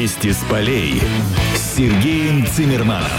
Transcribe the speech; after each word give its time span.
Вести 0.00 0.32
с 0.32 0.38
полей 0.48 0.98
с 1.54 1.76
Сергеем 1.76 2.46
Цимерманом. 2.46 3.10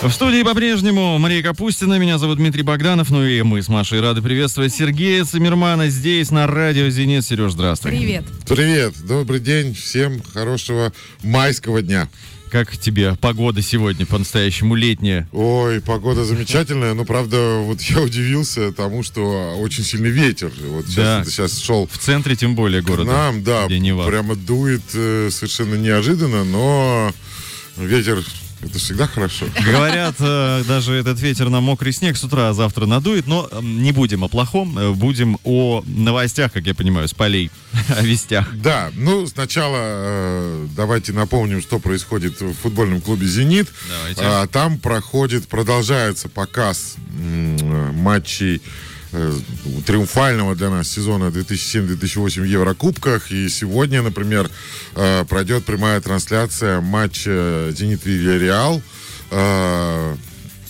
В 0.00 0.08
студии 0.12 0.44
по-прежнему 0.44 1.18
Мария 1.18 1.42
Капустина, 1.42 1.98
меня 1.98 2.18
зовут 2.18 2.38
Дмитрий 2.38 2.62
Богданов, 2.62 3.10
ну 3.10 3.24
и 3.24 3.42
мы 3.42 3.60
с 3.60 3.66
Машей 3.68 4.00
рады 4.00 4.22
приветствовать 4.22 4.72
Сергея 4.72 5.24
Цимермана 5.24 5.88
здесь, 5.88 6.30
на 6.30 6.46
радио 6.46 6.88
«Зенит». 6.88 7.24
Сереж, 7.24 7.50
здравствуй. 7.50 7.90
Привет. 7.90 8.22
Привет, 8.46 8.94
добрый 9.04 9.40
день, 9.40 9.74
всем 9.74 10.22
хорошего 10.22 10.92
майского 11.24 11.82
дня. 11.82 12.08
Как 12.50 12.76
тебе 12.76 13.14
погода 13.20 13.62
сегодня 13.62 14.06
по-настоящему 14.06 14.74
летняя? 14.74 15.28
Ой, 15.30 15.80
погода 15.80 16.24
замечательная, 16.24 16.94
но 16.94 17.04
правда, 17.04 17.58
вот 17.62 17.80
я 17.82 18.00
удивился 18.00 18.72
тому, 18.72 19.04
что 19.04 19.54
очень 19.60 19.84
сильный 19.84 20.10
ветер. 20.10 20.50
Вот 20.66 20.86
сейчас, 20.86 20.96
Да. 20.96 21.24
сейчас 21.24 21.58
шел 21.60 21.86
В 21.86 21.96
центре, 21.98 22.34
тем 22.34 22.56
более, 22.56 22.82
к 22.82 22.86
города. 22.86 23.08
нам, 23.08 23.44
да, 23.44 23.66
прямо 23.68 24.34
дует 24.34 24.82
э, 24.94 25.28
совершенно 25.30 25.76
неожиданно, 25.76 26.42
но 26.42 27.12
ветер 27.76 28.24
это 28.62 28.78
всегда 28.78 29.06
хорошо. 29.06 29.46
Говорят, 29.64 30.16
э, 30.18 30.64
даже 30.66 30.94
этот 30.94 31.20
ветер 31.20 31.48
на 31.48 31.60
мокрый 31.60 31.92
снег 31.92 32.16
с 32.16 32.24
утра 32.24 32.52
завтра 32.52 32.86
надует, 32.86 33.26
но 33.26 33.48
не 33.62 33.92
будем 33.92 34.24
о 34.24 34.28
плохом, 34.28 34.78
э, 34.78 34.92
будем 34.92 35.38
о 35.44 35.82
новостях, 35.86 36.52
как 36.52 36.66
я 36.66 36.74
понимаю, 36.74 37.08
с 37.08 37.14
полей, 37.14 37.50
о 37.88 38.02
вестях. 38.02 38.48
Да, 38.54 38.90
ну 38.94 39.26
сначала 39.26 39.76
э, 39.78 40.66
давайте 40.76 41.12
напомним, 41.12 41.62
что 41.62 41.78
происходит 41.78 42.40
в 42.40 42.54
футбольном 42.54 43.00
клубе 43.00 43.26
«Зенит». 43.26 43.68
Давайте. 43.88 44.20
А, 44.22 44.46
там 44.46 44.78
проходит, 44.78 45.48
продолжается 45.48 46.28
показ 46.28 46.96
матчей 47.10 48.60
э, 49.12 49.32
триумфального 49.86 50.54
для 50.54 50.70
нас 50.70 50.88
сезона 50.88 51.24
2007-2008 51.24 52.40
в 52.40 52.44
Еврокубках. 52.44 53.30
И 53.32 53.48
сегодня, 53.48 54.02
например, 54.02 54.50
э, 54.94 55.24
пройдет 55.24 55.64
прямая 55.64 56.00
трансляция 56.00 56.80
матча 56.80 57.72
«Зенит 57.76 58.04
Вильяреал». 58.04 58.82
э, 59.30 60.14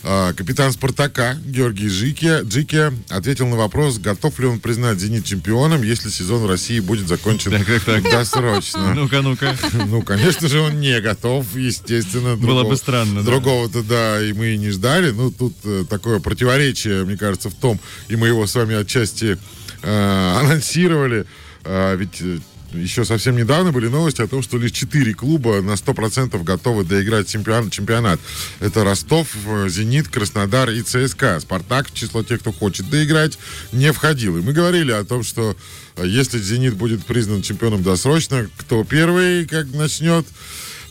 А, 0.04 0.32
Капитан 0.32 0.72
«Спартака» 0.72 1.36
Георгий 1.44 1.88
Жике, 1.88 2.40
Джике 2.44 2.92
ответил 3.08 3.48
на 3.48 3.56
вопрос, 3.56 3.98
готов 3.98 4.38
ли 4.38 4.46
он 4.46 4.60
признать 4.60 4.98
«Зенит» 4.98 5.24
чемпионом, 5.24 5.82
если 5.82 6.08
сезон 6.08 6.42
в 6.42 6.46
России 6.46 6.78
будет 6.80 7.08
закончен 7.08 7.50
Так, 7.50 7.66
так, 7.66 7.82
так. 7.84 8.02
досрочно. 8.04 8.94
Ну-ка, 8.94 9.22
ну-ка. 9.22 9.56
Ну, 9.72 10.02
конечно 10.02 10.48
же, 10.48 10.60
он 10.60 10.80
не 10.80 11.00
готов, 11.00 11.44
естественно. 11.54 12.36
Было 12.36 12.64
бы 12.64 12.76
странно, 12.76 13.22
да. 13.22 13.26
Другого-то, 13.26 13.82
да, 13.82 14.22
и 14.22 14.32
мы 14.32 14.54
и 14.54 14.58
не 14.58 14.70
ждали. 14.70 15.10
Ну, 15.10 15.30
тут 15.30 15.54
э, 15.64 15.84
такое 15.88 16.20
противоречие, 16.20 17.04
мне 17.04 17.16
кажется, 17.16 17.50
в 17.50 17.54
том, 17.54 17.80
и 18.08 18.16
мы 18.16 18.28
его 18.28 18.46
с 18.46 18.54
вами 18.54 18.76
отчасти 18.76 19.38
э, 19.82 20.34
анонсировали. 20.40 21.26
А, 21.64 21.94
ведь 21.94 22.20
э, 22.20 22.38
еще 22.72 23.04
совсем 23.04 23.36
недавно 23.36 23.72
были 23.72 23.88
новости 23.88 24.20
о 24.20 24.26
том, 24.26 24.42
что 24.42 24.58
лишь 24.58 24.72
4 24.72 25.14
клуба 25.14 25.62
на 25.62 25.72
100% 25.72 26.42
готовы 26.42 26.84
доиграть 26.84 27.34
чемпион- 27.34 27.70
чемпионат. 27.70 28.20
Это 28.60 28.84
Ростов, 28.84 29.28
э, 29.46 29.68
Зенит, 29.68 30.08
Краснодар 30.08 30.70
и 30.70 30.82
ЦСКА. 30.82 31.40
Спартак 31.40 31.88
в 31.88 31.94
число 31.94 32.22
тех, 32.22 32.40
кто 32.40 32.52
хочет 32.52 32.90
доиграть, 32.90 33.38
не 33.72 33.92
входил. 33.92 34.36
И 34.36 34.42
мы 34.42 34.52
говорили 34.52 34.92
о 34.92 35.04
том, 35.04 35.22
что 35.22 35.56
э, 35.96 36.06
если 36.06 36.38
Зенит 36.38 36.74
будет 36.74 37.04
признан 37.06 37.42
чемпионом 37.42 37.82
досрочно, 37.82 38.48
кто 38.58 38.84
первый 38.84 39.46
как 39.46 39.66
начнет 39.72 40.26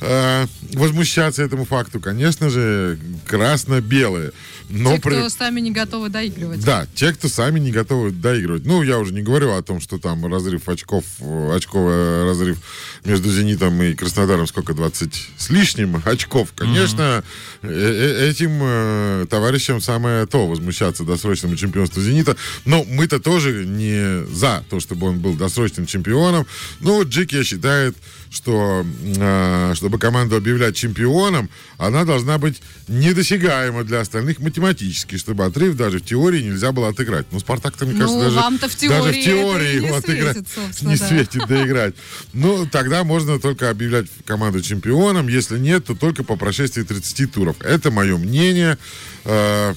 э, 0.02 0.46
возмущаться 0.74 1.44
этому 1.44 1.66
факту, 1.66 2.00
конечно 2.00 2.50
же, 2.50 3.00
красно-белые. 3.28 4.32
Но 4.70 4.96
Те, 4.98 5.02
при- 5.02 5.16
кто 5.16 5.30
сами 5.30 5.62
не 5.62 5.72
готовы 5.72 6.10
доигрывать. 6.10 6.64
да, 6.64 6.88
те, 6.94 7.14
кто 7.14 7.30
сами 7.30 7.58
не 7.60 7.72
готовы 7.72 8.12
доигрывать. 8.12 8.66
Ну, 8.66 8.84
я 8.84 9.00
уже 9.00 9.14
не 9.14 9.22
говорю 9.22 9.54
о 9.54 9.62
том, 9.64 9.80
что 9.80 9.98
там 9.98 10.26
разрыв 10.26 10.68
очков, 10.68 11.06
э, 11.22 11.56
очковый 11.56 12.26
разрыв 12.26 12.58
между 13.06 13.32
«Зенитом» 13.32 13.82
и 13.82 13.94
Краснодаром, 13.94 14.46
сколько, 14.46 14.74
20 14.74 15.30
с 15.38 15.50
лишним 15.50 16.02
очков. 16.04 16.50
Конечно, 16.54 17.24
э- 17.62 17.68
э- 17.70 18.30
этим 18.30 18.60
э, 18.62 19.26
товарищам 19.30 19.80
самое 19.80 20.26
то 20.28 20.48
возмущаться 20.48 21.04
досрочному 21.06 21.56
чемпионству 21.56 22.02
«Зенита». 22.02 22.36
Но 22.66 22.84
мы-то 22.84 23.20
тоже 23.20 23.66
не 23.66 24.26
за 24.26 24.66
то, 24.70 24.82
чтобы 24.82 25.08
он 25.08 25.20
был 25.20 25.36
досрочным 25.36 25.86
чемпионом. 25.86 26.46
Ну, 26.82 26.96
вот 26.96 27.08
Джики 27.08 27.42
считает, 27.44 27.96
что 28.30 28.86
э, 29.04 29.74
чтобы 29.76 30.00
команду 30.00 30.36
объявлять 30.36 30.76
чемпионом, 30.76 31.50
она 31.78 32.06
должна 32.06 32.38
быть 32.38 32.62
недосягаема 32.88 33.84
для 33.84 34.02
остальных 34.02 34.40
математически, 34.40 35.18
чтобы 35.18 35.46
отрыв 35.46 35.76
даже 35.76 36.00
в 36.00 36.06
теории 36.06 36.42
нельзя 36.42 36.72
было 36.72 36.90
отыграть. 36.90 37.26
Ну, 37.32 37.40
Спартак-то, 37.40 37.86
мне 37.86 37.94
Ну, 37.96 38.00
кажется, 38.00 38.20
даже, 38.20 38.36
вам-то 38.36 38.70
в 38.70 38.76
теории 38.76 38.98
даже 38.98 39.12
в 39.12 39.24
теории 39.24 39.76
и 39.76 39.80
не 39.80 39.86
его 39.88 39.96
отыграть 39.98 40.48
светит, 40.48 40.82
не 40.82 40.96
да. 40.96 41.08
светит 41.08 41.48
доиграть. 41.48 41.96
Ну, 42.34 42.66
тогда 42.66 43.04
можно 43.04 43.40
только 43.40 43.70
объявлять 43.70 44.08
команду 44.26 44.62
чемпионом. 44.62 45.28
Если 45.28 45.58
нет, 45.58 45.86
то 45.86 45.96
только 45.96 46.24
по 46.24 46.36
прошествии 46.36 46.84
30 46.84 47.32
туров. 47.32 47.56
Это 47.62 47.92
мое 47.92 48.18
мнение. 48.18 48.78
Э, 49.26 49.74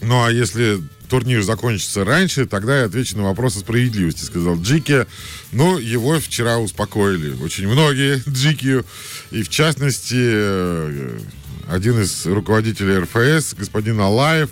ну, 0.00 0.24
а 0.24 0.30
если 0.30 0.80
турнир 1.12 1.42
закончится 1.42 2.06
раньше, 2.06 2.46
тогда 2.46 2.78
я 2.78 2.84
отвечу 2.86 3.18
на 3.18 3.24
вопрос 3.24 3.56
о 3.56 3.58
справедливости, 3.58 4.24
сказал 4.24 4.58
Джики. 4.58 5.06
Но 5.52 5.78
его 5.78 6.18
вчера 6.18 6.56
успокоили 6.56 7.34
очень 7.42 7.68
многие 7.68 8.22
Джики. 8.30 8.82
И 9.30 9.42
в 9.42 9.50
частности, 9.50 10.16
э, 10.16 11.18
один 11.68 12.00
из 12.00 12.24
руководителей 12.24 12.96
РФС, 13.00 13.52
господин 13.52 14.00
Алаев, 14.00 14.48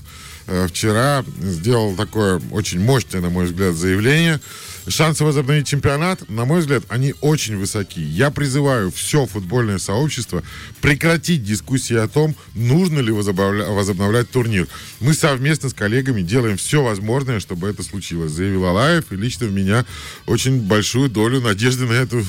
вчера 0.69 1.25
сделал 1.41 1.95
такое 1.97 2.41
очень 2.51 2.81
мощное, 2.81 3.21
на 3.21 3.31
мой 3.31 3.47
взгляд, 3.47 3.75
заявление. 3.75 4.41
Шансы 4.89 5.25
возобновить 5.25 5.69
чемпионат, 5.69 6.29
на 6.31 6.47
мой 6.47 6.61
взгляд, 6.61 6.83
они 6.89 7.15
очень 7.21 7.57
высоки. 7.59 8.01
Я 8.01 8.31
призываю 8.31 8.91
все 8.91 9.27
футбольное 9.27 9.79
сообщество 9.79 10.43
прекратить 10.81 11.45
дискуссии 11.45 11.97
о 11.97 12.09
том, 12.09 12.35
нужно 12.55 12.99
ли 13.01 13.13
возобновля- 13.13 13.71
возобновлять 13.73 14.31
турнир. 14.31 14.67
Мы 15.01 15.13
совместно 15.13 15.69
с 15.69 15.75
коллегами 15.75 16.23
делаем 16.23 16.57
все 16.57 16.83
возможное, 16.83 17.41
чтобы 17.41 17.69
это 17.69 17.83
случилось, 17.83 18.33
заявил 18.33 18.65
Алаев, 18.65 19.13
и 19.13 19.17
лично 19.17 19.47
в 19.47 19.53
меня 19.53 19.85
очень 20.27 20.61
большую 20.63 21.11
долю 21.11 21.41
надежды 21.41 21.85
на 21.87 21.93
эту 21.93 22.25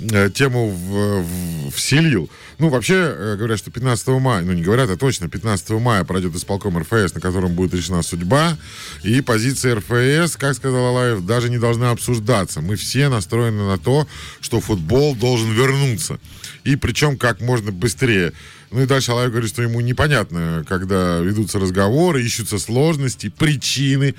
э, 0.00 0.28
тему 0.34 0.70
в- 0.70 1.22
в- 1.22 1.70
вселил. 1.70 2.28
Ну, 2.58 2.68
вообще, 2.68 2.94
э, 3.16 3.36
говорят, 3.36 3.58
что 3.60 3.70
15 3.70 4.18
мая, 4.18 4.42
ну, 4.42 4.52
не 4.52 4.62
говорят, 4.62 4.90
а 4.90 4.96
точно, 4.96 5.28
15 5.28 5.78
мая 5.78 6.02
пройдет 6.04 6.34
исполком 6.34 6.76
РФС, 6.76 7.14
на 7.14 7.20
котором 7.20 7.53
будет 7.54 7.74
решена 7.74 8.02
судьба, 8.02 8.56
и 9.02 9.20
позиция 9.20 9.76
РФС, 9.76 10.36
как 10.36 10.54
сказал 10.54 10.86
Алаев, 10.86 11.24
даже 11.24 11.48
не 11.50 11.58
должна 11.58 11.90
обсуждаться. 11.90 12.60
Мы 12.60 12.76
все 12.76 13.08
настроены 13.08 13.64
на 13.64 13.78
то, 13.78 14.06
что 14.40 14.60
футбол 14.60 15.14
должен 15.14 15.52
вернуться. 15.52 16.18
И 16.64 16.76
причем 16.76 17.16
как 17.16 17.40
можно 17.40 17.72
быстрее. 17.72 18.32
Ну 18.74 18.82
и 18.82 18.86
дальше 18.86 19.12
Алаев 19.12 19.30
говорит, 19.30 19.48
что 19.48 19.62
ему 19.62 19.80
непонятно, 19.80 20.64
когда 20.68 21.20
ведутся 21.20 21.60
разговоры, 21.60 22.24
ищутся 22.24 22.58
сложности, 22.58 23.28
причины. 23.28 24.16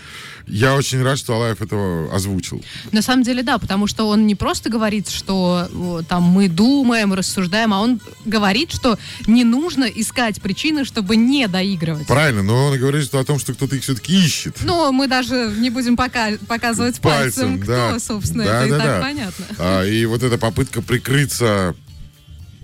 Я 0.48 0.76
очень 0.76 1.04
рад, 1.04 1.18
что 1.18 1.36
Алаев 1.36 1.62
этого 1.62 2.14
озвучил. 2.16 2.64
На 2.94 3.02
самом 3.02 3.24
деле, 3.24 3.44
да, 3.44 3.58
потому 3.58 3.86
что 3.86 4.08
он 4.08 4.26
не 4.26 4.34
просто 4.36 4.70
говорит, 4.70 5.10
что 5.10 5.68
о, 5.74 6.04
там 6.08 6.24
мы 6.24 6.48
думаем, 6.48 7.14
рассуждаем, 7.14 7.74
а 7.74 7.82
он 7.82 8.00
говорит, 8.24 8.72
что 8.72 8.98
не 9.28 9.44
нужно 9.44 9.84
искать 9.84 10.42
причины, 10.42 10.86
чтобы 10.86 11.18
не 11.18 11.50
доигрывать. 11.50 12.08
Правильно, 12.08 12.42
но 12.42 12.68
он 12.68 12.80
говорит 12.80 13.04
что 13.04 13.20
о 13.20 13.26
том, 13.26 13.40
что 13.40 13.54
кто-то 13.54 13.76
их 13.76 13.84
все-таки 13.84 14.16
ищет. 14.18 14.56
Но 14.64 14.94
мы 14.94 15.10
даже 15.10 15.54
не 15.58 15.70
будем 15.70 15.98
пока 15.98 16.30
показывать 16.48 17.02
пальцем, 17.02 17.58
Пальцем, 17.58 17.62
кто, 17.62 17.72
да. 17.72 18.00
собственно, 18.00 18.46
Да, 18.46 18.60
это 18.60 18.68
и 18.68 18.70
да, 18.70 18.78
так 18.78 18.88
да. 18.88 19.02
понятно. 19.02 19.46
А, 19.58 19.84
и 19.84 20.06
вот 20.06 20.24
эта 20.24 20.38
попытка 20.38 20.82
прикрыться 20.82 21.76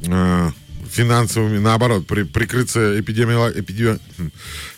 э, 0.05 0.51
финансовыми, 0.91 1.57
наоборот, 1.57 2.05
при- 2.05 2.23
прикрыться 2.23 2.99
эпидемиоло- 2.99 3.51
эпидеми- 3.57 3.99
хм, 4.17 4.29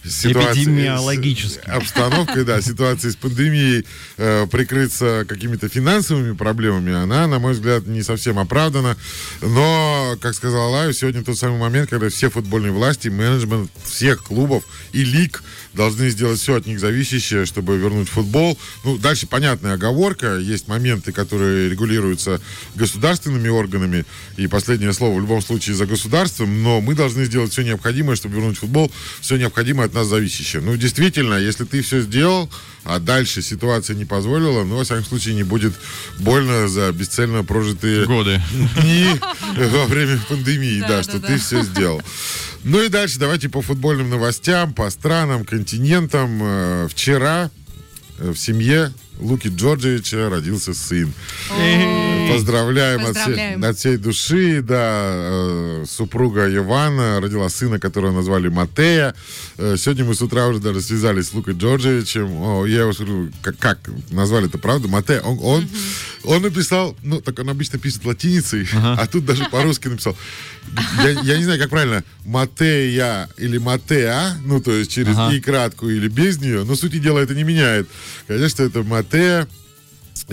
ситуацией- 0.07 0.63
Эпидемиологически. 0.65 1.59
с- 1.65 1.67
обстановкой, 1.67 2.45
да, 2.45 2.61
ситуацией 2.61 3.13
с 3.13 3.15
пандемией, 3.15 3.85
э, 4.17 4.45
прикрыться 4.51 5.25
какими-то 5.27 5.69
финансовыми 5.69 6.33
проблемами, 6.35 6.93
она, 6.93 7.25
на 7.27 7.39
мой 7.39 7.53
взгляд, 7.53 7.87
не 7.87 8.03
совсем 8.03 8.37
оправдана. 8.37 8.95
Но, 9.41 10.15
как 10.21 10.35
сказал 10.35 10.67
Алаев, 10.67 10.95
сегодня 10.95 11.23
тот 11.23 11.37
самый 11.37 11.59
момент, 11.59 11.89
когда 11.89 12.09
все 12.09 12.29
футбольные 12.29 12.71
власти, 12.71 13.07
менеджмент 13.07 13.71
всех 13.83 14.23
клубов 14.23 14.63
и 14.91 15.03
лиг 15.03 15.43
должны 15.73 16.09
сделать 16.11 16.39
все 16.39 16.55
от 16.55 16.67
них 16.67 16.79
зависящее, 16.79 17.45
чтобы 17.47 17.77
вернуть 17.77 18.07
футбол. 18.07 18.57
Ну, 18.83 18.99
дальше 18.99 19.25
понятная 19.25 19.73
оговорка. 19.73 20.37
Есть 20.37 20.67
моменты, 20.67 21.11
которые 21.11 21.67
регулируются 21.69 22.39
государственными 22.75 23.49
органами. 23.49 24.05
И 24.37 24.45
последнее 24.47 24.93
слово 24.93 25.17
в 25.17 25.21
любом 25.21 25.41
случае 25.41 25.75
за 25.75 25.87
государством. 26.03 26.63
Но 26.63 26.81
мы 26.81 26.95
должны 26.95 27.25
сделать 27.25 27.51
все 27.51 27.61
необходимое, 27.63 28.15
чтобы 28.15 28.35
вернуть 28.35 28.57
футбол. 28.57 28.91
Все 29.21 29.37
необходимое 29.37 29.87
от 29.87 29.93
нас 29.93 30.07
зависящее. 30.07 30.61
Ну, 30.61 30.75
действительно, 30.75 31.35
если 31.35 31.63
ты 31.63 31.81
все 31.81 32.01
сделал, 32.01 32.49
а 32.83 32.99
дальше 32.99 33.41
ситуация 33.41 33.95
не 33.95 34.05
позволила, 34.05 34.63
ну, 34.63 34.77
во 34.77 34.83
всяком 34.83 35.05
случае, 35.05 35.35
не 35.35 35.43
будет 35.43 35.73
больно 36.19 36.67
за 36.67 36.91
бесцельно 36.91 37.43
прожитые 37.43 38.05
Годы. 38.05 38.41
дни 38.81 39.05
во 39.55 39.85
время 39.85 40.19
пандемии, 40.27 40.81
да, 40.81 40.87
Да, 40.87 41.03
что 41.03 41.19
да, 41.19 41.27
ты 41.27 41.33
да. 41.33 41.39
все 41.39 41.61
сделал. 41.63 42.01
Ну 42.63 42.81
и 42.83 42.89
дальше 42.89 43.19
давайте 43.19 43.49
по 43.49 43.61
футбольным 43.61 44.09
новостям, 44.09 44.73
по 44.73 44.89
странам, 44.89 45.45
континентам. 45.45 46.39
Э, 46.41 46.87
Вчера 46.89 47.49
э, 48.19 48.31
в 48.31 48.37
семье 48.37 48.93
Луки 49.19 49.47
Джорджевича 49.47 50.29
родился 50.29 50.73
сын. 50.73 51.13
Поздравляем, 52.31 52.99
от 53.01 53.11
всей- 53.11 53.25
Поздравляем. 53.25 53.63
От, 53.63 53.77
всей, 53.77 53.97
души, 53.97 54.61
да. 54.61 55.11
э, 55.13 55.85
Супруга 55.87 56.53
Ивана 56.53 57.19
родила 57.21 57.47
сына, 57.49 57.79
которого 57.79 58.11
назвали 58.11 58.47
Матея. 58.49 59.13
Э, 59.57 59.75
Сегодня 59.77 60.05
мы 60.05 60.15
с 60.15 60.21
утра 60.21 60.47
уже 60.47 60.59
даже 60.59 60.81
связались 60.81 61.27
с 61.29 61.33
Лукой 61.33 61.53
Джорджевичем. 61.53 62.31
О, 62.41 62.65
я 62.65 62.81
его 62.81 62.93
смотрю, 62.93 63.31
как, 63.41 63.57
как 63.57 63.79
назвали 64.09 64.47
это 64.47 64.57
правда? 64.57 64.87
Матея. 64.87 65.21
Он, 65.21 65.37
он, 65.41 65.69
он 66.23 66.41
написал, 66.41 66.95
ну, 67.03 67.21
так 67.21 67.37
он 67.39 67.49
обычно 67.49 67.79
пишет 67.79 68.05
латиницей, 68.05 68.67
а 68.73 69.05
тут 69.07 69.25
даже 69.25 69.45
по-русски 69.45 69.87
написал. 69.89 70.17
Я, 71.03 71.09
я 71.21 71.37
не 71.37 71.43
знаю, 71.43 71.59
как 71.59 71.69
правильно, 71.69 72.03
Матея 72.25 73.29
или 73.37 73.57
Матеа, 73.57 74.37
ну, 74.45 74.61
то 74.61 74.71
есть 74.71 74.91
через 74.91 75.15
Ага. 75.17 75.35
и 75.35 75.39
краткую 75.39 75.97
или 75.97 76.07
без 76.07 76.39
нее, 76.39 76.63
но 76.63 76.75
сути 76.75 76.97
дела 76.99 77.19
это 77.19 77.35
не 77.35 77.43
меняет. 77.43 77.87
Конечно, 78.27 78.63
это 78.63 78.81
Матея. 78.83 79.12
ЛГБТ, 79.13 79.47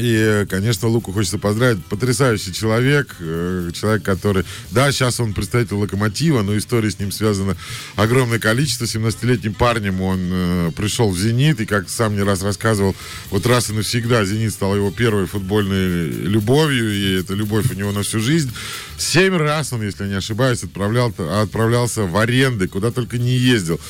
и, 0.03 0.47
конечно, 0.49 0.89
Луку 0.89 1.13
хочется 1.13 1.37
поздравить. 1.39 1.85
Потрясающий 1.85 2.55
человек. 2.55 3.17
э, 3.21 3.71
Человек, 3.75 4.03
который... 4.03 4.45
Да, 4.71 4.91
сейчас 4.93 5.21
он 5.21 5.35
представитель 5.35 5.75
Локомотива, 5.75 6.41
но 6.41 6.57
истории 6.57 6.89
с 6.89 6.99
ним 6.99 7.13
связано 7.13 7.55
огромное 7.97 8.39
количество. 8.39 8.87
17-летним 8.87 9.53
парнем 9.53 10.01
он 10.01 10.19
э, 10.33 10.71
пришел 10.75 11.11
в 11.11 11.19
«Зенит», 11.19 11.61
и, 11.61 11.67
как 11.67 11.91
сам 11.91 12.17
не 12.17 12.23
раз 12.23 12.43
рассказывал, 12.43 12.97
вот 13.31 13.45
раз 13.47 13.69
и 13.69 13.75
навсегда 13.75 14.25
«Зенит» 14.25 14.53
стал 14.53 14.75
его 14.75 14.91
первой 14.91 15.27
футбольной 15.27 16.09
любовью, 16.09 16.91
и 16.93 17.21
эта 17.21 17.35
любовь 17.35 17.71
у 17.71 17.75
него 17.75 17.93
на 17.93 18.03
всю 18.03 18.21
жизнь. 18.21 18.51
Семь 18.97 19.37
раз 19.37 19.73
он, 19.73 19.83
если 19.83 20.07
не 20.07 20.15
ошибаюсь, 20.15 20.63
отправлял, 20.63 21.13
отправлялся 21.43 22.03
в 22.03 22.17
аренды, 22.17 22.69
куда 22.69 22.91
только 22.91 23.19
не 23.19 23.37
ездил. 23.37 23.81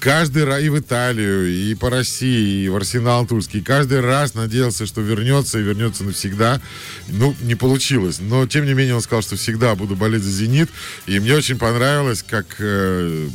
Каждый 0.00 0.44
раз 0.44 0.62
и 0.62 0.68
в 0.68 0.78
Италию, 0.78 1.48
и 1.48 1.74
по 1.74 1.88
России, 1.88 2.64
и 2.64 2.68
в 2.68 2.76
Арсенал 2.76 3.26
Тульский. 3.26 3.62
Каждый 3.62 4.00
раз 4.00 4.34
надеялся, 4.34 4.84
что 4.84 5.00
вернется 5.00 5.47
и 5.56 5.62
вернется 5.62 6.04
навсегда. 6.04 6.60
Ну, 7.08 7.34
не 7.42 7.54
получилось. 7.54 8.18
Но, 8.20 8.46
тем 8.46 8.66
не 8.66 8.74
менее, 8.74 8.96
он 8.96 9.00
сказал, 9.00 9.22
что 9.22 9.36
всегда 9.36 9.74
буду 9.74 9.96
болеть 9.96 10.22
за 10.22 10.30
«Зенит». 10.30 10.68
И 11.06 11.18
мне 11.20 11.34
очень 11.34 11.58
понравилось, 11.58 12.22
как 12.22 12.56
э, 12.58 13.28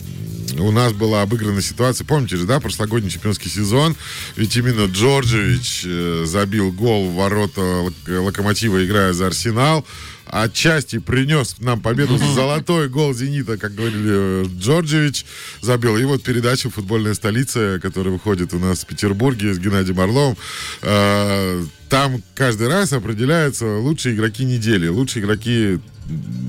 у 0.60 0.71
нас 0.71 0.94
была 0.94 1.21
обыграна 1.21 1.62
ситуация. 1.62 2.06
Помните 2.06 2.38
же, 2.38 2.45
да, 2.45 2.60
прошлогодний 2.60 3.10
чемпионский 3.10 3.50
сезон? 3.50 3.95
Ведь 4.36 4.56
именно 4.57 4.86
Джорджевич 4.86 5.83
э, 5.86 6.24
забил 6.25 6.71
гол 6.71 7.10
в 7.10 7.15
ворота 7.15 7.62
Лок- 7.62 7.94
Локомотива, 8.07 8.86
играя 8.86 9.13
за 9.13 9.27
«Арсенал» 9.27 9.86
отчасти 10.28 11.00
принес 11.00 11.56
нам 11.60 11.81
победу. 11.81 12.18
Золотой 12.18 12.90
гол 12.90 13.14
«Зенита», 13.14 13.58
как 13.58 13.75
говорили, 13.75 14.44
э, 14.44 14.46
Джорджевич 14.60 15.25
забил. 15.62 15.98
И 15.98 16.04
вот 16.06 16.24
передача 16.24 16.70
«Футбольная 16.70 17.14
столица», 17.14 17.80
которая 17.81 18.14
выходит 18.14 18.54
у 18.54 18.60
нас 18.60 18.80
в 18.84 18.88
Петербурге 18.88 19.54
с 19.54 19.60
Геннадием 19.60 20.00
Орловым. 20.00 20.38
Э, 20.81 21.64
Там 21.90 22.24
каждый 22.34 22.70
раз 22.70 22.92
определяются 22.94 23.66
лучшие 23.78 24.16
игроки 24.16 24.44
недели, 24.46 24.88
лучшие 24.88 25.24
игроки 25.24 25.80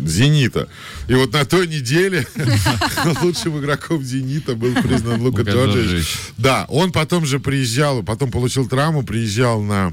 «Зенита». 0.07 0.69
И 1.07 1.15
вот 1.15 1.33
на 1.33 1.45
той 1.45 1.67
неделе 1.67 2.27
лучшим 3.23 3.59
игроком 3.59 4.03
«Зенита» 4.03 4.55
был 4.55 4.73
признан 4.75 5.21
Лука 5.21 5.43
Джорджевич. 5.43 5.85
Джорджевич. 5.85 6.19
Да, 6.39 6.65
он 6.69 6.93
потом 6.93 7.27
же 7.27 7.41
приезжал, 7.41 8.03
потом 8.03 8.31
получил 8.31 8.67
травму, 8.67 9.03
приезжал 9.03 9.61
на 9.63 9.93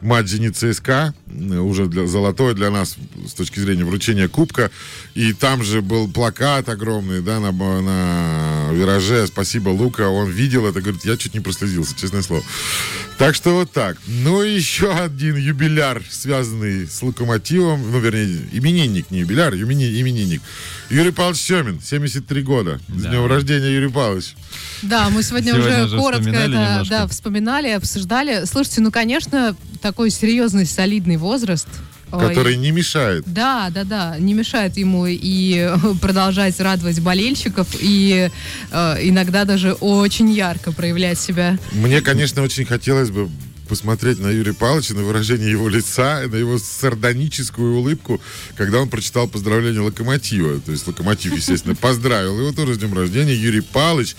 матч 0.00 0.26
«Зенит 0.28 0.56
ЦСКА», 0.56 1.14
э, 1.26 1.56
уже 1.58 1.86
для, 1.86 2.06
золотой 2.06 2.54
для 2.54 2.70
нас 2.70 2.96
с 3.28 3.32
точки 3.34 3.58
зрения 3.60 3.84
вручения 3.84 4.28
кубка. 4.28 4.70
И 5.14 5.32
там 5.32 5.62
же 5.62 5.82
был 5.82 6.08
плакат 6.10 6.68
огромный, 6.68 7.20
да, 7.22 7.40
на, 7.40 7.52
на 7.52 8.72
вираже 8.72 9.26
«Спасибо, 9.26 9.68
Лука». 9.70 10.08
Он 10.08 10.30
видел 10.30 10.66
это, 10.66 10.80
говорит, 10.80 11.04
я 11.04 11.16
чуть 11.16 11.34
не 11.34 11.40
прослезился, 11.40 11.94
честное 11.98 12.22
слово. 12.22 12.42
Так 13.18 13.34
что 13.34 13.50
вот 13.54 13.70
так. 13.72 13.98
Ну 14.06 14.42
и 14.42 14.54
еще 14.54 14.90
один 14.92 15.36
юбиляр, 15.36 16.02
связанный 16.10 16.86
с 16.88 17.02
«Локомотивом», 17.02 17.90
ну, 17.90 17.98
вернее, 18.00 18.40
именинник, 18.52 19.10
не 19.10 19.20
юбиляр, 19.20 19.54
имени- 19.54 20.00
именинник. 20.00 20.40
Юрий 20.88 21.10
Павлович 21.12 21.40
Семин, 21.40 21.80
73 21.80 22.42
года. 22.42 22.80
С 22.88 23.02
Да. 23.02 23.10
днем 23.10 23.26
рождения, 23.26 23.70
Юрий 23.72 23.90
Павлович. 23.90 24.34
Да, 24.82 25.08
мы 25.10 25.22
сегодня, 25.22 25.52
Сегодня 25.52 25.74
уже 25.76 25.84
уже 25.84 25.96
коротко 25.98 26.20
вспоминали 26.22 26.54
это 26.54 26.70
немножко. 26.70 26.94
да, 26.96 27.06
вспоминали, 27.08 27.68
обсуждали. 27.68 28.44
Слушайте, 28.46 28.80
ну, 28.80 28.90
конечно, 28.90 29.54
такой 29.90 30.10
серьезный, 30.10 30.66
солидный 30.66 31.16
возраст. 31.16 31.66
Ой, 32.12 32.28
который 32.28 32.56
не 32.56 32.70
мешает. 32.70 33.24
Да, 33.26 33.70
да, 33.70 33.82
да, 33.82 34.16
не 34.20 34.34
мешает 34.34 34.76
ему 34.76 35.06
и 35.08 35.68
продолжать 36.00 36.60
радовать 36.60 37.00
болельщиков, 37.00 37.66
и 37.80 38.30
э, 38.70 38.96
иногда 39.02 39.44
даже 39.44 39.72
очень 39.72 40.30
ярко 40.30 40.70
проявлять 40.70 41.18
себя. 41.18 41.58
Мне, 41.72 42.00
конечно, 42.02 42.42
очень 42.42 42.66
хотелось 42.66 43.10
бы 43.10 43.28
посмотреть 43.68 44.20
на 44.20 44.28
Юрия 44.28 44.54
Павловича, 44.54 44.94
на 44.94 45.02
выражение 45.02 45.50
его 45.50 45.68
лица, 45.68 46.22
на 46.28 46.36
его 46.36 46.58
сардоническую 46.58 47.76
улыбку, 47.76 48.20
когда 48.56 48.80
он 48.80 48.88
прочитал 48.88 49.26
поздравление 49.26 49.80
Локомотива. 49.80 50.60
То 50.60 50.70
есть 50.70 50.86
Локомотив, 50.86 51.36
естественно, 51.36 51.74
поздравил 51.80 52.38
его 52.38 52.52
тоже 52.52 52.74
с 52.74 52.78
днем 52.78 52.94
рождения. 52.94 53.34
Юрий 53.34 53.60
Павлович 53.60 54.14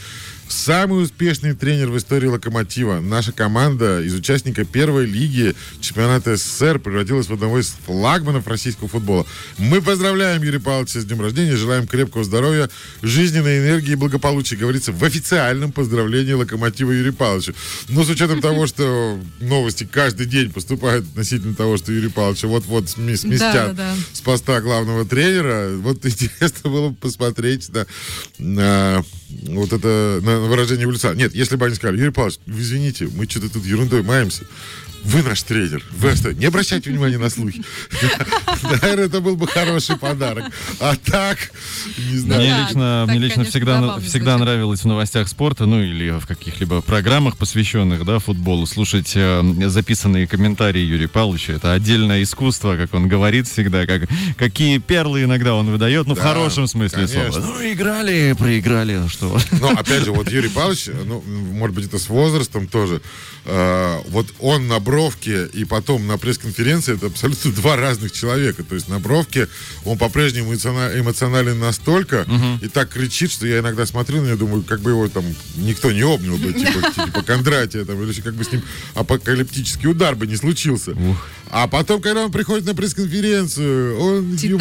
Самый 0.52 1.02
успешный 1.02 1.54
тренер 1.54 1.92
в 1.92 1.98
истории 1.98 2.28
«Локомотива». 2.28 3.00
Наша 3.00 3.32
команда 3.32 4.02
из 4.02 4.14
участника 4.14 4.66
первой 4.66 5.06
лиги 5.06 5.56
чемпионата 5.80 6.36
СССР 6.36 6.78
превратилась 6.78 7.28
в 7.28 7.34
одного 7.34 7.60
из 7.60 7.70
флагманов 7.86 8.48
российского 8.48 8.90
футбола. 8.90 9.26
Мы 9.58 9.82
поздравляем 9.82 10.44
Юрия 10.44 10.60
Павловича 10.60 11.00
с 11.00 11.06
днем 11.06 11.22
рождения, 11.22 11.56
желаем 11.56 11.88
крепкого 11.88 12.26
здоровья, 12.26 12.70
жизненной 13.02 13.60
энергии 13.60 13.94
и 13.94 13.96
благополучия. 13.96 14.58
Говорится 14.58 14.92
в 14.92 15.02
официальном 15.06 15.72
поздравлении 15.72 16.34
«Локомотива» 16.34 16.92
Юрию 16.92 17.14
Павловичу. 17.14 17.56
Но 17.88 18.04
с 18.04 18.10
учетом 18.10 18.42
того, 18.42 18.68
что 18.68 19.18
новости 19.40 19.88
каждый 19.90 20.26
день 20.26 20.52
поступают 20.52 21.06
относительно 21.06 21.56
того, 21.56 21.78
что 21.78 21.94
Юрий 21.94 22.10
Павловича 22.10 22.50
вот-вот 22.50 22.86
сме- 22.86 23.16
сместят 23.16 23.74
да, 23.74 23.94
да. 23.94 23.96
с 24.12 24.20
поста 24.20 24.60
главного 24.60 25.06
тренера. 25.06 25.78
Вот 25.78 26.06
интересно 26.06 26.70
было 26.70 26.90
бы 26.90 26.96
посмотреть 26.96 27.70
на, 27.70 27.88
на 28.38 29.06
вот 29.44 29.74
это 29.74 30.20
на 30.24 30.40
выражение 30.40 30.84
его 30.84 30.92
лица. 30.92 31.14
Нет, 31.14 31.34
если 31.34 31.56
бы 31.56 31.66
они 31.66 31.76
сказали, 31.76 31.98
Юрий 32.00 32.12
Павлович, 32.12 32.40
извините, 32.46 33.08
мы 33.14 33.26
что-то 33.26 33.50
тут 33.52 33.66
ерундой 33.66 34.04
маемся. 34.04 34.46
Вы 35.04 35.24
наш 35.24 35.44
тренер. 35.44 35.84
Вы 35.92 36.12
оста- 36.12 36.34
не 36.34 36.46
обращайте 36.46 36.90
внимания 36.90 37.18
на 37.18 37.30
слухи. 37.30 37.64
Наверное, 38.64 39.06
это 39.06 39.22
был 39.22 39.36
бы 39.36 39.48
хороший 39.48 39.98
подарок. 39.98 40.46
А 40.80 40.96
так, 40.96 41.38
не 41.98 42.18
знаю. 42.18 42.42
Мне 42.42 42.62
лично, 42.62 43.06
так, 43.06 43.10
мне 43.10 43.20
лично 43.20 43.44
конечно, 43.44 43.52
всегда, 43.52 44.00
всегда 44.00 44.38
нравилось 44.38 44.82
в 44.82 44.86
новостях 44.86 45.28
спорта, 45.28 45.66
ну 45.66 45.82
или 45.82 46.20
в 46.20 46.26
каких-либо 46.26 46.82
программах, 46.82 47.38
посвященных 47.38 48.06
да, 48.06 48.20
футболу, 48.20 48.66
слушать 48.66 49.14
э, 49.16 49.44
записанные 49.68 50.28
комментарии 50.28 50.82
Юрия 50.82 51.08
Павловича. 51.08 51.54
Это 51.54 51.74
отдельное 51.74 52.24
искусство, 52.24 52.78
как 52.78 52.94
он 52.94 53.08
говорит 53.08 53.48
всегда, 53.48 53.86
как, 53.86 54.10
какие 54.38 54.78
перлы 54.78 55.24
иногда 55.24 55.56
он 55.56 55.70
выдает, 55.72 56.08
ну 56.08 56.16
в 56.16 56.20
хорошем 56.20 56.68
смысле 56.68 57.08
конечно. 57.08 57.32
слова. 57.32 57.48
Ну 57.48 57.72
играли, 57.72 58.36
проиграли, 58.38 58.98
ну 58.98 59.10
что. 59.10 59.38
Но, 59.60 59.70
опять 59.72 60.04
же, 60.04 60.12
вот 60.12 60.30
Юрий 60.32 60.50
Павлович, 60.50 60.90
ну, 61.06 61.24
может 61.26 61.76
быть, 61.76 61.86
это 61.86 61.98
с 61.98 62.10
возрастом 62.10 62.68
тоже, 62.68 63.02
э, 63.46 64.00
вот 64.10 64.28
он 64.40 64.68
на 64.68 64.80
бровке 64.92 65.48
и 65.54 65.64
потом 65.64 66.06
на 66.06 66.18
пресс-конференции, 66.18 66.96
это 66.96 67.06
абсолютно 67.08 67.52
два 67.62 67.78
разных 67.78 68.12
человека. 68.12 68.64
То 68.64 68.76
есть 68.76 68.90
на 68.90 69.00
бровке 69.00 69.48
он 69.86 69.98
по-прежнему 69.98 70.54
эмоциона- 70.54 71.00
эмоционален 71.00 71.58
настолько 71.60 72.26
и 72.62 72.68
так 72.68 72.90
кричит, 72.90 73.32
что 73.32 73.48
я 73.48 73.60
иногда 73.60 73.86
смотрю 73.86 74.22
на 74.22 74.28
него, 74.28 74.38
думаю, 74.38 74.64
как 74.64 74.82
бы 74.82 74.92
его 74.92 75.08
там 75.08 75.24
никто 75.56 75.92
не 75.94 76.02
обнял 76.04 76.38
бы, 76.38 76.52
типа, 76.62 76.92
типа 76.94 77.22
Кондратия, 77.24 77.86
там, 77.86 78.04
или 78.04 78.12
как 78.22 78.34
бы 78.34 78.44
с 78.44 78.52
ним 78.52 78.62
апокалиптический 78.96 79.90
удар 79.90 80.16
бы 80.16 80.28
не 80.28 80.36
случился. 80.36 80.92
А 81.54 81.68
потом, 81.68 82.02
когда 82.02 82.24
он 82.24 82.32
приходит 82.32 82.66
на 82.66 82.74
пресс-конференцию, 82.74 84.00
он 84.00 84.36
ю- 84.36 84.58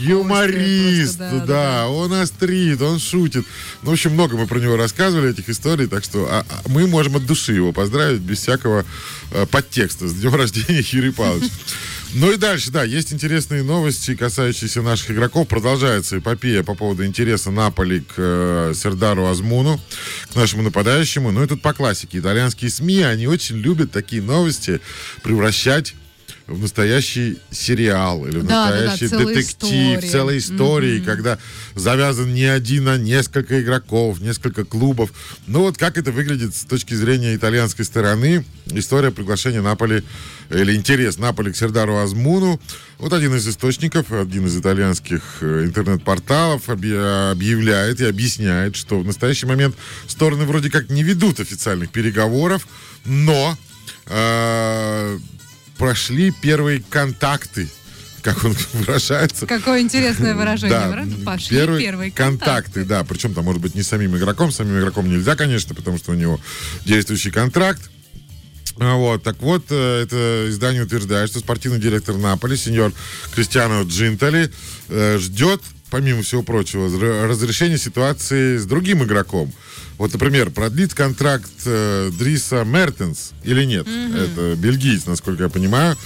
юморист, 0.00 1.18
просто, 1.18 1.38
да, 1.40 1.46
да, 1.46 1.46
да. 1.46 1.88
он 1.88 2.12
острит, 2.12 2.80
он 2.80 3.00
шутит. 3.00 3.44
Ну, 3.82 3.90
в 3.90 3.92
общем, 3.94 4.12
много 4.12 4.36
мы 4.36 4.46
про 4.46 4.60
него 4.60 4.76
рассказывали, 4.76 5.30
этих 5.30 5.48
историй, 5.48 5.88
так 5.88 6.04
что 6.04 6.28
а, 6.30 6.46
а, 6.48 6.68
мы 6.68 6.86
можем 6.86 7.16
от 7.16 7.26
души 7.26 7.52
его 7.52 7.72
поздравить 7.72 8.20
без 8.20 8.38
всякого 8.38 8.84
э, 9.32 9.46
подтекста. 9.46 10.06
С 10.06 10.14
днем 10.14 10.34
рождения, 10.36 10.84
Юрий 10.92 11.10
Павлович. 11.10 11.50
Ну 12.14 12.32
и 12.32 12.36
дальше, 12.36 12.70
да, 12.70 12.84
есть 12.84 13.12
интересные 13.12 13.62
новости, 13.62 14.14
касающиеся 14.14 14.80
наших 14.80 15.10
игроков. 15.10 15.46
Продолжается 15.46 16.18
эпопея 16.18 16.62
по 16.62 16.74
поводу 16.74 17.04
интереса 17.04 17.50
Наполи 17.50 18.00
к 18.00 18.14
э, 18.16 18.72
Сердару 18.74 19.26
Азмуну, 19.26 19.78
к 20.32 20.34
нашему 20.34 20.62
нападающему. 20.62 21.30
Ну 21.32 21.44
и 21.44 21.46
тут 21.46 21.60
по 21.60 21.74
классике. 21.74 22.18
Итальянские 22.18 22.70
СМИ, 22.70 23.02
они 23.02 23.26
очень 23.26 23.56
любят 23.56 23.90
такие 23.92 24.22
новости 24.22 24.80
превращать 25.22 25.87
в 26.48 26.62
настоящий 26.62 27.38
сериал 27.50 28.26
или 28.26 28.38
в 28.38 28.46
Да, 28.46 28.70
да, 28.70 28.70
да, 28.70 28.84
настоящий 28.86 29.08
целые 29.08 29.36
детектив, 29.36 30.10
целые 30.10 30.38
истории, 30.38 31.00
когда 31.00 31.38
завязан 31.74 32.32
не 32.32 32.44
один, 32.44 32.88
а 32.88 32.96
несколько 32.96 33.60
игроков, 33.60 34.20
несколько 34.20 34.64
клубов. 34.64 35.10
Ну 35.46 35.60
вот 35.60 35.76
как 35.76 35.98
это 35.98 36.10
выглядит 36.10 36.56
с 36.56 36.64
точки 36.64 36.94
зрения 36.94 37.36
итальянской 37.36 37.84
стороны, 37.84 38.46
история 38.66 39.10
приглашения 39.10 39.60
Наполи, 39.60 40.02
или 40.50 40.74
интерес 40.74 41.18
Наполи 41.18 41.52
к 41.52 41.56
Сердару 41.56 41.98
Азмуну. 41.98 42.58
Вот 42.96 43.12
один 43.12 43.34
из 43.34 43.46
источников, 43.46 44.10
один 44.10 44.46
из 44.46 44.56
итальянских 44.56 45.22
э, 45.42 45.64
интернет-порталов 45.66 46.68
объ- 46.70 47.30
объявляет 47.30 48.00
и 48.00 48.06
объясняет, 48.06 48.74
что 48.74 48.98
в 49.00 49.04
настоящий 49.04 49.46
момент 49.46 49.76
стороны 50.06 50.46
вроде 50.46 50.70
как 50.70 50.88
не 50.88 51.02
ведут 51.02 51.40
официальных 51.40 51.90
переговоров, 51.90 52.66
но 53.04 53.56
э, 54.06 55.18
прошли 55.78 56.30
первые 56.32 56.82
контакты, 56.90 57.68
как 58.22 58.44
он 58.44 58.54
выражается. 58.74 59.46
Какое 59.46 59.80
интересное 59.80 60.34
выражение. 60.34 60.78
Да? 60.78 61.06
Пошли 61.24 61.56
первые 61.56 61.84
первые 61.84 62.10
контакты, 62.10 62.84
да. 62.84 63.04
Причем 63.04 63.34
там, 63.34 63.44
может 63.44 63.62
быть, 63.62 63.74
не 63.74 63.82
самим 63.82 64.16
игроком. 64.16 64.52
Самим 64.52 64.78
игроком 64.78 65.08
нельзя, 65.08 65.36
конечно, 65.36 65.74
потому 65.74 65.98
что 65.98 66.12
у 66.12 66.14
него 66.14 66.40
действующий 66.84 67.30
контракт. 67.30 67.80
А 68.80 68.94
Вот, 68.94 69.24
так 69.24 69.40
вот, 69.40 69.64
э, 69.70 70.02
это 70.04 70.46
издание 70.48 70.84
утверждает, 70.84 71.30
что 71.30 71.40
спортивный 71.40 71.80
директор 71.80 72.16
Наполи, 72.16 72.56
сеньор 72.56 72.92
Кристиано 73.34 73.82
Джинтали, 73.82 74.52
э, 74.88 75.18
ждет, 75.18 75.62
помимо 75.90 76.22
всего 76.22 76.42
прочего, 76.44 76.86
зр- 76.88 77.26
разрешения 77.26 77.76
ситуации 77.78 78.56
с 78.56 78.66
другим 78.66 79.02
игроком. 79.02 79.52
Вот, 79.98 80.12
например, 80.12 80.50
продлит 80.50 80.94
контракт 80.94 81.50
э, 81.66 82.10
Дриса 82.16 82.62
Мертенс 82.64 83.32
или 83.42 83.64
нет? 83.64 83.86
Это 83.86 84.54
бельгиец, 84.54 85.06
насколько 85.06 85.42
я 85.42 85.48
понимаю. 85.48 85.96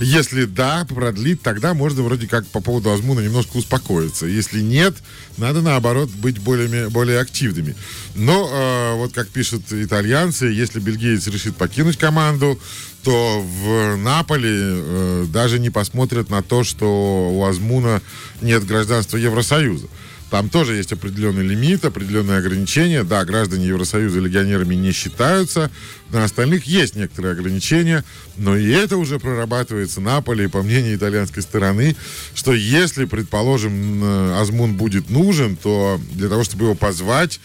Если 0.00 0.46
да, 0.46 0.86
продлит, 0.88 1.42
тогда 1.42 1.74
можно 1.74 2.02
вроде 2.02 2.26
как 2.26 2.46
по 2.46 2.60
поводу 2.60 2.90
Азмуна 2.90 3.20
немножко 3.20 3.58
успокоиться. 3.58 4.24
Если 4.24 4.62
нет, 4.62 4.94
надо 5.36 5.60
наоборот 5.60 6.08
быть 6.08 6.38
более, 6.38 6.88
более 6.88 7.20
активными. 7.20 7.76
Но 8.14 8.48
э, 8.50 8.94
вот 8.96 9.12
как 9.12 9.28
пишут 9.28 9.70
итальянцы, 9.70 10.46
если 10.46 10.80
бельгиец 10.80 11.26
решит 11.26 11.54
покинуть 11.56 11.98
команду, 11.98 12.58
то 13.04 13.40
в 13.40 13.96
Наполе 13.96 14.50
э, 14.50 15.26
даже 15.28 15.58
не 15.58 15.68
посмотрят 15.68 16.30
на 16.30 16.42
то, 16.42 16.64
что 16.64 17.30
у 17.30 17.44
Азмуна 17.44 18.00
нет 18.40 18.64
гражданства 18.64 19.16
Евросоюза. 19.16 19.88
Там 20.32 20.48
тоже 20.48 20.76
есть 20.76 20.90
определенный 20.90 21.46
лимит, 21.46 21.84
определенные 21.84 22.38
ограничения. 22.38 23.04
Да, 23.04 23.22
граждане 23.26 23.66
Евросоюза 23.66 24.18
легионерами 24.18 24.74
не 24.74 24.90
считаются. 24.90 25.70
На 26.08 26.24
остальных 26.24 26.64
есть 26.64 26.96
некоторые 26.96 27.32
ограничения. 27.32 28.02
Но 28.38 28.56
и 28.56 28.66
это 28.70 28.96
уже 28.96 29.18
прорабатывается 29.18 30.00
на 30.00 30.22
поле. 30.22 30.46
И 30.46 30.48
по 30.48 30.62
мнению 30.62 30.96
итальянской 30.96 31.42
стороны, 31.42 31.96
что 32.34 32.54
если, 32.54 33.04
предположим, 33.04 34.02
э, 34.02 34.40
Азмун 34.40 34.72
будет 34.72 35.10
нужен, 35.10 35.54
то 35.54 36.00
для 36.12 36.30
того, 36.30 36.44
чтобы 36.44 36.64
его 36.64 36.74
позвать, 36.74 37.38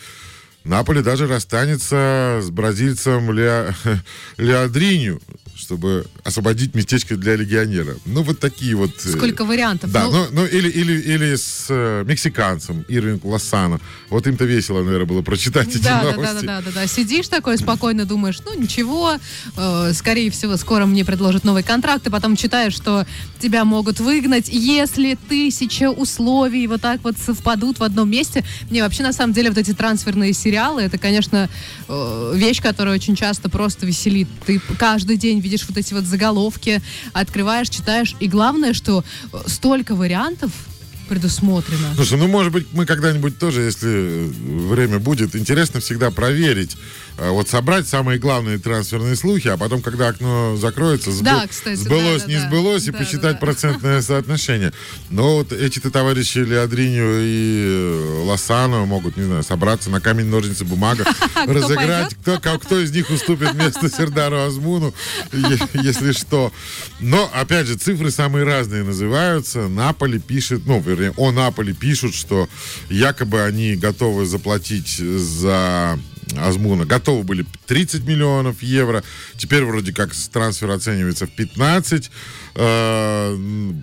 Наполе 0.64 1.02
даже 1.02 1.28
расстанется 1.28 2.40
с 2.42 2.50
бразильцем 2.50 3.34
Лео, 3.34 3.74
Леодринью, 4.38 5.22
чтобы 5.68 6.06
освободить 6.24 6.74
местечко 6.76 7.18
для 7.18 7.36
легионера. 7.36 7.98
Ну, 8.06 8.24
вот 8.24 8.40
такие 8.40 8.74
вот... 8.74 8.92
э, 9.04 9.10
Сколько 9.10 9.44
вариантов. 9.44 9.92
Да, 9.92 10.06
Ну, 10.06 10.12
ну, 10.12 10.28
ну 10.32 10.46
или, 10.46 10.70
или, 10.70 10.94
или 11.02 11.36
с 11.36 11.66
э, 11.68 12.06
мексиканцем 12.08 12.86
Ирвинг 12.88 13.26
Лосано. 13.26 13.82
Вот 14.10 14.26
им-то 14.28 14.46
весело, 14.46 14.82
наверное, 14.82 15.06
было 15.06 15.22
прочитать 15.22 15.68
эти 15.68 15.80
Да, 15.84 16.04
да, 16.04 16.12
новости. 16.14 16.34
да, 16.36 16.42
да, 16.42 16.62
да, 16.62 16.62
да, 16.62 16.72
да. 16.82 16.88
Сидишь 16.88 17.28
такой 17.28 17.58
спокойно, 17.58 18.06
думаешь, 18.06 18.40
ну 18.46 18.58
ничего, 18.58 19.18
э, 19.58 19.92
скорее 19.94 20.32
всего, 20.32 20.56
скоро 20.56 20.86
мне 20.86 21.04
предложат 21.04 21.44
новый 21.44 21.64
контракт, 21.64 22.08
и 22.08 22.10
потом 22.10 22.38
читаешь, 22.38 22.74
что 22.74 23.06
тебя 23.42 23.66
могут 23.66 24.00
выгнать, 24.00 24.48
если 24.48 25.18
тысяча 25.28 25.92
условий 25.92 26.66
вот 26.68 26.80
так 26.80 27.04
вот 27.04 27.18
совпадут 27.18 27.80
в 27.80 27.84
одном 27.84 28.10
месте. 28.10 28.46
Мне 28.70 28.84
вообще, 28.84 29.04
на 29.04 29.12
самом 29.12 29.34
деле, 29.34 29.50
вот 29.50 29.58
эти 29.58 29.74
трансферные 29.74 30.32
сериалы, 30.32 30.84
это, 30.84 30.98
конечно, 30.98 31.50
э, 31.90 32.32
вещь, 32.36 32.62
которая 32.62 32.96
очень 32.96 33.18
часто 33.18 33.50
просто 33.50 33.86
веселит. 33.86 34.30
Ты 34.46 34.62
каждый 34.80 35.18
день 35.18 35.42
видишь 35.42 35.57
вот 35.68 35.78
эти 35.78 35.94
вот 35.94 36.06
заголовки, 36.06 36.82
открываешь, 37.14 37.70
читаешь, 37.70 38.16
и 38.20 38.28
главное, 38.28 38.74
что 38.74 39.04
э, 39.32 39.38
столько 39.48 39.96
вариантов 39.96 40.52
предусмотрено. 41.08 41.94
Слушай, 41.96 42.18
ну, 42.18 42.28
может 42.28 42.52
быть, 42.52 42.68
мы 42.74 42.86
когда-нибудь 42.86 43.40
тоже, 43.40 43.62
если 43.62 43.90
э, 43.90 44.30
время 44.70 45.00
будет, 45.00 45.36
интересно 45.36 45.80
всегда 45.80 46.12
проверить, 46.12 46.78
вот 47.18 47.50
собрать 47.50 47.88
самые 47.88 48.20
главные 48.20 48.60
трансферные 48.60 49.16
слухи, 49.16 49.48
а 49.48 49.58
потом, 49.58 49.82
когда 49.82 50.10
окно 50.10 50.56
закроется, 50.58 51.10
сбы- 51.12 51.24
Да, 51.24 51.48
кстати, 51.48 51.76
сбылось, 51.76 52.24
да, 52.24 52.28
не 52.28 52.36
да, 52.36 52.42
да. 52.44 52.48
сбылось, 52.48 52.88
и 52.88 52.92
Да, 52.92 52.98
посчитать 52.98 53.22
да, 53.22 53.32
да. 53.34 53.38
процентное 53.40 54.02
соотношение. 54.02 54.72
Но 55.10 55.38
вот 55.38 55.52
эти-то 55.52 55.90
товарищи 55.90 56.38
Леодриню 56.40 57.20
и 57.22 57.64
э, 57.68 58.24
Лосано 58.26 58.86
могут, 58.86 59.18
не 59.18 59.24
знаю, 59.24 59.44
собраться 59.44 59.90
на 59.90 60.00
камень, 60.00 60.26
ножницы, 60.28 60.64
бумага, 60.66 61.06
разыграть, 61.48 62.16
кто, 62.16 62.40
кто 62.40 62.80
из 62.80 62.92
них 62.92 63.10
уступит 63.10 63.54
место 63.56 63.90
Сердару 63.98 64.42
Азмуну, 64.44 64.94
если 65.74 66.12
что. 66.12 66.52
Но, 67.00 67.30
опять 67.34 67.68
же, 67.68 67.76
цифры 67.76 68.12
самые 68.12 68.46
разные 68.46 68.84
называются. 68.84 69.68
Наполи 69.68 70.20
пишет, 70.20 70.64
ну, 70.66 70.80
вернее, 70.82 71.14
о 71.18 71.32
Наполи 71.32 71.74
пишут, 71.74 72.14
что 72.14 72.48
якобы 72.90 73.42
они 73.42 73.76
готовы 73.76 74.26
заплатить 74.26 74.98
за 74.98 76.00
Азмуна. 76.36 76.86
Готовы 76.86 77.24
были 77.24 77.46
30 77.68 78.04
миллионов 78.06 78.62
евро. 78.62 79.04
Теперь 79.38 79.64
вроде 79.64 79.94
как 79.94 80.12
трансфер 80.32 80.72
оценивается 80.72 81.28
в 81.28 81.32
15. 81.32 82.12
Э, 82.56 83.38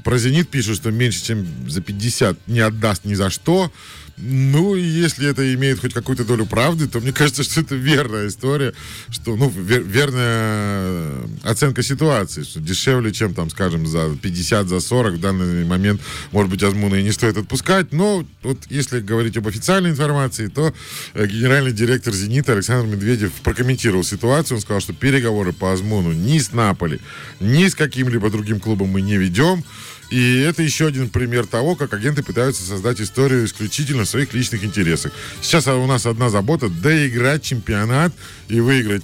Про 0.05 0.19
«Зенит» 0.19 0.49
пишут, 0.49 0.77
что 0.77 0.91
меньше, 0.91 1.25
чем 1.25 1.47
за 1.69 1.81
50 1.81 2.49
не 2.49 2.61
отдаст 2.61 3.05
ни 3.05 3.15
за 3.15 3.31
что. 3.31 3.71
Ну, 4.17 4.77
если 4.77 5.29
это 5.29 5.55
имеет 5.55 5.81
хоть 5.81 5.93
какую-то 5.93 6.25
долю 6.25 6.47
правды, 6.47 6.87
то 6.87 7.01
мне 7.01 7.13
кажется, 7.13 7.43
что 7.43 7.61
это 7.61 7.75
верная 7.75 8.29
история, 8.29 8.73
что, 9.11 9.35
ну, 9.35 9.51
вер- 9.51 9.83
верная 9.83 11.29
оценка 11.43 11.83
ситуации, 11.83 12.45
что 12.45 12.61
дешевле, 12.61 13.13
чем, 13.13 13.35
там, 13.35 13.51
скажем, 13.51 13.87
за 13.87 14.15
50, 14.17 14.69
за 14.69 14.79
40 14.79 15.15
в 15.15 15.21
данный 15.21 15.65
момент, 15.65 16.01
может 16.31 16.49
быть, 16.49 16.63
Азмуна 16.63 16.95
и 16.95 17.03
не 17.03 17.11
стоит 17.11 17.37
отпускать, 17.37 17.93
но 17.93 18.25
вот 18.43 18.59
если 18.71 19.01
говорить 19.01 19.37
об 19.37 19.49
официальной 19.49 19.91
информации, 19.91 20.47
то 20.47 20.73
э, 21.15 21.27
генеральный 21.27 21.73
директор 21.73 22.15
«Зенита» 22.15 22.53
Александр 22.53 22.95
Медведев 22.95 23.33
прокомментировал 23.43 24.05
ситуацию, 24.05 24.59
он 24.59 24.63
сказал, 24.63 24.81
что 24.81 24.93
переговоры 24.93 25.53
по 25.53 25.73
Азмуну 25.73 26.13
ни 26.13 26.39
с 26.39 26.53
Наполи, 26.53 27.01
ни 27.41 27.67
с 27.67 27.75
каким-либо 27.75 28.31
другим 28.31 28.61
клубом 28.61 28.91
мы 28.91 29.01
не 29.01 29.17
ведем, 29.17 29.65
и 30.11 30.39
это 30.39 30.63
еще 30.63 30.87
один 30.87 31.09
пример 31.09 31.47
того, 31.47 31.77
как 31.77 31.93
агенты 31.93 32.23
пытаются 32.23 32.63
создать 32.63 33.01
историю 33.01 33.45
исключительно 33.45 34.05
в 34.05 34.09
своих 34.09 34.33
личных 34.35 34.65
интересах. 34.65 35.13
Сейчас 35.41 35.67
у 35.67 35.87
нас 35.87 36.07
одна 36.07 36.31
забота— 36.31 36.69
доиграть 36.83 37.43
чемпионат 37.43 38.13
и 38.49 38.61
выиграть 38.61 39.03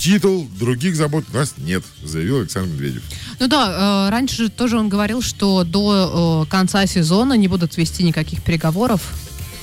титул, 0.00 0.48
других 0.58 0.96
забот 0.96 1.24
у 1.32 1.36
нас 1.36 1.54
нет, 1.58 1.84
заявил 2.02 2.40
Александр 2.40 2.72
Медведев. 2.72 3.02
Ну 3.38 3.46
да, 3.48 4.06
э, 4.08 4.10
раньше 4.10 4.44
же 4.44 4.48
тоже 4.48 4.78
он 4.78 4.88
говорил, 4.88 5.20
что 5.20 5.62
до 5.62 6.44
э, 6.46 6.50
конца 6.50 6.86
сезона 6.86 7.34
не 7.34 7.48
будут 7.48 7.76
вести 7.76 8.02
никаких 8.02 8.42
переговоров 8.42 9.02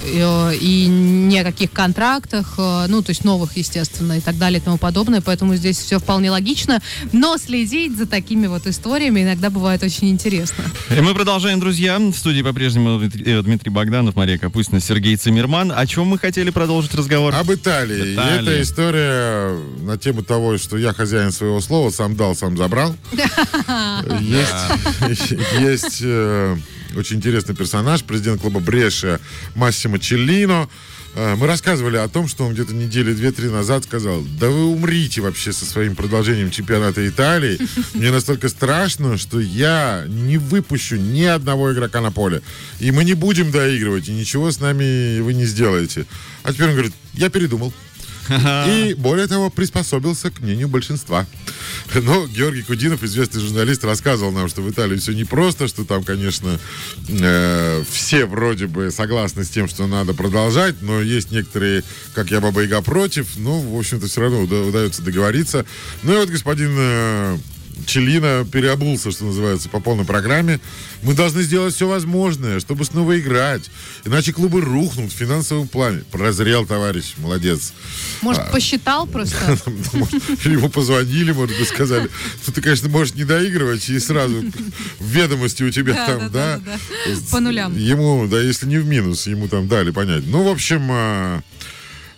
и 0.06 0.88
ни 0.88 1.38
о 1.38 1.44
каких 1.44 1.72
контрактах, 1.72 2.56
э, 2.58 2.86
ну, 2.88 3.01
то 3.01 3.10
есть 3.10 3.24
новых, 3.24 3.58
естественно, 3.58 4.18
и 4.18 4.22
так 4.22 4.38
далее 4.38 4.60
и 4.60 4.63
тому 4.63 4.77
подобное, 4.77 5.22
поэтому 5.22 5.56
здесь 5.56 5.77
все 5.77 6.00
вполне 6.00 6.32
логично, 6.32 6.82
но 7.13 7.38
следить 7.38 7.98
за 7.98 8.06
такими 8.06 8.48
вот 8.48 8.68
историями 8.68 9.24
иногда 9.24 9.50
бывает 9.50 9.84
очень 9.84 10.10
интересно. 10.10 10.63
И 10.96 11.01
мы 11.01 11.13
продолжаем, 11.13 11.60
друзья. 11.60 11.98
В 11.98 12.13
студии 12.13 12.42
по-прежнему 12.42 13.00
Дмитрий, 13.00 13.24
э, 13.25 13.42
Дмитрий 13.42 13.72
Богданов, 13.72 14.16
Мария 14.16 14.38
Капустина, 14.38 14.80
Сергей 14.80 15.16
Цимерман. 15.16 15.74
О 15.75 15.86
чем 15.86 16.08
мы 16.08 16.18
хотели 16.18 16.50
продолжить 16.50 16.94
разговор? 16.94 17.34
Об 17.36 17.51
Италии. 17.51 18.13
Италии. 18.13 18.38
И 18.38 18.42
это 18.42 18.62
история 18.62 19.58
на 19.82 19.98
тему 19.98 20.24
того, 20.24 20.58
что 20.58 20.77
я 20.77 20.94
хозяин 20.94 21.32
своего 21.32 21.60
слова, 21.62 21.89
сам 21.89 22.16
дал, 22.16 22.36
сам 22.36 22.58
забрал. 22.58 22.96
Есть, 24.22 25.32
есть 25.60 26.00
э, 26.04 26.58
очень 26.98 27.18
интересный 27.18 27.56
персонаж, 27.56 28.04
президент 28.04 28.42
клуба 28.42 28.60
Бреша 28.60 29.20
Массимо 29.56 30.00
Челлино. 30.00 30.68
Э, 31.16 31.36
Мы 31.36 31.48
рассказывали 31.48 31.98
о 31.98 32.08
том, 32.08 32.27
что 32.27 32.46
он 32.46 32.54
где-то 32.54 32.74
недели 32.74 33.13
две-три 33.13 33.50
назад 33.50 33.84
сказал, 33.84 34.24
да 34.39 34.50
вы 34.50 34.66
умрите 34.66 35.22
вообще 35.22 35.54
со 35.54 35.66
своим 35.66 35.96
продолжением 35.96 36.51
чемпионата 36.51 37.08
Италии. 37.08 37.60
Мне 37.94 38.12
настолько 38.12 38.50
страшно, 38.50 39.18
что 39.18 39.39
я 39.39 40.06
не 40.08 40.38
выпущу 40.38 40.96
ни 40.96 41.24
одного 41.24 41.72
игрока 41.72 42.01
на 42.01 42.12
поле. 42.12 42.42
И 42.80 42.92
мы 42.92 43.04
не 43.04 43.13
будем 43.13 43.51
доигрывать, 43.51 44.10
и 44.10 44.12
ничего 44.12 44.51
с 44.51 44.60
нами 44.60 45.20
вы 45.20 45.34
не 45.34 45.46
сделаете. 45.46 46.06
А 46.44 46.54
теперь 46.54 46.68
он 46.68 46.74
говорит, 46.74 46.94
я 47.13 47.30
передумал. 47.30 47.74
И, 48.67 48.93
более 48.98 49.27
того, 49.27 49.50
приспособился 49.50 50.29
к 50.31 50.39
мнению 50.39 50.67
большинства. 50.67 51.25
Но 51.93 52.27
Георгий 52.27 52.63
Кудинов, 52.63 53.03
известный 53.03 53.41
журналист, 53.41 53.84
рассказывал 53.84 54.31
нам, 54.31 54.48
что 54.48 54.62
в 54.62 54.69
Италии 54.69 54.98
все 54.98 55.13
непросто, 55.13 55.67
что 55.67 55.86
там, 55.86 56.03
конечно, 56.03 56.60
э, 57.07 57.84
все 57.89 58.25
вроде 58.25 58.67
бы 58.67 58.91
согласны 58.91 59.43
с 59.43 59.50
тем, 59.50 59.67
что 59.67 59.88
надо 59.88 60.13
продолжать, 60.13 60.81
но 60.81 61.01
есть 61.01 61.31
некоторые, 61.31 61.84
как 62.13 62.31
я, 62.31 62.41
Баба 62.41 62.62
Яга, 62.62 62.81
против. 62.81 63.27
Ну, 63.38 63.60
в 63.60 63.77
общем-то, 63.77 64.07
все 64.07 64.22
равно 64.22 64.41
уда- 64.41 64.62
удается 64.63 65.01
договориться. 65.01 65.65
Ну 66.03 66.13
и 66.13 66.17
вот 66.17 66.29
господин 66.29 66.74
э, 66.77 67.38
Челина 67.86 68.46
переобулся, 68.51 69.12
что 69.12 69.25
называется, 69.25 69.69
по 69.69 69.79
полной 69.79 70.05
программе. 70.05 70.60
Мы 71.03 71.13
должны 71.13 71.41
сделать 71.43 71.75
все 71.75 71.88
возможное, 71.88 72.60
чтобы 72.60 72.86
снова 72.86 73.19
играть. 73.19 73.69
Иначе 74.05 74.34
клубы 74.34 74.62
рухнут 74.62 75.12
в 75.12 75.15
финансовом 75.15 75.67
плане. 75.67 76.03
Прозрел, 76.12 76.65
товарищ, 76.65 77.13
молодец. 77.17 77.74
Может, 78.22 78.51
посчитал 78.51 79.07
просто? 79.07 79.38
Ему 80.43 80.69
позвонили, 80.69 81.31
может 81.31 81.57
быть, 81.57 81.67
сказали, 81.67 82.10
что 82.41 82.51
ты, 82.51 82.62
конечно, 82.62 82.89
можешь 82.89 83.13
не 83.15 83.24
доигрывать, 83.24 83.88
и 83.89 84.00
сразу 84.00 84.43
в 85.00 85.05
ведомости 85.05 85.63
у 85.63 85.69
тебя 85.69 85.93
там, 86.05 86.31
да. 86.31 86.60
По 87.31 87.39
нулям. 87.39 87.77
Ему, 87.77 88.27
да, 88.27 88.41
если 88.41 88.65
не 88.65 88.77
в 88.77 88.86
минус, 88.86 89.27
ему 89.27 89.48
там 89.48 89.67
дали 89.67 89.91
понять. 89.91 90.24
Ну, 90.25 90.43
в 90.43 90.48
общем, 90.48 90.88
а, 90.91 91.41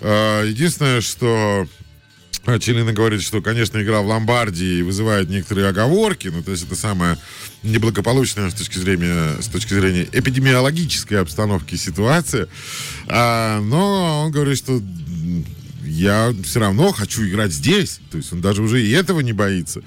а, 0.02 0.46
единственное, 0.46 1.02
что 1.02 1.68
а, 1.68 1.68
Челина 2.60 2.94
говорит, 2.94 3.22
что, 3.22 3.42
конечно, 3.42 3.82
игра 3.82 4.02
в 4.02 4.08
Ломбардии 4.08 4.82
вызывает 4.82 5.30
некоторые 5.30 5.68
оговорки, 5.68 6.30
ну, 6.30 6.42
то 6.42 6.52
есть 6.52 6.64
это 6.66 6.76
самое 6.76 7.18
неблагополучная 7.64 8.50
с 8.50 8.54
точки 8.54 8.78
зрения, 8.78 9.42
с 9.42 9.48
точки 9.48 9.74
зрения 9.74 10.08
эпидемиологической 10.12 11.20
обстановки 11.20 11.76
ситуация. 11.76 12.48
А, 13.08 13.60
но 13.62 14.24
он 14.26 14.32
говорит, 14.32 14.58
что 14.58 14.82
я 15.84 16.34
все 16.44 16.60
равно 16.60 16.92
хочу 16.92 17.28
играть 17.28 17.52
здесь. 17.52 18.00
То 18.12 18.18
есть 18.18 18.32
он 18.32 18.42
даже 18.42 18.62
уже 18.62 18.82
и 18.82 18.92
этого 18.92 19.20
не 19.20 19.34
боится. 19.34 19.82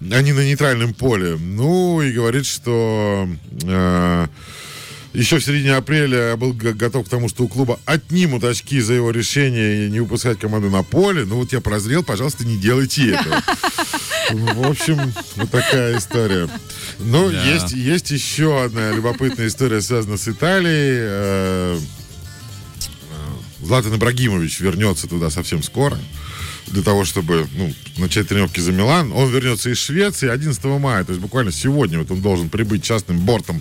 А 0.00 0.22
не 0.22 0.32
на 0.32 0.44
нейтральном 0.44 0.94
поле. 0.94 1.36
Ну, 1.36 2.00
и 2.02 2.12
говорит, 2.12 2.46
что 2.46 3.28
э, 3.62 4.26
еще 5.14 5.38
в 5.38 5.44
середине 5.44 5.74
апреля 5.74 6.30
я 6.30 6.36
был 6.36 6.52
готов 6.52 7.06
к 7.06 7.08
тому, 7.08 7.28
что 7.28 7.44
у 7.44 7.48
клуба 7.48 7.80
отнимут 7.86 8.44
очки 8.44 8.80
за 8.80 8.94
его 8.94 9.10
решение 9.10 9.88
не 9.88 10.00
выпускать 10.00 10.38
команду 10.38 10.68
на 10.70 10.82
поле. 10.82 11.24
Ну 11.24 11.36
вот 11.36 11.52
я 11.52 11.60
прозрел, 11.60 12.02
пожалуйста, 12.02 12.44
не 12.44 12.56
делайте 12.56 13.10
этого. 13.12 13.42
В 14.30 14.68
общем, 14.70 15.00
вот 15.36 15.50
такая 15.50 15.96
история. 15.98 16.48
Ну, 16.98 17.30
Да. 17.30 17.44
есть, 17.44 17.72
есть 17.72 18.10
еще 18.10 18.62
одна 18.62 18.92
любопытная 18.92 19.46
история, 19.48 19.80
связанная 19.80 20.18
с 20.18 20.28
Италией. 20.28 20.98
Э, 21.00 21.78
э, 21.80 23.64
Златан 23.64 23.94
Ибрагимович 23.96 24.60
вернется 24.60 25.08
туда 25.08 25.30
совсем 25.30 25.62
скоро 25.62 25.98
для 26.70 26.82
того, 26.82 27.04
чтобы 27.04 27.46
ну, 27.54 27.72
начать 27.96 28.28
тренировки 28.28 28.60
за 28.60 28.72
Милан. 28.72 29.12
Он 29.12 29.30
вернется 29.30 29.70
из 29.70 29.78
Швеции 29.78 30.28
11 30.28 30.64
мая, 30.64 31.04
то 31.04 31.12
есть 31.12 31.20
буквально 31.20 31.52
сегодня 31.52 31.98
вот 31.98 32.10
он 32.10 32.20
должен 32.20 32.48
прибыть 32.48 32.82
частным 32.82 33.20
бортом 33.20 33.60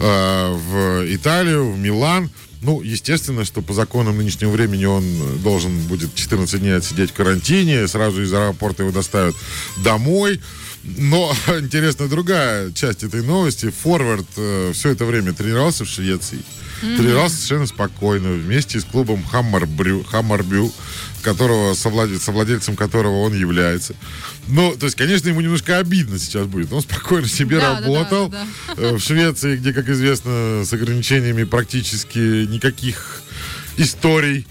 э, 0.00 0.52
в 0.52 1.14
Италию, 1.14 1.72
в 1.72 1.78
Милан. 1.78 2.30
Ну, 2.60 2.82
естественно, 2.82 3.44
что 3.44 3.62
по 3.62 3.72
законам 3.72 4.16
нынешнего 4.16 4.50
времени 4.50 4.84
он 4.84 5.04
должен 5.42 5.78
будет 5.82 6.14
14 6.14 6.60
дней 6.60 6.76
отсидеть 6.76 7.10
в 7.10 7.14
карантине, 7.14 7.86
сразу 7.86 8.22
из 8.22 8.32
аэропорта 8.32 8.82
его 8.82 8.92
доставят 8.92 9.36
домой. 9.84 10.40
Но 10.82 11.32
интересна 11.48 12.08
другая 12.08 12.72
часть 12.72 13.04
этой 13.04 13.22
новости. 13.22 13.70
Форвард 13.70 14.26
э, 14.36 14.72
все 14.74 14.90
это 14.90 15.04
время 15.04 15.32
тренировался 15.32 15.84
в 15.84 15.88
Швеции. 15.88 16.40
Тренировался 16.80 17.36
совершенно 17.36 17.66
спокойно 17.66 18.30
вместе 18.30 18.80
с 18.80 18.84
клубом 18.84 19.24
Хаммарбрю, 19.24 20.04
Хаммарбю, 20.04 20.72
которого, 21.22 21.72
совладе- 21.74 22.18
совладельцем 22.18 22.76
которого 22.76 23.22
он 23.22 23.34
является. 23.34 23.94
Ну, 24.46 24.74
то 24.78 24.86
есть, 24.86 24.96
конечно, 24.96 25.28
ему 25.28 25.40
немножко 25.40 25.78
обидно 25.78 26.18
сейчас 26.18 26.46
будет. 26.46 26.72
Он 26.72 26.80
спокойно 26.82 27.28
себе 27.28 27.58
Да, 27.58 27.74
да, 27.74 27.80
да, 27.80 27.86
работал 27.86 28.28
да, 28.28 28.46
э, 28.76 28.94
в 28.96 29.00
Швеции, 29.00 29.56
где, 29.56 29.72
как 29.72 29.88
известно, 29.88 30.62
с 30.64 30.72
ограничениями 30.72 31.44
практически 31.44 32.46
никаких 32.46 33.22
историй. 33.76 34.46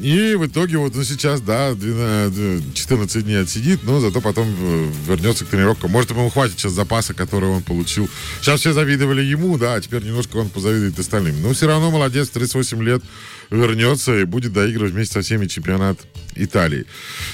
И 0.00 0.34
в 0.34 0.46
итоге 0.46 0.78
вот 0.78 0.96
он 0.96 1.04
сейчас, 1.04 1.40
да, 1.40 1.74
12 1.74 2.74
14 2.74 3.24
дней 3.24 3.42
отсидит, 3.42 3.82
но 3.82 4.00
зато 4.00 4.20
потом 4.20 4.48
э, 4.48 4.90
вернется 5.06 5.44
к 5.44 5.48
тренировкам. 5.48 5.90
Может, 5.90 6.10
ему 6.10 6.30
хватит 6.30 6.58
сейчас 6.58 6.72
запаса, 6.72 7.14
который 7.14 7.48
он 7.48 7.62
получил. 7.62 8.08
Сейчас 8.40 8.60
все 8.60 8.72
завидовали 8.72 9.22
ему, 9.22 9.58
да, 9.58 9.74
а 9.74 9.80
теперь 9.80 10.04
немножко 10.04 10.36
он 10.36 10.50
позавидует 10.50 10.98
остальным. 10.98 11.42
Но 11.42 11.52
все 11.52 11.66
равно 11.66 11.90
молодец, 11.90 12.28
38 12.28 12.82
лет 12.82 13.02
вернется 13.50 14.18
и 14.18 14.24
будет 14.24 14.52
доигрывать 14.52 14.92
вместе 14.92 15.14
со 15.14 15.22
всеми 15.22 15.46
чемпионат 15.46 15.98
Италии. 16.34 16.86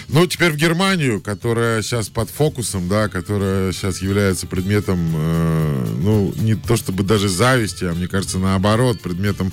Ну, 0.09 0.27
теперь 0.27 0.53
в 0.53 0.57
Германию, 0.57 1.21
которая 1.21 1.83
сейчас 1.83 2.09
под 2.09 2.31
фокусом, 2.31 2.89
да, 2.89 3.09
которая 3.09 3.73
сейчас 3.73 4.01
является 4.01 4.47
предметом, 4.47 4.99
э, 5.15 5.87
ну, 6.01 6.33
не 6.37 6.55
то 6.55 6.77
чтобы 6.77 7.03
даже 7.03 7.29
зависти, 7.29 7.85
а 7.85 7.95
мне 7.95 8.09
кажется, 8.09 8.39
наоборот, 8.39 9.01
предметом 9.01 9.53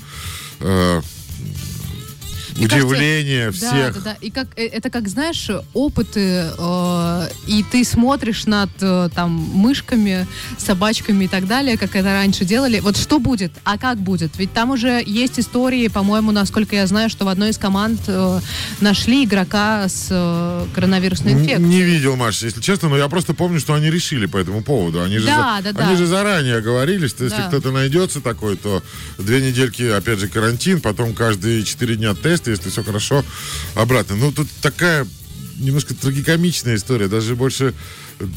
э, 0.60 1.02
Мне 2.56 2.68
кажется, 2.68 2.86
удивления 2.88 3.46
Да, 3.46 3.52
всех. 3.52 3.94
да, 3.94 4.00
да. 4.04 4.16
И 4.20 4.30
как 4.30 4.48
э, 4.56 4.66
это 4.66 4.90
как 4.90 5.08
знаешь 5.08 5.48
опыты, 5.74 6.46
э, 6.58 7.28
и 7.46 7.64
ты 7.70 7.84
смотришь 7.84 8.46
над 8.46 8.70
э, 8.80 9.08
там 9.14 9.30
мышками, 9.32 10.26
собачками 10.58 11.24
и 11.24 11.28
так 11.28 11.46
далее, 11.46 11.76
как 11.78 11.94
это 11.96 12.12
раньше 12.12 12.44
делали. 12.44 12.80
Вот 12.80 12.96
что 12.96 13.18
будет, 13.18 13.52
а 13.64 13.78
как 13.78 13.98
будет? 13.98 14.32
Ведь 14.38 14.52
там 14.52 14.70
уже 14.70 15.02
есть 15.04 15.38
истории, 15.38 15.88
по-моему, 15.88 16.30
насколько 16.32 16.76
я 16.76 16.86
знаю, 16.86 17.10
что 17.10 17.24
в 17.24 17.28
одной 17.28 17.50
из 17.50 17.58
команд 17.58 18.00
э, 18.06 18.40
нашли 18.80 19.24
игрока 19.24 19.88
с 19.88 20.08
э, 20.10 20.66
коронавирусной 20.74 21.32
инфекцией. 21.34 21.68
Не 21.68 21.82
видел 21.82 22.16
матч, 22.16 22.42
если 22.42 22.60
честно, 22.60 22.88
но 22.88 22.96
я 22.96 23.08
просто 23.08 23.34
помню, 23.34 23.60
что 23.60 23.74
они 23.74 23.90
решили 23.90 24.26
по 24.26 24.36
этому 24.36 24.62
поводу. 24.62 25.02
Они 25.02 25.18
же, 25.18 25.26
Да, 25.26 25.60
за- 25.62 25.72
да, 25.72 25.84
они 25.84 25.92
да. 25.94 25.96
же 25.98 26.06
заранее 26.06 26.60
говорили, 26.60 27.06
что 27.06 27.24
если 27.24 27.38
Да. 27.38 27.48
кто-то 27.48 27.70
найдется 27.70 28.20
такой, 28.20 28.56
то 28.56 28.82
две 29.18 29.40
недельки, 29.40 29.82
опять 29.82 30.18
же, 30.18 30.28
карантин, 30.28 30.80
потом 30.80 31.14
каждые 31.14 31.62
четыре 31.64 31.96
дня 31.96 32.14
тест, 32.14 32.41
если 32.50 32.70
все 32.70 32.82
хорошо, 32.82 33.24
обратно. 33.74 34.16
Ну, 34.16 34.32
тут 34.32 34.48
такая 34.60 35.06
немножко 35.58 35.94
трагикомичная 35.94 36.76
история, 36.76 37.08
даже 37.08 37.36
больше 37.36 37.74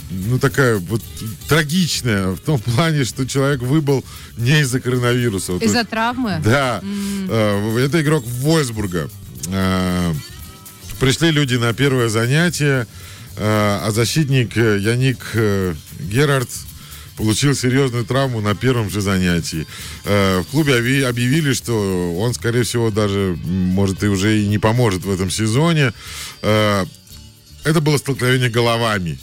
ну, 0.09 0.39
такая 0.39 0.77
вот 0.77 1.01
трагичная 1.47 2.29
в 2.31 2.39
том 2.39 2.59
плане, 2.75 3.05
что 3.05 3.25
человек 3.27 3.61
выбыл 3.61 4.03
не 4.37 4.61
из-за 4.61 4.79
коронавируса. 4.79 5.53
Вот 5.53 5.63
Из-за 5.63 5.83
травмы? 5.83 6.41
да. 6.43 6.81
Э, 6.83 7.77
Это 7.79 8.01
игрок 8.01 8.23
Вольсбурга. 8.25 9.09
Э, 9.47 10.13
Пришли 10.99 11.29
люди 11.31 11.55
на 11.55 11.73
первое 11.73 12.07
занятие, 12.07 12.87
э, 13.35 13.37
а 13.37 13.91
защитник 13.91 14.55
Яник 14.55 15.35
Герард 15.99 16.49
получил 17.17 17.56
серьезную 17.56 18.06
травму 18.06 18.41
на 18.41 18.56
первом 18.56 18.89
же 18.89 19.01
занятии. 19.01 19.65
Э, 20.04 20.41
В 20.41 20.51
клубе 20.51 21.08
объявили, 21.08 21.54
что 21.54 22.15
он, 22.17 22.34
скорее 22.34 22.63
всего, 22.63 22.91
даже, 22.91 23.38
может, 23.45 24.04
и 24.04 24.08
уже 24.08 24.41
и 24.41 24.47
не 24.47 24.58
поможет 24.60 25.06
в 25.06 25.10
этом 25.12 25.30
сезоне. 25.30 25.93
Э, 26.41 26.86
Это 27.63 27.82
было 27.82 27.97
столкновение 27.97 28.49
головами. 28.49 29.17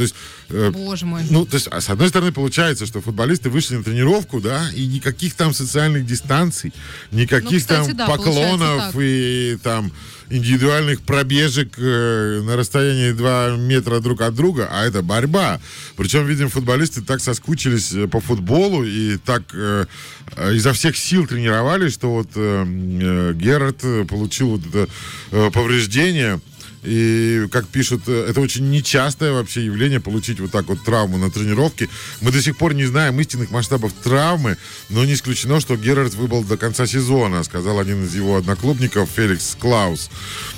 То 0.00 0.04
есть, 0.04 0.14
э, 0.48 0.70
Боже 0.70 1.04
мой. 1.04 1.22
ну, 1.28 1.44
то 1.44 1.56
есть, 1.56 1.68
а 1.70 1.82
с 1.82 1.90
одной 1.90 2.08
стороны, 2.08 2.32
получается, 2.32 2.86
что 2.86 3.02
футболисты 3.02 3.50
вышли 3.50 3.76
на 3.76 3.84
тренировку, 3.84 4.40
да, 4.40 4.70
и 4.74 4.86
никаких 4.86 5.34
там 5.34 5.52
социальных 5.52 6.06
дистанций, 6.06 6.72
никаких 7.10 7.50
Ну, 7.50 7.58
кстати, 7.58 7.88
там 7.88 7.96
да, 7.96 8.06
поклонов 8.06 8.94
и 8.98 9.58
там 9.62 9.92
индивидуальных 10.30 11.02
пробежек 11.02 11.74
э, 11.76 12.40
на 12.42 12.56
расстоянии 12.56 13.12
2 13.12 13.56
метра 13.58 14.00
друг 14.00 14.22
от 14.22 14.34
друга, 14.34 14.68
а 14.70 14.86
это 14.86 15.02
борьба. 15.02 15.60
Причем, 15.96 16.24
видим, 16.26 16.48
футболисты 16.48 17.02
так 17.02 17.20
соскучились 17.20 17.92
э, 17.92 18.08
по 18.08 18.20
футболу 18.20 18.84
и 18.84 19.18
так 19.18 19.42
э, 19.52 19.84
изо 20.54 20.72
всех 20.72 20.96
сил 20.96 21.26
тренировались, 21.26 21.92
что 21.92 22.10
вот 22.10 22.28
э, 22.36 22.64
э, 22.66 23.32
Герард 23.34 24.08
получил 24.08 24.56
вот 24.56 24.66
это 24.66 24.88
э, 25.32 25.50
повреждение. 25.52 26.40
И, 26.82 27.46
как 27.52 27.66
пишут, 27.68 28.02
э, 28.06 28.26
это 28.30 28.40
очень 28.40 28.70
нечастое 28.70 29.32
вообще 29.32 29.64
явление 29.64 30.00
получить 30.00 30.40
вот 30.40 30.50
так 30.50 30.66
вот 30.66 30.82
травму 30.82 31.18
на 31.18 31.30
тренировке. 31.30 31.88
Мы 32.20 32.32
до 32.32 32.40
сих 32.40 32.56
пор 32.56 32.74
не 32.74 32.86
знаем 32.86 33.20
истинных 33.20 33.50
масштабов 33.50 33.92
травмы, 33.92 34.56
но 34.88 35.04
не 35.04 35.12
исключено, 35.12 35.60
что 35.60 35.76
Герард 35.76 36.14
выбыл 36.14 36.42
до 36.42 36.56
конца 36.56 36.86
сезона, 36.86 37.42
сказал 37.44 37.78
один 37.78 38.04
из 38.04 38.14
его 38.14 38.36
одноклубников 38.36 39.10
Феликс 39.14 39.56
Клаус. 39.60 40.10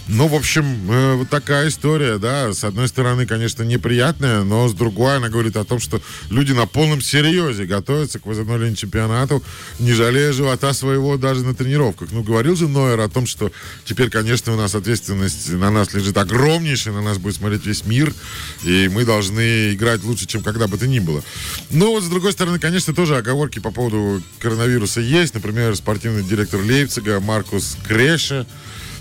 Ну, 0.06 0.28
в 0.28 0.34
общем, 0.34 0.90
э, 0.90 1.14
вот 1.14 1.28
такая 1.28 1.68
история, 1.68 2.18
да. 2.18 2.52
С 2.52 2.62
одной 2.62 2.86
стороны, 2.86 3.26
конечно, 3.26 3.64
неприятная, 3.64 4.44
но 4.44 4.68
с 4.68 4.74
другой 4.74 5.16
она 5.16 5.28
говорит 5.28 5.56
о 5.56 5.64
том, 5.64 5.80
что 5.80 6.00
люди 6.30 6.52
на 6.52 6.66
полном 6.66 7.00
серьезе 7.00 7.64
готовятся 7.64 8.20
к 8.20 8.26
возобновлению 8.26 8.76
чемпионату, 8.76 9.42
не 9.80 9.92
жалея 9.92 10.32
живота 10.32 10.72
своего 10.72 11.16
даже 11.16 11.44
на 11.44 11.54
тренировках. 11.54 12.12
Ну, 12.12 12.22
говорил 12.22 12.54
же 12.54 12.68
Нойер 12.68 13.00
о 13.00 13.08
том, 13.08 13.26
что 13.26 13.50
теперь, 13.84 14.08
конечно, 14.08 14.52
у 14.52 14.56
нас 14.56 14.74
ответственность 14.74 15.50
на 15.50 15.70
нас 15.70 15.92
лежит 15.94 16.11
огромнейшая, 16.16 16.94
на 16.94 17.02
нас 17.02 17.18
будет 17.18 17.36
смотреть 17.36 17.66
весь 17.66 17.84
мир, 17.84 18.12
и 18.64 18.88
мы 18.88 19.04
должны 19.04 19.74
играть 19.74 20.02
лучше, 20.04 20.26
чем 20.26 20.42
когда 20.42 20.66
бы 20.66 20.78
то 20.78 20.86
ни 20.86 20.98
было. 20.98 21.22
Но 21.70 21.92
вот, 21.92 22.02
с 22.02 22.08
другой 22.08 22.32
стороны, 22.32 22.58
конечно, 22.58 22.94
тоже 22.94 23.16
оговорки 23.16 23.58
по 23.58 23.70
поводу 23.70 24.22
коронавируса 24.38 25.00
есть. 25.00 25.34
Например, 25.34 25.74
спортивный 25.76 26.22
директор 26.22 26.60
Лейпцига 26.60 27.20
Маркус 27.20 27.76
Креше, 27.86 28.46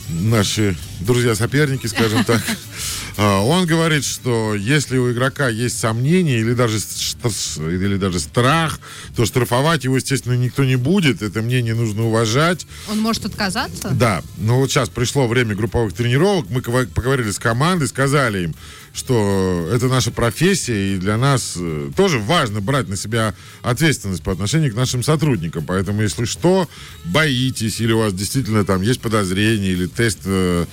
наши 0.10 0.78
друзья-соперники, 1.00 1.88
скажем 1.88 2.24
так, 2.24 2.42
он 3.18 3.66
говорит, 3.66 4.06
что 4.06 4.56
если 4.56 4.98
у 4.98 5.12
игрока 5.12 5.50
есть 5.50 5.80
сомнения 5.80 6.40
или 6.40 6.54
даже, 6.54 6.78
или 6.78 7.98
даже 7.98 8.20
страх, 8.20 8.80
то 9.16 9.26
штрафовать 9.26 9.84
его, 9.84 9.96
естественно, 9.96 10.34
никто 10.34 10.64
не 10.64 10.76
будет. 10.76 11.22
Это 11.22 11.42
мнение 11.42 11.76
нужно 11.76 12.06
уважать. 12.06 12.66
Он 12.90 13.00
может 13.00 13.26
отказаться? 13.26 13.90
Да, 13.92 14.22
но 14.38 14.60
вот 14.60 14.72
сейчас 14.72 14.90
пришло 14.90 15.28
время 15.28 15.56
групповых 15.56 15.94
тренировок, 15.94 16.50
мы 16.50 16.62
поговорили 16.62 17.32
с 17.32 17.40
командой, 17.40 17.88
сказали 17.88 18.46
им, 18.46 18.56
что 18.94 19.70
это 19.72 19.88
наша 19.88 20.12
профессия, 20.12 20.96
и 20.96 20.98
для 20.98 21.18
нас 21.18 21.54
э, 21.56 21.92
тоже 21.96 22.20
важно 22.20 22.60
брать 22.60 22.90
на 22.90 22.98
себя 22.98 23.34
ответственность 23.62 24.24
по 24.24 24.32
отношению 24.32 24.72
к 24.72 24.76
нашим 24.76 25.02
сотрудникам. 25.04 25.66
Поэтому, 25.66 26.02
если 26.02 26.26
что, 26.26 26.68
боитесь, 27.06 27.80
или 27.80 27.94
у 27.94 28.00
вас 28.00 28.14
действительно 28.14 28.66
там 28.66 28.82
есть 28.82 29.00
подозрение, 29.02 29.72
или 29.72 29.88
тест 29.88 30.20
э, 30.26 30.66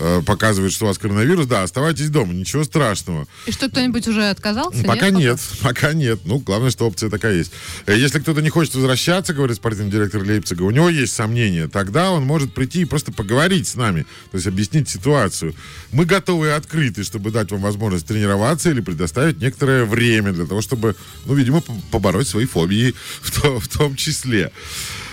э, 0.00 0.22
показывает, 0.26 0.72
что 0.72 0.86
у 0.86 0.88
вас 0.88 0.98
коронавирус, 0.98 1.46
да, 1.46 1.62
оставайтесь 1.62 2.10
дома, 2.10 2.32
ничего 2.32 2.64
страшного. 2.64 3.28
И 3.46 3.52
что, 3.52 3.68
кто-нибудь 3.68 4.08
уже 4.08 4.28
отказался? 4.28 4.82
Пока 4.84 5.10
нет, 5.10 5.38
пока 5.62 5.92
нет. 5.92 6.20
Ну, 6.24 6.38
главное, 6.38 6.70
что 6.70 6.86
опция 6.86 7.08
такая 7.08 7.36
есть. 7.36 7.52
Э, 7.86 7.96
Если 7.96 8.18
кто-то 8.18 8.42
не 8.42 8.50
хочет 8.50 8.74
возвращаться, 8.74 9.32
говорит 9.32 9.56
спортивный 9.56 9.92
директор 9.92 10.22
Лейпцига, 10.22 10.62
у 10.64 10.70
него 10.70 10.88
есть 10.88 11.12
сомнения, 11.12 11.68
тогда 11.68 12.10
он 12.10 12.24
может 12.24 12.52
прийти 12.52 12.82
и 12.82 12.84
просто 12.84 13.12
поговорить 13.12 13.68
с 13.68 13.76
нами, 13.76 14.06
то 14.32 14.36
есть 14.36 14.48
объяснить 14.48 14.88
ситуацию. 14.88 15.54
Мы 15.92 16.04
готовы 16.04 16.48
и 16.48 16.50
открыты, 16.50 17.04
чтобы 17.04 17.30
дать 17.30 17.52
вам 17.52 17.59
возможность 17.60 18.06
тренироваться 18.06 18.70
или 18.70 18.80
предоставить 18.80 19.40
некоторое 19.40 19.84
время 19.84 20.32
для 20.32 20.46
того, 20.46 20.60
чтобы, 20.60 20.96
ну, 21.26 21.34
видимо, 21.34 21.60
по- 21.60 21.74
побороть 21.90 22.28
свои 22.28 22.46
фобии 22.46 22.94
в, 23.20 23.40
то- 23.40 23.58
в 23.60 23.68
том 23.68 23.96
числе. 23.96 24.52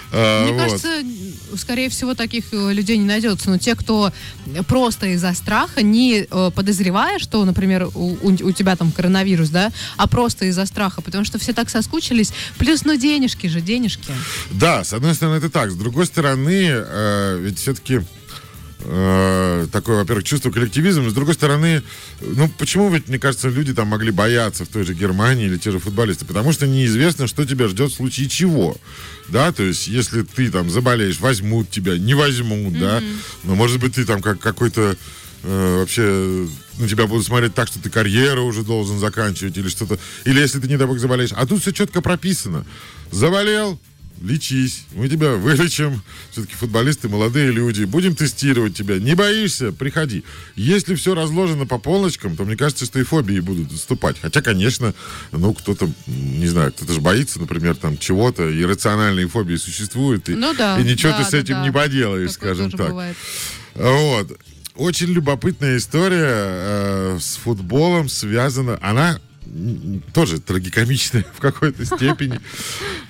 А, 0.09 0.43
Мне 0.45 0.53
вот. 0.53 0.61
кажется, 0.61 0.89
скорее 1.57 1.89
всего, 1.89 2.13
таких 2.13 2.45
э, 2.53 2.71
людей 2.71 2.95
не 2.97 3.03
найдется. 3.03 3.49
Но 3.49 3.57
те, 3.57 3.75
кто 3.75 4.13
просто 4.65 5.07
из-за 5.07 5.33
страха, 5.33 5.81
не 5.81 6.25
э, 6.29 6.51
подозревая, 6.55 7.19
что, 7.19 7.43
например, 7.43 7.89
у, 7.93 8.13
у- 8.21 8.47
у 8.47 8.51
тебя 8.53 8.77
там 8.77 8.93
коронавирус, 8.93 9.49
да, 9.49 9.69
а 9.97 10.07
просто 10.07 10.45
из-за 10.45 10.65
страха, 10.65 11.01
потому 11.01 11.25
что 11.25 11.39
все 11.39 11.51
так 11.51 11.69
соскучились. 11.69 12.31
Плюс, 12.57 12.85
ну, 12.85 12.95
денежки 12.95 13.47
же, 13.47 13.59
денежки. 13.59 14.13
Да, 14.51 14.85
с 14.85 14.93
одной 14.93 15.13
стороны, 15.13 15.35
это 15.39 15.49
так. 15.49 15.71
С 15.71 15.75
другой 15.75 16.05
стороны, 16.05 16.67
э, 16.69 17.39
ведь 17.41 17.59
все-таки 17.59 17.99
э, 18.79 19.67
такое, 19.71 19.97
во-первых, 19.97 20.23
чувство 20.23 20.51
коллективизма. 20.51 21.09
С 21.09 21.13
другой 21.13 21.33
стороны, 21.33 21.83
ну, 22.21 22.49
почему 22.57 22.89
ведь, 22.89 23.07
мне 23.07 23.19
кажется, 23.19 23.49
люди 23.49 23.73
там 23.73 23.87
могли 23.87 24.11
бояться 24.11 24.65
в 24.65 24.67
той 24.67 24.83
же 24.83 24.93
Германии 24.93 25.45
или 25.45 25.57
те 25.57 25.71
же 25.71 25.79
футболисты? 25.79 26.25
Потому 26.25 26.51
что 26.51 26.67
неизвестно, 26.67 27.27
что 27.27 27.45
тебя 27.45 27.67
ждет 27.67 27.91
в 27.91 27.95
случае 27.95 28.29
чего. 28.29 28.77
Да, 29.29 29.51
то 29.51 29.63
есть, 29.63 29.87
если 29.87 30.21
ты 30.21 30.49
там 30.49 30.69
заболеешь, 30.69 31.19
возьмут 31.19 31.69
тебя, 31.69 31.97
не 31.97 32.13
возьмут, 32.13 32.79
да. 32.79 33.01
Но, 33.43 33.55
может 33.55 33.79
быть, 33.79 33.95
ты 33.95 34.05
там 34.05 34.21
как 34.21 34.39
какой-то 34.39 34.95
э, 35.43 35.79
вообще 35.79 36.47
на 36.79 36.87
тебя 36.87 37.07
будут 37.07 37.25
смотреть 37.25 37.53
так, 37.53 37.67
что 37.67 37.79
ты 37.79 37.89
карьеру 37.89 38.45
уже 38.45 38.63
должен 38.63 38.99
заканчивать 38.99 39.57
или 39.57 39.67
что-то. 39.67 39.99
Или 40.25 40.39
если 40.39 40.59
ты, 40.59 40.67
не 40.67 40.77
дай 40.77 40.87
бог, 40.87 40.99
заболеешь. 40.99 41.31
А 41.35 41.45
тут 41.45 41.61
все 41.61 41.71
четко 41.71 42.01
прописано. 42.01 42.65
Заболел, 43.11 43.79
лечись, 44.21 44.85
мы 44.93 45.09
тебя 45.09 45.35
вылечим. 45.35 46.01
Все-таки 46.31 46.55
футболисты 46.55 47.09
молодые 47.09 47.51
люди, 47.51 47.83
будем 47.83 48.15
тестировать 48.15 48.75
тебя. 48.75 48.97
Не 48.99 49.15
боишься, 49.15 49.71
приходи. 49.71 50.23
Если 50.55 50.95
все 50.95 51.15
разложено 51.15 51.65
по 51.65 51.77
полочкам, 51.77 52.35
то 52.35 52.43
мне 52.45 52.55
кажется, 52.55 52.85
что 52.85 52.99
и 52.99 53.03
фобии 53.03 53.39
будут 53.39 53.71
отступать. 53.73 54.17
Хотя, 54.21 54.41
конечно, 54.41 54.93
ну, 55.31 55.53
кто-то, 55.53 55.89
не 56.07 56.47
знаю, 56.47 56.71
кто-то 56.71 56.93
же 56.93 57.01
боится, 57.01 57.39
например, 57.39 57.75
там 57.75 57.97
чего-то, 57.97 58.43
иррациональные 58.49 59.27
фобии 59.27 59.55
существуют, 59.55 60.29
и, 60.29 60.35
Ну 60.35 60.53
да. 60.53 60.79
и 60.79 60.83
ничего 60.83 61.11
да, 61.11 61.23
ты 61.23 61.29
с 61.29 61.33
этим 61.33 61.55
да. 61.55 61.63
не 61.65 61.71
поделаешь, 61.71 62.33
Такое 62.33 62.53
скажем 62.53 62.71
так. 62.71 62.89
бывает. 62.89 63.17
Вот. 63.75 64.39
Очень 64.75 65.07
любопытная 65.07 65.77
история 65.77 66.27
э, 66.29 67.17
с 67.19 67.37
футболом 67.37 68.09
связана. 68.09 68.77
Она 68.81 69.19
тоже 70.13 70.39
трагикомичная 70.39 71.25
в 71.33 71.39
какой-то 71.39 71.85
степени. 71.85 72.39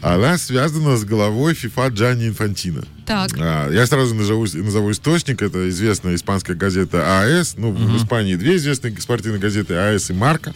Она 0.02 0.38
связана 0.38 0.98
с 0.98 1.04
головой 1.04 1.54
FIFA 1.54 1.90
Джанни 1.90 2.28
Инфантино. 2.28 2.84
Так. 3.06 3.30
А, 3.40 3.70
Я 3.72 3.86
сразу 3.88 4.16
назову, 4.16 4.46
назову 4.54 4.92
источник. 4.92 5.42
Это 5.42 5.70
известная 5.70 6.16
испанская 6.16 6.56
газета 6.56 7.22
АС. 7.22 7.56
Ну, 7.58 7.72
в 7.72 7.98
Испании 7.98 8.36
две 8.36 8.58
известные 8.58 9.00
спортивные 9.00 9.40
газеты 9.40 9.74
АС 9.76 10.10
и 10.10 10.14
Марка. 10.14 10.54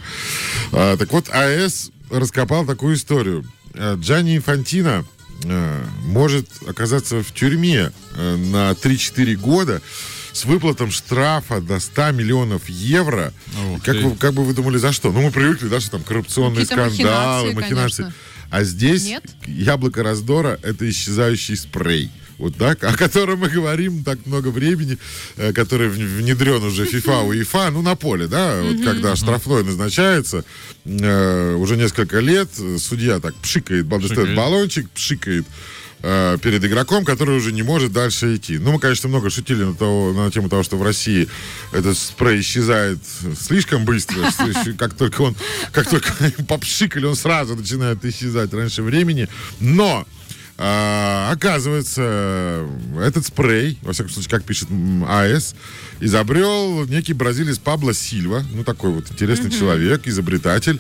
А, 0.72 0.98
Так 0.98 1.12
вот, 1.12 1.30
АС 1.30 1.92
раскопал 2.10 2.66
такую 2.66 2.96
историю. 2.96 3.46
А, 3.74 3.96
Джанни 3.96 4.38
Инфантино 4.38 5.06
может 6.06 6.48
оказаться 6.68 7.24
в 7.24 7.34
тюрьме 7.34 7.92
на 8.16 8.72
3-4 8.74 9.36
года 9.38 9.82
с 10.34 10.46
выплатом 10.46 10.92
штрафа 10.92 11.60
до 11.62 11.80
100 11.80 12.12
миллионов 12.12 12.70
евро. 12.70 13.34
Ух 13.76 13.84
Как, 13.84 13.96
ты. 13.96 14.02
вы, 14.02 14.16
как 14.16 14.34
бы 14.34 14.44
вы 14.46 14.54
думали, 14.54 14.78
за 14.78 14.92
что? 14.92 15.12
Ну, 15.12 15.22
мы 15.22 15.32
привыкли, 15.32 15.68
да, 15.68 15.80
что 15.80 15.92
там 15.92 16.04
коррупционные 16.04 16.66
Какие-то 16.66 16.90
скандалы, 16.94 17.54
махинации, 17.54 18.04
махинации. 18.04 18.14
А 18.50 18.64
здесь 18.64 19.06
Нет? 19.06 19.24
яблоко 19.46 20.04
раздора— 20.04 20.60
это 20.64 20.90
исчезающий 20.90 21.56
спрей. 21.56 22.10
Вот 22.38 22.56
так, 22.58 22.84
о 22.84 22.98
котором 22.98 23.40
мы 23.42 23.50
говорим 23.50 24.04
так 24.04 24.26
много 24.26 24.48
времени, 24.48 24.98
э, 25.38 25.54
который 25.54 25.90
в- 25.90 25.94
внедрен 25.94 26.64
уже 26.64 26.86
FIFA, 26.86 27.24
УЕФА, 27.28 27.70
ну, 27.70 27.82
на 27.84 27.96
поле, 27.96 28.28
да, 28.28 28.62
вот 28.64 28.84
когда 28.84 29.16
штрафной 29.16 29.64
назначается, 29.64 30.44
э, 30.86 31.54
уже 31.54 31.78
несколько 31.78 32.20
лет 32.20 32.50
э, 32.58 32.78
судья 32.80 33.20
так 33.20 33.36
пшикает, 33.36 33.88
Пшикает. 33.88 34.36
баллончик, 34.36 34.90
пшикает 34.90 35.46
э, 36.02 36.38
перед 36.42 36.64
игроком, 36.64 37.06
который 37.06 37.38
уже 37.38 37.52
не 37.52 37.64
может 37.64 37.92
дальше 37.92 38.36
идти. 38.36 38.58
Ну, 38.58 38.72
мы, 38.74 38.80
конечно, 38.80 39.10
много 39.10 39.30
шутили 39.30 39.64
на, 39.64 39.74
того, 39.74 40.14
на 40.14 40.32
тему 40.32 40.50
того, 40.50 40.64
что 40.64 40.78
в 40.78 40.84
России 40.84 41.28
этот 41.72 41.98
спрей 41.98 42.42
исчезает 42.42 43.00
слишком 43.40 43.86
быстро, 43.86 44.18
как 44.78 44.94
только 44.94 45.22
он, 45.22 45.36
как 45.72 45.90
только 45.90 46.14
попшикали, 46.48 47.06
он 47.06 47.16
сразу 47.16 47.56
начинает 47.56 48.04
исчезать 48.06 48.54
раньше 48.54 48.84
времени. 48.84 49.28
Но 49.60 50.06
а, 50.64 51.32
оказывается, 51.32 52.68
этот 53.00 53.26
спрей, 53.26 53.80
во 53.82 53.94
всяком 53.94 54.12
случае, 54.12 54.30
как 54.30 54.44
пишет 54.44 54.70
АЭС, 55.08 55.56
изобрел 56.02 56.86
некий 56.86 57.14
бразилец 57.14 57.58
Пабло 57.58 57.96
Сильва, 57.96 58.44
ну 58.54 58.64
такой 58.64 58.92
вот 58.92 59.10
интересный 59.10 59.50
человек, 59.50 60.06
изобретатель. 60.06 60.80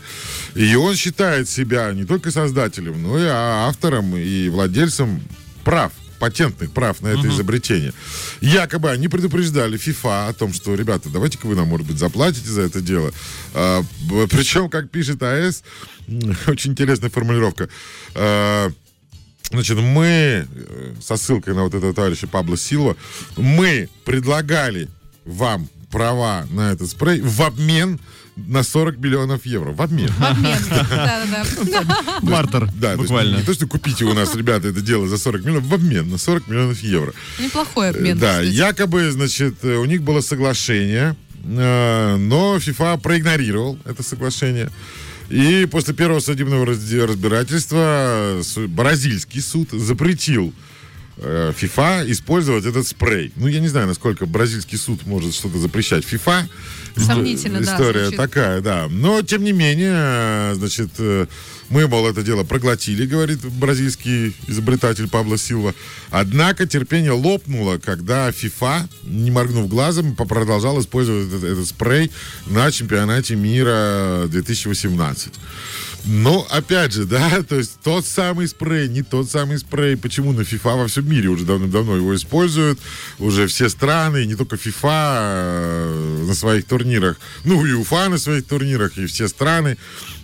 И 0.53 0.75
он 0.75 0.95
считает 0.95 1.49
себя 1.49 1.91
не 1.93 2.05
только 2.05 2.29
создателем, 2.29 3.01
но 3.01 3.17
и 3.17 3.25
автором 3.25 4.15
и 4.15 4.49
владельцем 4.49 5.19
прав 5.63 5.91
патентных 6.19 6.71
прав 6.71 7.01
на 7.01 7.07
это 7.07 7.27
изобретение. 7.29 7.91
Якобы 8.41 8.91
они 8.91 9.07
предупреждали 9.07 9.79
FIFA 9.79 10.29
о 10.29 10.33
том, 10.33 10.53
что, 10.53 10.75
ребята, 10.75 11.09
давайте-ка 11.09 11.47
вы 11.47 11.55
нам, 11.55 11.67
может 11.67 11.87
быть, 11.87 11.97
заплатите 11.97 12.47
за 12.47 12.61
это 12.61 12.79
дело. 12.79 13.11
А, 13.55 13.83
причем, 14.29 14.69
как 14.69 14.91
пишет 14.91 15.23
АЭС, 15.23 15.63
очень 16.47 16.73
интересная 16.73 17.09
формулировка. 17.09 17.69
А, 18.13 18.71
Значит, 19.51 19.77
мы, 19.79 20.05
э, 20.49 20.93
со 21.01 21.17
ссылкой 21.17 21.53
на 21.53 21.63
вот 21.63 21.73
этого 21.73 21.93
товарища 21.93 22.27
Пабло 22.27 22.57
Силва, 22.57 22.95
мы 23.37 23.89
предлагали 24.05 24.87
вам 25.25 25.67
права 25.91 26.45
на 26.51 26.71
этот 26.71 26.89
спрей 26.89 27.21
в 27.21 27.41
обмен 27.41 27.99
на 28.37 28.63
40 28.63 28.97
миллионов 28.97 29.45
евро 29.45 29.71
в 29.73 29.81
обмен. 29.81 30.09
В 30.09 30.23
обмен. 30.23 30.57
Да-да-да. 30.69 32.19
Бартер, 32.21 32.69
Да, 32.75 32.93
то 32.95 33.01
есть 33.01 33.01
буквально. 33.01 33.37
не 33.37 33.43
то, 33.43 33.53
что 33.53 33.67
купите 33.67 34.05
у 34.05 34.13
нас, 34.13 34.33
ребята, 34.35 34.69
это 34.69 34.81
дело 34.81 35.07
за 35.07 35.17
40 35.17 35.41
миллионов, 35.43 35.65
в 35.65 35.73
обмен 35.73 36.09
на 36.09 36.17
40 36.17 36.47
миллионов 36.47 36.79
евро. 36.81 37.13
Неплохой 37.39 37.89
обмен. 37.89 38.17
Да, 38.17 38.41
якобы, 38.41 39.11
значит, 39.11 39.55
э, 39.63 39.75
у 39.75 39.85
них 39.85 40.01
было 40.01 40.21
соглашение, 40.21 41.15
э, 41.43 42.15
но 42.17 42.55
FIFA 42.55 42.99
проигнорировал 43.01 43.77
это 43.85 44.01
соглашение. 44.01 44.69
И 45.31 45.65
после 45.65 45.93
первого 45.93 46.19
судебного 46.19 46.65
разбирательства 46.65 48.41
э, 48.57 48.67
бразильский 48.67 49.41
суд 49.41 49.69
запретил 49.71 50.53
э, 51.17 51.53
FIFA 51.57 52.11
использовать 52.11 52.65
этот 52.65 52.85
спрей. 52.85 53.31
Ну, 53.37 53.47
я 53.47 53.61
не 53.61 53.69
знаю, 53.69 53.87
насколько 53.87 54.25
бразильский 54.25 54.77
суд 54.77 55.05
может 55.05 55.33
что-то 55.33 55.57
запрещать 55.57 56.03
FIFA. 56.03 56.43
Сомнительно, 56.97 57.57
Исто- 57.59 57.65
да, 57.65 57.73
История 57.75 58.01
звучит. 58.07 58.17
такая, 58.17 58.61
да. 58.61 58.87
Но, 58.89 59.21
тем 59.21 59.45
не 59.45 59.53
менее, 59.53 59.93
э, 59.95 60.53
значит, 60.55 60.89
э, 60.97 61.27
мы, 61.71 61.87
мол, 61.87 62.05
это 62.07 62.21
дело 62.21 62.43
проглотили, 62.43 63.05
говорит 63.05 63.39
бразильский 63.45 64.35
изобретатель 64.47 65.07
Пабло 65.07 65.37
Силва. 65.37 65.73
Однако 66.09 66.67
терпение 66.67 67.11
лопнуло, 67.11 67.77
когда 67.77 68.29
FIFA, 68.29 68.89
не 69.03 69.31
моргнув 69.31 69.69
глазом, 69.69 70.15
продолжал 70.15 70.79
использовать 70.81 71.29
этот, 71.29 71.43
этот 71.43 71.65
спрей 71.65 72.11
на 72.45 72.69
чемпионате 72.71 73.35
мира 73.35 74.25
2018. 74.27 75.33
Но, 76.05 76.47
опять 76.49 76.93
же, 76.93 77.05
да, 77.05 77.43
то 77.43 77.55
есть 77.55 77.79
тот 77.83 78.05
самый 78.05 78.47
спрей, 78.47 78.87
не 78.87 79.03
тот 79.03 79.29
самый 79.29 79.57
спрей. 79.59 79.95
Почему 79.95 80.31
на 80.31 80.41
FIFA 80.41 80.77
во 80.77 80.87
всем 80.87 81.09
мире 81.09 81.29
уже 81.29 81.45
давно-давно 81.45 81.95
его 81.95 82.15
используют? 82.15 82.79
Уже 83.19 83.47
все 83.47 83.69
страны, 83.69 84.25
не 84.25 84.35
только 84.35 84.55
FIFA 84.55 84.81
э, 84.83 86.23
на 86.27 86.35
своих 86.35 86.65
турнирах, 86.65 87.17
ну 87.43 87.65
и 87.65 87.73
УФА 87.73 88.09
на 88.09 88.17
своих 88.17 88.45
турнирах, 88.45 88.97
и 88.97 89.05
все 89.05 89.27
страны, 89.27 89.77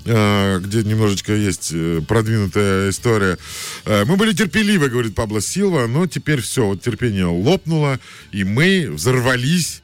где 0.08 0.84
немножечко 0.84 1.34
есть 1.34 1.72
э, 1.74 2.02
продвинутая 2.08 2.89
история. 2.89 3.38
Э, 3.86 4.06
Мы 4.06 4.15
были 4.15 4.34
терпеливы, 4.34 4.89
говорит 4.89 5.15
Пабло 5.15 5.41
Силва, 5.41 5.88
но 5.88 6.08
теперь 6.08 6.41
все, 6.41 6.65
вот 6.65 6.82
терпение 6.82 7.26
лопнуло, 7.26 8.00
и 8.32 8.43
мы 8.43 8.89
взорвались 8.91 9.82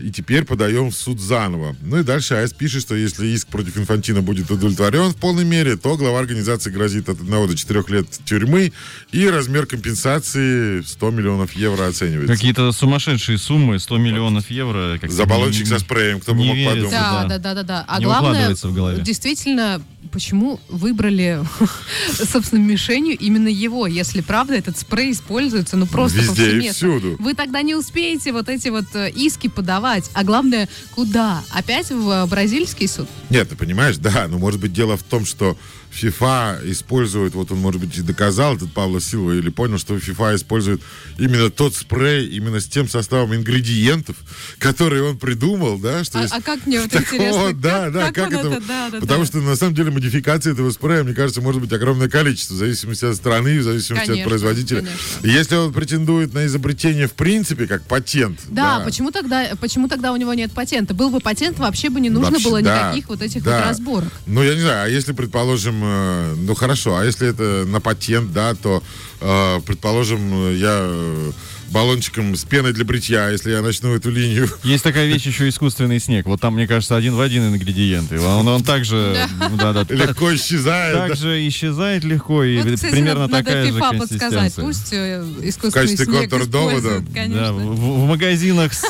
и 0.00 0.10
теперь 0.10 0.44
подаем 0.44 0.90
в 0.90 0.94
суд 0.96 1.20
заново. 1.20 1.76
Ну 1.82 2.00
и 2.00 2.02
дальше 2.02 2.34
АЭС 2.34 2.52
пишет, 2.52 2.82
что 2.82 2.96
если 2.96 3.28
иск 3.28 3.46
против 3.48 3.76
Инфантина 3.78 4.22
будет 4.22 4.50
удовлетворен 4.50 5.10
в 5.10 5.16
полной 5.16 5.44
мере, 5.44 5.76
то 5.76 5.96
глава 5.96 6.18
организации 6.18 6.70
грозит 6.70 7.08
от 7.08 7.20
1 7.20 7.46
до 7.46 7.56
4 7.56 7.84
лет 7.88 8.08
тюрьмы 8.24 8.72
и 9.12 9.28
размер 9.28 9.66
компенсации 9.66 10.80
100 10.82 11.10
миллионов 11.10 11.52
евро 11.52 11.86
оценивается. 11.86 12.34
Какие-то 12.34 12.72
сумасшедшие 12.72 13.38
суммы, 13.38 13.78
100 13.78 13.98
миллионов 13.98 14.50
евро. 14.50 14.98
За 15.08 15.26
баллончик 15.26 15.62
не- 15.62 15.68
со 15.70 15.78
спреем, 15.78 16.18
кто 16.20 16.34
бы 16.34 16.44
мог 16.44 16.56
верится, 16.56 16.74
подумать. 16.76 16.90
Да, 16.90 17.22
да. 17.22 17.28
да, 17.28 17.38
да, 17.38 17.54
да, 17.54 17.62
да. 17.62 17.84
А 17.86 17.98
Не 18.00 18.04
главное, 18.04 18.54
в 18.54 18.74
голове. 18.74 19.00
действительно, 19.02 19.80
почему 20.10 20.58
выбрали, 20.68 21.40
собственно, 22.12 22.60
мишенью 22.60 23.16
именно 23.16 23.48
его, 23.48 23.86
если 23.86 24.20
правда 24.22 24.54
этот 24.54 24.76
спрей 24.78 25.12
используется, 25.12 25.76
ну 25.76 25.86
просто 25.86 26.18
Везде 26.18 26.32
и 26.32 26.36
повсеместно. 26.46 26.72
всюду. 26.72 27.16
Вы 27.20 27.34
тогда 27.34 27.62
не 27.62 27.74
успеете 27.74 28.32
вот 28.32 28.48
эти 28.48 28.68
вот 28.68 28.86
э, 28.94 29.10
иски 29.10 29.48
подавать. 29.48 29.83
А 29.84 30.24
главное, 30.24 30.68
куда? 30.94 31.42
Опять 31.50 31.90
в 31.90 32.08
э, 32.08 32.26
бразильский 32.26 32.88
суд? 32.88 33.08
Нет, 33.30 33.48
ты 33.48 33.56
понимаешь, 33.56 33.96
да, 33.98 34.26
но 34.28 34.38
может 34.38 34.60
быть 34.60 34.72
дело 34.72 34.96
в 34.96 35.02
том, 35.02 35.26
что 35.26 35.56
FIFA 36.00 36.70
использует, 36.70 37.34
вот 37.34 37.52
он, 37.52 37.58
может 37.58 37.80
быть, 37.80 37.96
и 37.96 38.02
доказал, 38.02 38.56
этот 38.56 38.72
Павло 38.72 39.00
Силва, 39.00 39.32
или 39.32 39.48
понял, 39.50 39.78
что 39.78 39.94
FIFA 39.96 40.36
использует 40.36 40.82
именно 41.18 41.50
тот 41.50 41.74
спрей, 41.74 42.26
именно 42.28 42.60
с 42.60 42.66
тем 42.66 42.88
составом 42.88 43.34
ингредиентов, 43.34 44.16
которые 44.58 45.02
он 45.04 45.18
придумал, 45.18 45.78
да, 45.78 46.04
что 46.04 46.18
А, 46.18 46.22
есть 46.22 46.34
а 46.34 46.40
как 46.40 46.66
мне 46.66 46.80
вот 46.80 46.90
Так 46.94 47.02
интересно? 47.02 47.52
да, 47.54 47.84
как- 47.84 47.92
да, 47.92 48.12
как, 48.12 48.26
он 48.28 48.34
это, 48.34 48.62
да, 48.66 48.90
да, 48.90 49.00
потому 49.00 49.20
да. 49.20 49.26
что 49.26 49.38
на 49.38 49.56
самом 49.56 49.74
деле 49.74 49.90
модификации 49.90 50.52
этого 50.52 50.70
спрея, 50.70 51.02
мне 51.04 51.14
кажется, 51.14 51.40
может 51.40 51.60
быть 51.60 51.72
огромное 51.72 52.08
количество, 52.08 52.54
в 52.54 52.58
зависимости 52.58 53.04
от 53.04 53.16
страны, 53.16 53.58
в 53.60 53.62
зависимости 53.62 54.06
Конечно, 54.06 54.22
от 54.24 54.28
производителя. 54.28 54.78
конечно. 54.80 55.26
Если 55.26 55.54
он 55.56 55.72
претендует 55.72 56.34
на 56.34 56.46
изобретение 56.46 57.06
в 57.06 57.12
принципе, 57.12 57.66
как 57.66 57.84
патент, 57.84 58.40
Да, 58.48 58.80
почему 58.80 59.10
тогда, 59.10 59.50
почему 59.60 59.88
тогда 59.88 60.12
у 60.12 60.16
него 60.16 60.34
нет 60.34 60.52
патента? 60.52 60.94
Был 60.94 61.10
бы 61.10 61.20
патент, 61.20 61.58
вообще 61.58 61.88
бы 61.90 62.00
не 62.00 62.10
нужно 62.10 62.32
Вообще, 62.32 62.48
было 62.48 62.62
да, 62.62 62.88
никаких 62.88 63.08
вот 63.08 63.22
этих 63.22 63.42
да. 63.42 63.58
вот 63.58 63.66
разборок. 63.68 64.12
Ну, 64.26 64.42
я 64.42 64.54
не 64.54 64.60
знаю, 64.60 64.84
а 64.86 64.88
если, 64.88 65.12
предположим, 65.12 65.83
э, 65.84 66.34
ну 66.38 66.54
хорошо, 66.54 66.96
а 66.96 67.04
если 67.04 67.28
это 67.28 67.64
на 67.66 67.80
патент, 67.80 68.32
да, 68.32 68.54
то, 68.54 68.82
э, 69.20 69.60
предположим, 69.66 70.54
я 70.56 70.78
э, 70.82 71.32
баллончиком 71.70 72.36
с 72.36 72.44
пеной 72.44 72.72
для 72.72 72.84
бритья, 72.84 73.30
если 73.30 73.50
я 73.50 73.60
начну 73.62 73.94
эту 73.94 74.10
линию 74.10 74.48
Есть 74.64 74.84
такая 74.84 75.06
вещь 75.06 75.26
еще 75.26 75.48
искусственный 75.48 75.98
снег. 75.98 76.26
Вот 76.26 76.40
там, 76.40 76.54
мне 76.54 76.68
кажется, 76.68 76.96
один 76.96 77.14
в 77.14 77.20
один 77.20 77.48
ингредиенты. 77.48 78.20
Он, 78.20 78.46
он 78.46 78.62
также, 78.62 79.16
да, 79.58 79.72
да, 79.72 79.84
так- 79.84 79.90
легко 80.08 80.34
исчезает. 80.34 80.94
да. 80.94 81.08
также 81.08 81.48
исчезает 81.48 82.04
легко 82.04 82.44
и 82.44 82.58
Вот, 82.58 82.74
кстати, 82.74 82.92
примерно 82.92 83.26
надо, 83.26 83.44
такая 83.44 83.66
же 83.66 83.72
надо 83.72 83.98
подсказать. 83.98 84.54
консистенция. 84.54 84.64
Пусть 84.64 84.92
э, 84.92 85.22
В 85.22 85.48
искусственный 85.48 85.86
качестве 85.86 86.04
снег 86.06 86.30
контрдовода. 86.30 87.00
Да, 87.28 87.52
в, 87.52 87.58
в 87.58 88.06
магазинах 88.06 88.72
с 88.72 88.84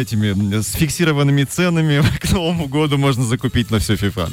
этими 0.00 0.60
с 0.62 0.72
фиксированными 0.72 1.44
ценами 1.44 2.02
к 2.20 2.30
Новому 2.32 2.66
году 2.66 2.96
можно 2.98 3.24
закупить 3.24 3.70
на 3.70 3.78
все 3.78 3.94
FIFA. 3.94 4.32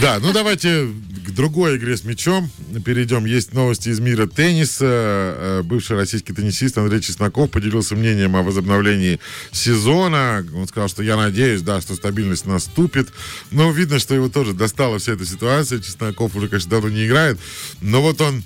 Да, 0.00 0.18
ну 0.20 0.32
давайте 0.32 0.88
другой 1.36 1.76
игре 1.76 1.96
с 1.96 2.02
мячом 2.02 2.50
перейдем. 2.84 3.26
Есть 3.26 3.52
новости 3.52 3.90
из 3.90 4.00
мира 4.00 4.26
тенниса. 4.26 4.84
Э, 4.84 5.62
Бывший 5.62 5.96
российский 5.96 6.32
теннисист 6.32 6.78
Андрей 6.78 7.00
Чесноков 7.00 7.50
поделился 7.50 7.94
мнением 7.94 8.34
о 8.34 8.42
возобновлении 8.42 9.20
сезона. 9.52 10.44
Он 10.54 10.66
сказал, 10.66 10.88
что 10.88 11.02
я 11.02 11.16
надеюсь, 11.16 11.62
да, 11.62 11.80
что 11.80 11.94
стабильность 11.94 12.46
наступит. 12.46 13.08
Но 13.50 13.70
видно, 13.70 13.98
что 13.98 14.14
его 14.14 14.28
тоже 14.28 14.54
достала 14.54 14.98
вся 14.98 15.12
эта 15.12 15.26
ситуация. 15.26 15.78
Чесноков 15.80 16.34
уже, 16.34 16.48
конечно, 16.48 16.70
давно 16.70 16.88
не 16.88 17.06
играет. 17.06 17.38
Но 17.82 18.00
вот 18.02 18.20
он 18.20 18.42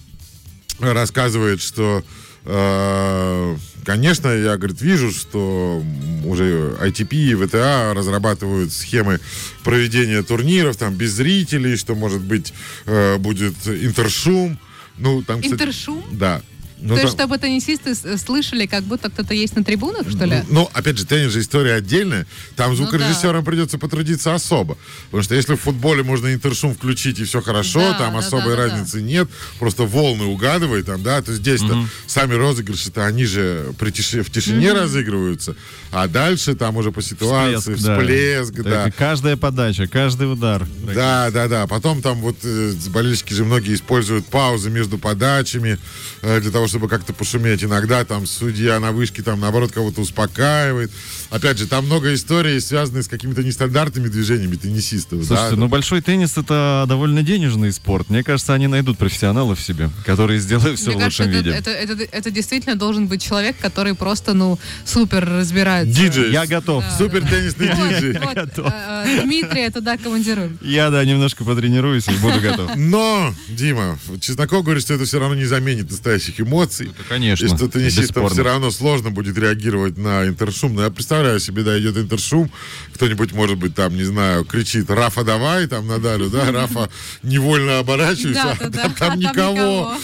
рассказывает, 0.80 1.62
что 1.62 2.04
э, 2.44 3.56
конечно, 3.84 4.28
я, 4.28 4.56
говорит, 4.56 4.80
вижу, 4.80 5.10
что 5.10 5.82
уже 6.24 6.76
ITP 6.80 7.14
и 7.14 7.34
VTA 7.34 7.92
разрабатывают 7.94 8.72
схемы 8.72 9.20
проведения 9.64 10.22
турниров, 10.22 10.76
там, 10.76 10.94
без 10.94 11.12
зрителей, 11.12 11.76
что, 11.76 11.94
может 11.94 12.20
быть, 12.20 12.52
э, 12.86 13.16
будет 13.18 13.54
интершум. 13.66 14.58
Ну, 14.98 15.22
там, 15.22 15.40
кстати, 15.40 15.54
Интершум? 15.54 16.04
Да. 16.12 16.42
Ну, 16.82 16.94
То 16.94 17.02
есть, 17.02 17.16
там- 17.16 17.26
чтобы 17.26 17.38
теннисисты 17.38 17.94
слышали, 18.18 18.66
как 18.66 18.84
будто 18.84 19.10
кто-то 19.10 19.34
есть 19.34 19.54
на 19.56 19.62
трибунах, 19.64 20.08
что 20.10 20.24
ли? 20.24 20.42
Ну, 20.48 20.68
опять 20.72 20.98
же, 20.98 21.04
теннис 21.06 21.32
же 21.32 21.40
история 21.40 21.74
отдельная. 21.74 22.26
Там 22.56 22.70
Ну 22.70 22.76
звукорежиссерам 22.76 23.44
придется 23.44 23.78
потрудиться 23.78 24.34
особо. 24.34 24.78
Потому 25.06 25.22
что 25.22 25.34
если 25.34 25.54
в 25.54 25.60
футболе 25.60 26.02
можно 26.02 26.32
интершум 26.32 26.74
включить 26.74 27.18
и 27.18 27.24
все 27.24 27.40
хорошо, 27.42 27.80
Да, 27.80 27.98
там 27.98 28.12
да, 28.14 28.18
особой 28.20 28.56
да, 28.56 28.56
да, 28.56 28.68
разницы 28.68 29.02
нет. 29.02 29.28
Просто 29.58 29.84
волны 29.84 30.24
угадывай 30.24 30.82
там, 30.82 31.02
да. 31.02 31.20
То 31.22 31.34
здесь-то 31.34 31.84
сами 32.06 32.34
розыгрыши-то 32.34 33.04
они 33.06 33.24
же 33.24 33.72
при 33.78 33.90
тиши- 33.90 34.22
в 34.22 34.30
тишине 34.30 34.72
разыгрываются. 34.72 35.56
А 35.92 36.06
дальше 36.08 36.54
там 36.54 36.76
уже 36.76 36.92
по 36.92 37.02
ситуации, 37.02 37.74
да. 37.74 37.98
всплеск, 37.98 38.54
да. 38.54 38.86
Это 38.86 38.92
каждая 38.96 39.36
подача, 39.36 39.86
каждый 39.86 40.32
удар. 40.32 40.66
Да, 40.94 41.30
да, 41.30 41.48
да. 41.48 41.66
Потом 41.66 42.00
там 42.00 42.20
вот 42.20 42.36
э, 42.44 42.72
болельщики 42.88 43.32
же 43.34 43.44
многие 43.44 43.74
используют 43.74 44.26
паузы 44.26 44.70
между 44.70 44.98
подачами 44.98 45.78
э, 46.22 46.40
для 46.40 46.50
того, 46.50 46.68
чтобы 46.70 46.88
как-то 46.88 47.12
пошуметь. 47.12 47.62
Иногда 47.64 48.04
там 48.04 48.26
судья 48.26 48.80
на 48.80 48.92
вышке 48.92 49.22
там 49.22 49.40
наоборот 49.40 49.72
кого-то 49.72 50.00
успокаивает. 50.00 50.90
Опять 51.30 51.58
же, 51.58 51.66
там 51.68 51.86
много 51.86 52.12
историй, 52.12 52.60
связанных 52.60 53.04
с 53.04 53.08
какими-то 53.08 53.44
нестандартными 53.44 54.08
движениями 54.08 54.56
теннисистов. 54.56 55.24
Слушайте, 55.24 55.50
да. 55.54 55.56
ну 55.56 55.68
большой 55.68 56.00
теннис 56.02 56.36
это 56.36 56.84
довольно 56.88 57.22
денежный 57.22 57.72
спорт. 57.72 58.10
Мне 58.10 58.24
кажется, 58.24 58.52
они 58.52 58.66
найдут 58.66 58.98
профессионалов 58.98 59.60
себе, 59.60 59.90
которые 60.04 60.40
сделают 60.40 60.80
все 60.80 60.90
Мне 60.90 61.00
в 61.00 61.04
лучшем 61.04 61.26
кажется, 61.26 61.50
виде. 61.50 61.56
это, 61.56 61.70
это, 61.70 61.92
это, 61.92 62.16
это 62.16 62.30
действительно 62.32 62.74
должен 62.74 63.06
быть 63.06 63.22
человек, 63.22 63.56
который 63.60 63.94
просто, 63.94 64.34
ну, 64.34 64.58
супер 64.84 65.24
разбирается. 65.24 65.94
Диджей. 65.94 66.32
Я 66.32 66.46
готов. 66.46 66.84
Супер 66.98 67.20
теннисный 67.24 67.68
диджей. 67.68 68.18
Вот, 68.20 68.34
готов. 68.34 68.66
э, 68.66 69.04
э, 69.06 69.22
Дмитрия 69.22 69.70
туда 69.70 69.96
командируем. 69.98 70.58
Я, 70.62 70.90
да, 70.90 71.04
немножко 71.04 71.44
потренируюсь 71.44 72.08
и 72.08 72.12
буду 72.14 72.40
готов. 72.40 72.72
Но, 72.76 73.32
Дима, 73.48 73.98
Чесноков 74.20 74.64
говорит, 74.64 74.82
что 74.82 74.94
это 74.94 75.04
все 75.04 75.20
равно 75.20 75.36
не 75.36 75.44
заменит 75.44 75.90
настоящих 75.90 76.40
эмоций. 76.40 76.86
Это, 76.88 77.08
конечно, 77.08 77.44
И 77.44 77.48
что 77.48 77.68
теннисистам 77.68 78.28
все 78.28 78.42
равно 78.42 78.72
сложно 78.72 79.10
будет 79.10 79.38
реагировать 79.38 79.96
на 79.96 80.26
интершум. 80.26 80.74
Но 80.74 80.82
я 80.82 80.90
представляю 80.90 81.19
себе, 81.40 81.62
да, 81.62 81.78
идет 81.78 81.96
интершум, 81.96 82.50
кто-нибудь, 82.94 83.32
может 83.32 83.58
быть, 83.58 83.74
там, 83.74 83.96
не 83.96 84.04
знаю, 84.04 84.44
кричит, 84.44 84.90
Рафа, 84.90 85.24
давай, 85.24 85.66
там, 85.66 85.86
Надалю, 85.86 86.30
да, 86.30 86.50
Рафа, 86.52 86.88
невольно 87.22 87.78
оборачивается, 87.78 88.52
а 88.52 88.70
там, 88.70 88.92
А 88.96 88.98
там 88.98 89.18
никого. 89.18 89.94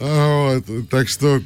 А, 0.00 0.60
Так 0.90 1.08
что 1.08 1.42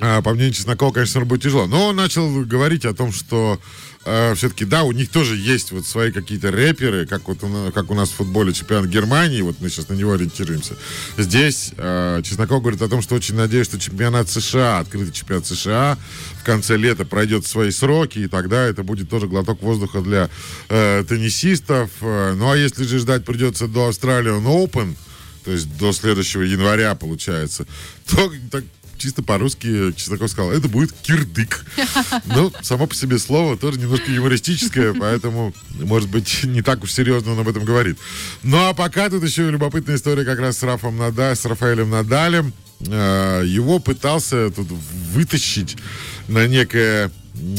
а, 0.00 0.22
по 0.22 0.32
мнению 0.34 0.52
Чеснокова, 0.54 0.92
конечно, 0.92 1.24
будет 1.24 1.42
тяжело. 1.42 1.66
Но 1.66 1.88
он 1.88 1.96
начал 1.96 2.44
говорить 2.44 2.84
о 2.84 2.94
том, 2.94 3.12
что 3.12 3.60
э, 4.04 4.34
все-таки, 4.34 4.64
да, 4.64 4.82
у 4.84 4.92
них 4.92 5.10
тоже 5.10 5.36
есть 5.36 5.72
вот 5.72 5.86
свои 5.86 6.12
какие-то 6.12 6.50
рэперы, 6.50 7.06
как 7.06 7.28
вот 7.28 7.42
у, 7.42 7.72
как 7.72 7.90
у 7.90 7.94
нас 7.94 8.10
в 8.10 8.14
футболе 8.14 8.52
чемпионат 8.52 8.88
Германии, 8.88 9.42
вот 9.42 9.56
мы 9.60 9.68
сейчас 9.68 9.88
на 9.88 9.94
него 9.94 10.12
ориентируемся. 10.12 10.76
Здесь 11.18 11.72
э, 11.76 12.20
Чесноков 12.24 12.60
говорит 12.62 12.82
о 12.82 12.88
том, 12.88 13.02
что 13.02 13.14
очень 13.14 13.34
надеюсь, 13.34 13.66
что 13.66 13.78
чемпионат 13.78 14.28
США, 14.28 14.80
открытый 14.80 15.12
чемпионат 15.12 15.46
США 15.46 15.98
в 16.40 16.44
конце 16.44 16.76
лета 16.76 17.04
пройдет 17.04 17.46
свои 17.46 17.70
сроки, 17.70 18.20
и 18.20 18.28
тогда 18.28 18.64
это 18.64 18.82
будет 18.82 19.08
тоже 19.08 19.26
глоток 19.26 19.62
воздуха 19.62 20.00
для 20.00 20.30
э, 20.68 21.04
теннисистов. 21.08 21.90
Э, 22.00 22.34
Ну, 22.34 22.50
а 22.50 22.56
если 22.56 22.84
же 22.84 22.98
ждать 22.98 23.24
придется 23.24 23.68
до 23.68 23.90
Australian 23.90 24.44
Open, 24.44 24.96
то 25.44 25.50
есть 25.52 25.76
до 25.76 25.92
следующего 25.92 26.42
января, 26.42 26.94
получается, 26.94 27.66
то 28.06 28.32
так, 28.50 28.64
чисто 29.04 29.22
по-русски 29.22 29.92
Чесноков 29.92 30.30
сказал, 30.30 30.50
это 30.50 30.66
будет 30.66 30.92
кирдык. 30.92 31.66
Ну, 32.24 32.50
само 32.62 32.86
по 32.86 32.94
себе 32.94 33.18
слово 33.18 33.56
тоже 33.58 33.78
немножко 33.78 34.10
юмористическое, 34.10 34.94
поэтому, 34.94 35.52
может 35.78 36.08
быть, 36.08 36.44
не 36.44 36.62
так 36.62 36.82
уж 36.82 36.92
серьезно 36.92 37.32
он 37.32 37.40
об 37.40 37.48
этом 37.48 37.64
говорит. 37.64 37.98
Ну, 38.42 38.56
а 38.56 38.72
пока 38.72 39.10
тут 39.10 39.22
еще 39.22 39.50
любопытная 39.50 39.96
история 39.96 40.24
как 40.24 40.38
раз 40.38 40.58
с 40.58 40.62
Рафом 40.62 40.96
Нада, 40.96 41.34
с 41.34 41.44
Рафаэлем 41.44 41.90
Надалем. 41.90 42.52
Э, 42.86 43.42
Его 43.44 43.78
пытался 43.78 44.50
тут 44.50 44.68
вытащить 45.12 45.76
на 46.28 46.46
некое 46.46 47.10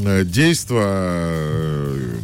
э, 0.04 0.24
действо 0.24 0.82
э, 0.84 2.16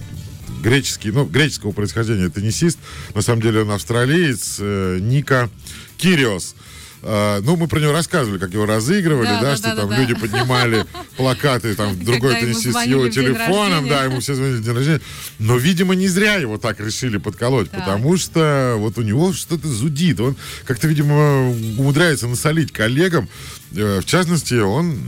греческий, 0.64 1.12
ну, 1.12 1.26
греческого 1.26 1.72
происхождения 1.74 2.30
теннисист. 2.30 2.80
На 3.14 3.22
самом 3.22 3.42
деле 3.44 3.62
он 3.62 3.72
австралиец, 3.72 4.58
э, 4.60 4.98
Ника 5.00 5.50
Кириос. 5.98 6.56
Э, 6.58 6.62
ну, 7.02 7.56
мы 7.56 7.68
про 7.68 7.80
него 7.80 7.92
рассказывали, 7.92 8.38
как 8.40 8.54
его 8.54 8.66
разыгрывали, 8.66 9.28
Да, 9.28 9.42
да, 9.42 9.56
что 9.56 9.70
да, 9.70 9.76
там 9.76 9.90
да, 9.90 9.98
люди 9.98 10.14
поднимали 10.14 10.86
плакаты, 11.18 11.74
там, 11.76 11.98
другой 12.04 12.36
теннисист 12.36 12.78
с 12.78 12.86
его 12.86 13.10
телефоном, 13.10 13.88
да, 13.88 14.04
ему 14.04 14.20
все 14.20 14.36
звонили 14.36 14.58
в 14.58 14.64
день 14.64 14.74
рождения. 14.76 15.02
Но, 15.40 15.58
видимо, 15.58 15.96
не 15.96 16.08
зря 16.08 16.36
его 16.36 16.58
так 16.58 16.80
решили 16.80 17.18
подколоть, 17.18 17.72
Так. 17.72 17.80
потому 17.82 18.18
что 18.18 18.76
вот 18.78 18.98
у 18.98 19.02
него 19.02 19.34
что-то 19.34 19.68
зудит. 19.68 20.20
Он 20.20 20.36
как-то, 20.66 20.88
видимо, 20.88 21.50
умудряется 21.50 22.28
насолить 22.28 22.72
коллегам. 22.72 23.28
Э, 23.76 24.00
В 24.02 24.06
частности, 24.06 24.56
он 24.56 25.00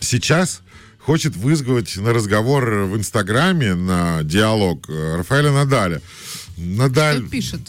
сейчас 0.00 0.60
хочет 1.00 1.36
вызвать 1.36 1.96
на 1.96 2.12
разговор 2.12 2.64
в 2.84 2.96
Инстаграме, 2.96 3.74
на 3.74 4.22
диалог 4.22 4.88
э, 4.88 5.16
Рафаэля 5.16 5.50
Надаля. 5.52 6.00
Надаль... 6.56 7.20
Кто 7.20 7.30
пишет? 7.30 7.60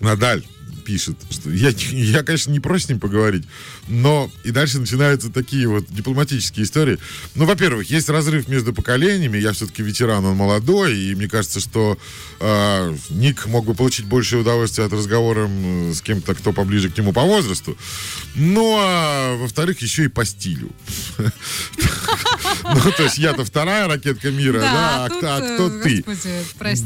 Надаль 0.00 0.44
пишет, 0.88 1.16
что 1.30 1.50
я, 1.50 1.68
я, 1.90 2.22
конечно, 2.22 2.50
не 2.50 2.60
прочь 2.60 2.84
с 2.84 2.88
ним 2.88 2.98
поговорить, 2.98 3.44
но 3.88 4.30
и 4.42 4.50
дальше 4.52 4.78
начинаются 4.78 5.28
такие 5.28 5.68
вот 5.68 5.84
дипломатические 5.90 6.64
истории. 6.64 6.98
Ну, 7.34 7.44
во-первых, 7.44 7.90
есть 7.90 8.08
разрыв 8.08 8.48
между 8.48 8.72
поколениями, 8.72 9.36
я 9.36 9.52
все-таки 9.52 9.82
ветеран, 9.82 10.24
он 10.24 10.34
молодой, 10.36 10.98
и 10.98 11.14
мне 11.14 11.28
кажется, 11.28 11.60
что 11.60 11.98
э, 12.40 12.96
Ник 13.10 13.44
мог 13.46 13.66
бы 13.66 13.74
получить 13.74 14.06
большее 14.06 14.40
удовольствие 14.40 14.86
от 14.86 14.92
разговора 14.94 15.46
с 15.92 16.00
кем-то, 16.00 16.34
кто 16.34 16.54
поближе 16.54 16.88
к 16.88 16.96
нему 16.96 17.12
по 17.12 17.22
возрасту. 17.22 17.76
Ну, 18.34 18.76
а 18.78 19.36
во-вторых, 19.36 19.82
еще 19.82 20.04
и 20.04 20.08
по 20.08 20.24
стилю. 20.24 20.70
Ну, 22.62 22.92
то 22.96 23.02
есть 23.04 23.18
я-то 23.18 23.44
вторая 23.44 23.88
ракетка 23.88 24.30
мира, 24.30 24.60
да, 24.60 25.04
а 25.04 25.08
кто- 25.08 25.26
а 25.26 25.40
э, 25.40 25.54
кто 25.54 25.82
ты? 25.82 26.02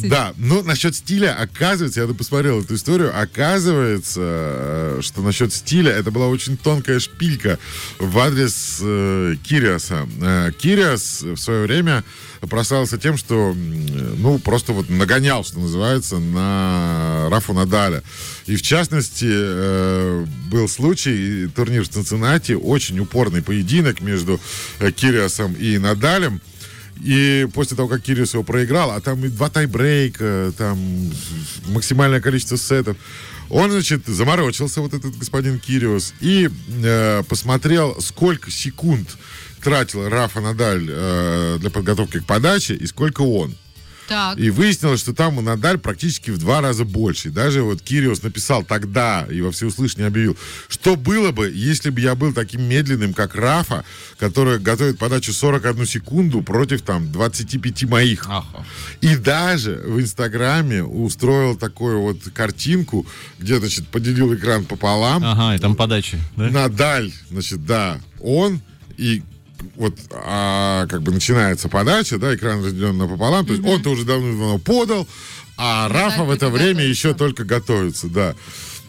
Да, 0.08 0.32
но 0.36 0.62
насчет 0.62 0.94
стиля, 0.94 1.34
оказывается, 1.40 2.00
я 2.00 2.06
посмотрел 2.08 2.60
эту 2.62 2.74
историю, 2.76 3.10
оказывается, 3.20 3.91
э, 4.16 5.00
что 5.02 5.22
насчет 5.22 5.52
стиля 5.52 5.92
это 5.92 6.10
была 6.10 6.28
очень 6.28 6.56
тонкая 6.56 6.98
шпилька 7.00 7.58
в 7.98 8.18
адрес 8.18 8.78
э, 8.80 9.34
Кириаса. 9.42 10.08
Э, 10.20 10.50
Кириас 10.58 11.22
в 11.22 11.36
свое 11.36 11.66
время 11.66 12.04
прославился 12.40 12.98
тем, 12.98 13.16
что, 13.16 13.54
ну, 13.54 14.38
просто 14.38 14.72
вот 14.72 14.90
нагонял, 14.90 15.44
что 15.44 15.60
называется, 15.60 16.18
на 16.18 17.28
Рафу 17.30 17.52
Надаля. 17.52 18.02
И 18.46 18.56
в 18.56 18.62
частности, 18.62 19.28
э, 19.28 20.26
был 20.50 20.68
случай, 20.68 21.48
турнир 21.54 21.84
в 21.84 21.88
Цинциннати, 21.88 22.52
очень 22.52 22.98
упорный 22.98 23.42
поединок 23.42 24.00
между 24.00 24.40
э, 24.80 24.90
Кириасом 24.90 25.52
и 25.54 25.78
Надалем. 25.78 26.40
И 27.00 27.48
после 27.54 27.76
того, 27.76 27.88
как 27.88 28.02
Кириус 28.02 28.34
его 28.34 28.42
проиграл, 28.42 28.90
а 28.90 29.00
там 29.00 29.24
и 29.24 29.28
два 29.28 29.48
тайбрейка, 29.48 30.52
там 30.56 30.78
максимальное 31.68 32.20
количество 32.20 32.56
сетов, 32.56 32.96
он, 33.52 33.70
значит, 33.70 34.06
заморочился, 34.06 34.80
вот 34.80 34.94
этот 34.94 35.16
господин 35.18 35.58
Кириус, 35.58 36.14
и 36.20 36.48
э, 36.82 37.22
посмотрел, 37.28 38.00
сколько 38.00 38.50
секунд 38.50 39.16
тратил 39.62 40.08
Рафа 40.08 40.40
Надаль 40.40 40.86
э, 40.88 41.58
для 41.60 41.68
подготовки 41.68 42.20
к 42.20 42.24
подаче 42.24 42.74
и 42.74 42.86
сколько 42.86 43.20
он. 43.20 43.54
Так. 44.08 44.38
И 44.38 44.50
выяснилось, 44.50 45.00
что 45.00 45.14
там 45.14 45.38
у 45.38 45.40
Надаль 45.40 45.78
практически 45.78 46.30
в 46.30 46.38
два 46.38 46.60
раза 46.60 46.84
больше. 46.84 47.28
И 47.28 47.30
даже 47.30 47.62
вот 47.62 47.82
Кириус 47.82 48.22
написал 48.22 48.62
тогда 48.64 49.26
и 49.30 49.40
во 49.40 49.50
всеуслышание 49.50 50.08
объявил, 50.08 50.36
что 50.68 50.96
было 50.96 51.32
бы, 51.32 51.50
если 51.54 51.90
бы 51.90 52.00
я 52.00 52.14
был 52.14 52.32
таким 52.32 52.62
медленным, 52.62 53.14
как 53.14 53.34
Рафа, 53.34 53.84
который 54.18 54.58
готовит 54.58 54.98
подачу 54.98 55.32
41 55.32 55.86
секунду 55.86 56.42
против 56.42 56.82
там 56.82 57.10
25 57.10 57.84
моих. 57.84 58.26
Ага. 58.28 58.64
И 59.00 59.16
даже 59.16 59.82
в 59.86 60.00
Инстаграме 60.00 60.82
устроил 60.82 61.56
такую 61.56 62.00
вот 62.00 62.18
картинку, 62.34 63.06
где, 63.38 63.58
значит, 63.58 63.88
поделил 63.88 64.34
экран 64.34 64.64
пополам. 64.64 65.22
Ага, 65.24 65.56
и 65.56 65.58
там 65.58 65.76
подачи, 65.76 66.18
да? 66.36 66.50
Надаль, 66.50 67.12
значит, 67.30 67.64
да, 67.66 68.00
он 68.20 68.60
и 68.96 69.22
вот 69.76 69.94
а, 70.10 70.86
как 70.86 71.02
бы 71.02 71.12
начинается 71.12 71.68
подача, 71.68 72.18
да, 72.18 72.34
экран 72.34 72.64
разделен 72.64 72.98
напополам, 72.98 73.46
то 73.46 73.52
есть 73.52 73.64
он-то 73.64 73.90
уже 73.90 74.04
давно 74.04 74.58
подал, 74.58 75.06
а 75.56 75.88
Рафа 75.88 76.24
в 76.24 76.30
это 76.30 76.48
время 76.48 76.84
еще 76.84 77.14
только 77.14 77.44
готовится, 77.44 78.08
да. 78.08 78.34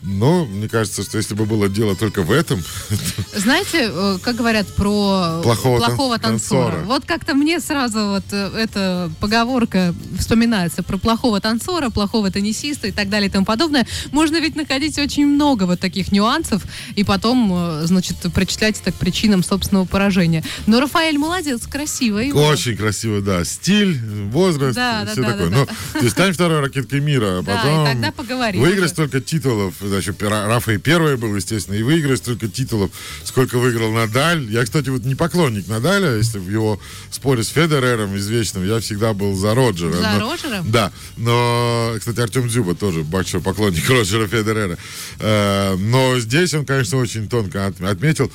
Но 0.04 0.46
мне 0.46 0.68
кажется, 0.68 1.02
что 1.04 1.18
если 1.18 1.34
бы 1.34 1.46
было 1.46 1.70
дело 1.70 1.96
только 1.96 2.24
в 2.24 2.32
этом, 2.32 2.62
Знаете, 3.36 3.90
э, 3.92 4.18
как 4.22 4.36
говорят 4.36 4.68
про 4.76 5.40
Плохого 5.44 5.80
тан- 5.80 5.88
танцора? 5.98 6.20
танцора. 6.20 6.84
Вот 6.86 7.06
как-то 7.06 7.34
мне 7.36 7.60
сразу 7.60 8.08
вот 8.10 8.24
э, 8.32 8.52
эта 8.58 9.10
поговорка 9.20 9.94
вспоминается 10.20 10.84
про 10.84 10.98
плохого 10.98 11.40
танцора, 11.40 11.90
плохого 11.90 12.30
теннисиста 12.32 12.88
и 12.88 12.92
так 12.92 13.10
далее 13.10 13.30
и 13.30 13.32
тому 13.32 13.46
подобное. 13.46 13.88
Можно 14.12 14.38
ведь 14.42 14.56
находить 14.56 14.98
очень 15.00 15.26
много 15.26 15.64
вот 15.64 15.80
таких 15.80 16.12
нюансов 16.12 16.64
и 16.96 17.04
потом, 17.04 17.52
э, 17.54 17.86
значит, 17.86 18.18
причислять 18.34 18.80
это 18.82 18.92
к 18.92 18.96
причинам 18.96 19.44
собственного 19.44 19.86
поражения. 19.86 20.44
Но 20.68 20.80
Рафаэль 20.80 21.18
молодец, 21.18 21.66
красивый. 21.68 22.32
очень 22.34 22.76
красиво, 22.78 23.22
да, 23.22 23.44
стиль, 23.46 24.00
возраст, 24.32 24.76
Да, 24.76 25.04
да, 25.06 25.12
все 25.12 25.22
да, 25.22 25.32
такое. 25.32 25.50
да, 25.50 25.56
Ну, 25.58 25.66
да. 25.66 26.00
то 26.00 26.04
есть 26.06 26.12
стань 26.12 26.34
второй 26.34 26.60
ракеткой 26.60 27.00
мира, 27.00 27.40
а 27.40 27.42
Да, 27.42 27.54
и 27.54 27.58
потом 27.58 27.86
тогда 27.86 28.12
поговорим 28.12 28.62
выиграть 28.62 28.80
уже. 28.86 28.90
столько 28.90 29.22
титулов, 29.22 29.76
Ра- 30.00 30.48
Рафа 30.48 30.72
и 30.74 30.78
первый 30.78 31.18
был, 31.18 31.36
естественно, 31.36 31.76
и 31.76 31.84
выиграть 31.84 32.20
столько 32.20 32.48
титулов, 32.48 32.92
сколько 33.24 33.58
выиграл 33.60 33.92
Надаль. 33.92 34.50
Я, 34.52 34.64
кстати, 34.64 34.90
вот 34.90 35.04
не 35.06 35.16
поклонник 35.16 35.68
Надаля, 35.68 36.16
если 36.18 36.40
в 36.40 36.50
его 36.50 36.80
споре 37.12 37.44
с 37.44 37.50
Федерером 37.50 38.16
извечным, 38.18 38.66
я 38.68 38.80
всегда 38.80 39.14
был 39.14 39.36
за 39.36 39.54
Роджера. 39.56 39.94
За 39.94 40.12
Но- 40.14 40.20
Роджера? 40.32 40.62
Да, 40.66 40.92
но, 41.18 41.96
кстати, 42.00 42.20
Артем 42.20 42.48
Дзюба 42.48 42.76
тоже 42.76 43.04
большой 43.04 43.42
поклонник 43.42 43.88
Роджера 43.90 44.28
Федерера. 44.28 44.78
Э, 45.20 45.76
Но 45.78 46.20
здесь 46.20 46.54
он, 46.54 46.66
конечно, 46.66 46.98
очень 46.98 47.28
тонко 47.28 47.68
от- 47.68 47.82
отметил. 47.82 48.32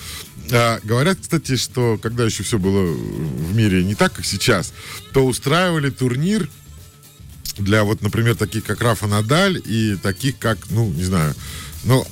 А, 0.51 0.81
Говорят, 0.83 1.19
кстати, 1.21 1.57
что 1.57 1.99
когда 2.01 2.25
еще 2.25 2.43
все 2.43 2.59
было 2.59 2.87
в 2.91 3.55
мире 3.55 3.85
не 3.85 3.95
так, 3.95 4.15
как 4.15 4.25
сейчас, 4.25 4.73
то 5.13 5.27
устраивали 5.27 5.91
турнир 5.91 6.49
для 7.57 7.85
вот, 7.85 8.03
например, 8.03 8.37
таких, 8.37 8.65
как 8.65 8.81
Рафа 8.81 9.07
Надаль 9.07 9.61
и 9.65 9.97
таких, 10.03 10.39
как, 10.39 10.59
ну, 10.71 10.89
не 10.91 11.05
знаю, 11.05 11.35
ну, 11.85 12.07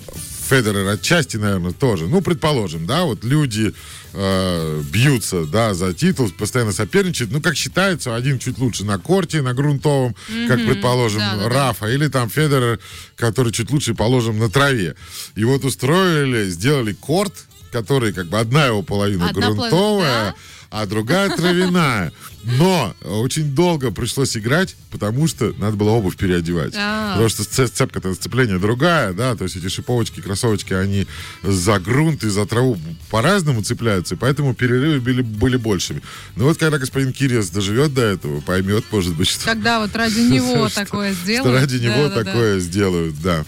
Федерер 0.49 0.87
отчасти, 0.89 1.37
наверное, 1.37 1.73
тоже. 1.73 2.07
Ну, 2.07 2.21
предположим, 2.23 2.87
да, 2.87 3.05
вот 3.05 3.25
люди 3.25 3.75
э, 4.13 4.83
бьются, 4.93 5.45
да, 5.45 5.75
за 5.75 5.93
титул, 5.93 6.31
постоянно 6.31 6.73
соперничают. 6.73 7.33
Ну, 7.33 7.41
как 7.41 7.57
считается, 7.57 8.15
один 8.15 8.39
чуть 8.39 8.59
лучше 8.59 8.85
на 8.85 8.99
корте, 8.99 9.43
на 9.43 9.55
грунтовом, 9.55 10.15
как, 10.49 10.65
предположим, 10.65 11.19
Да, 11.19 11.35
да, 11.37 11.43
да. 11.43 11.49
Рафа, 11.49 11.87
или 11.87 12.09
там 12.09 12.31
Федерер, 12.31 12.79
который 13.17 13.53
чуть 13.53 13.71
лучше, 13.71 13.95
положим, 13.95 14.39
на 14.39 14.49
траве. 14.49 14.95
И 15.35 15.45
вот 15.45 15.65
устроили, 15.65 16.49
сделали 16.49 16.93
корт, 16.93 17.35
который 17.73 18.13
как 18.13 18.29
бы 18.29 18.39
одна 18.39 18.67
его 18.67 18.83
половина 18.83 19.29
Одна 19.29 19.43
половина, 19.43 19.69
грунтовая, 19.69 20.31
да. 20.31 20.35
А 20.71 20.87
другая 20.87 21.31
травяная. 21.31 22.13
Но 22.59 22.95
очень 23.03 23.55
долго 23.55 23.91
пришлось 23.91 24.37
играть, 24.37 24.77
потому 24.91 25.27
что 25.27 25.53
надо 25.59 25.77
было 25.77 25.91
обувь 25.91 26.17
переодевать. 26.17 26.75
А. 26.77 27.13
Потому 27.13 27.29
что 27.29 27.45
цепка-то 27.69 28.15
сцепления 28.15 28.59
другая, 28.59 29.13
да, 29.13 29.35
то 29.35 29.45
есть 29.45 29.57
эти 29.57 29.69
шиповочки, 29.69 30.21
кроссовочки, 30.21 30.73
они 30.73 31.09
за 31.43 31.81
грунт 31.81 32.23
и 32.23 32.29
за 32.29 32.47
траву 32.47 32.79
по-разному 33.11 33.63
цепляются, 33.63 34.15
и 34.15 34.19
поэтому 34.19 34.55
перерывы 34.55 35.01
были, 35.01 35.23
были 35.23 35.57
большими. 35.57 36.03
Но 36.37 36.45
вот 36.45 36.59
когда 36.59 36.79
господин 36.79 37.13
Кириас 37.13 37.51
доживет 37.51 37.95
до 37.95 38.03
этого, 38.03 38.41
поймет, 38.41 38.85
может 38.93 39.17
быть, 39.17 39.29
что, 39.29 39.45
Когда 39.45 39.81
вот 39.81 39.97
ради 39.97 40.21
него 40.21 40.69
такое 40.75 41.13
сделают. 41.15 41.61
ради 41.61 41.85
него 41.85 42.09
такое 42.11 42.61
сделают, 42.61 43.21
да. 43.21 43.45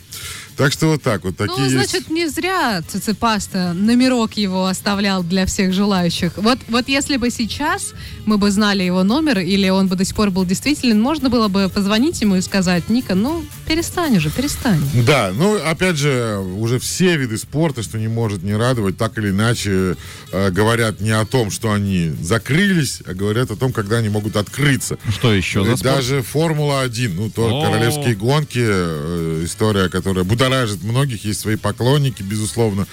Так 0.58 0.72
что 0.72 0.88
вот 0.88 1.02
так 1.02 1.22
вот. 1.22 1.36
Такие 1.36 1.56
ну, 1.56 1.64
есть. 1.64 1.90
значит, 1.90 2.10
не 2.10 2.26
зря 2.26 2.82
Циципаста 2.82 3.74
номерок 3.74 4.32
его 4.36 4.66
оставлял 4.66 5.22
для 5.22 5.46
всех 5.46 5.72
желающих. 5.72 6.32
Вот, 6.34 6.58
вот 6.68 6.88
если 6.88 7.16
бы 7.16 7.30
сейчас 7.30 7.94
мы 8.26 8.38
бы 8.38 8.50
знали 8.50 8.82
его 8.82 9.04
номер, 9.04 9.38
или 9.38 9.68
он 9.68 9.86
бы 9.86 9.94
до 9.94 10.04
сих 10.04 10.16
пор 10.16 10.30
был 10.30 10.44
действителен, 10.44 11.00
можно 11.00 11.30
было 11.30 11.46
бы 11.46 11.68
позвонить 11.68 12.20
ему 12.20 12.34
и 12.34 12.40
сказать, 12.40 12.88
Ника, 12.88 13.14
ну, 13.14 13.44
перестань 13.68 14.16
уже, 14.16 14.30
перестань. 14.30 14.80
Да, 15.06 15.30
ну, 15.32 15.56
опять 15.64 15.96
же, 15.96 16.38
уже 16.38 16.80
все 16.80 17.16
виды 17.16 17.38
спорта, 17.38 17.84
что 17.84 17.96
не 17.96 18.08
может 18.08 18.42
не 18.42 18.56
радовать, 18.56 18.98
так 18.98 19.16
или 19.16 19.30
иначе 19.30 19.96
э, 20.32 20.50
говорят 20.50 21.00
не 21.00 21.12
о 21.12 21.24
том, 21.24 21.52
что 21.52 21.72
они 21.72 22.12
закрылись, 22.20 23.00
а 23.06 23.14
говорят 23.14 23.52
о 23.52 23.56
том, 23.56 23.72
когда 23.72 23.98
они 23.98 24.08
могут 24.08 24.34
открыться. 24.34 24.98
Что 25.08 25.32
еще 25.32 25.64
за 25.64 25.72
И 25.72 25.76
спорт? 25.76 25.94
Даже 25.94 26.22
Формула-1, 26.22 27.12
ну, 27.14 27.30
то 27.30 27.60
О. 27.60 27.64
королевские 27.64 28.16
гонки, 28.16 28.60
э, 28.60 29.42
история, 29.44 29.88
которая 29.88 30.24
будоражит 30.48 30.82
многих, 30.82 31.24
есть 31.24 31.40
свои 31.40 31.56
поклонники, 31.56 32.22
безусловно. 32.22 32.86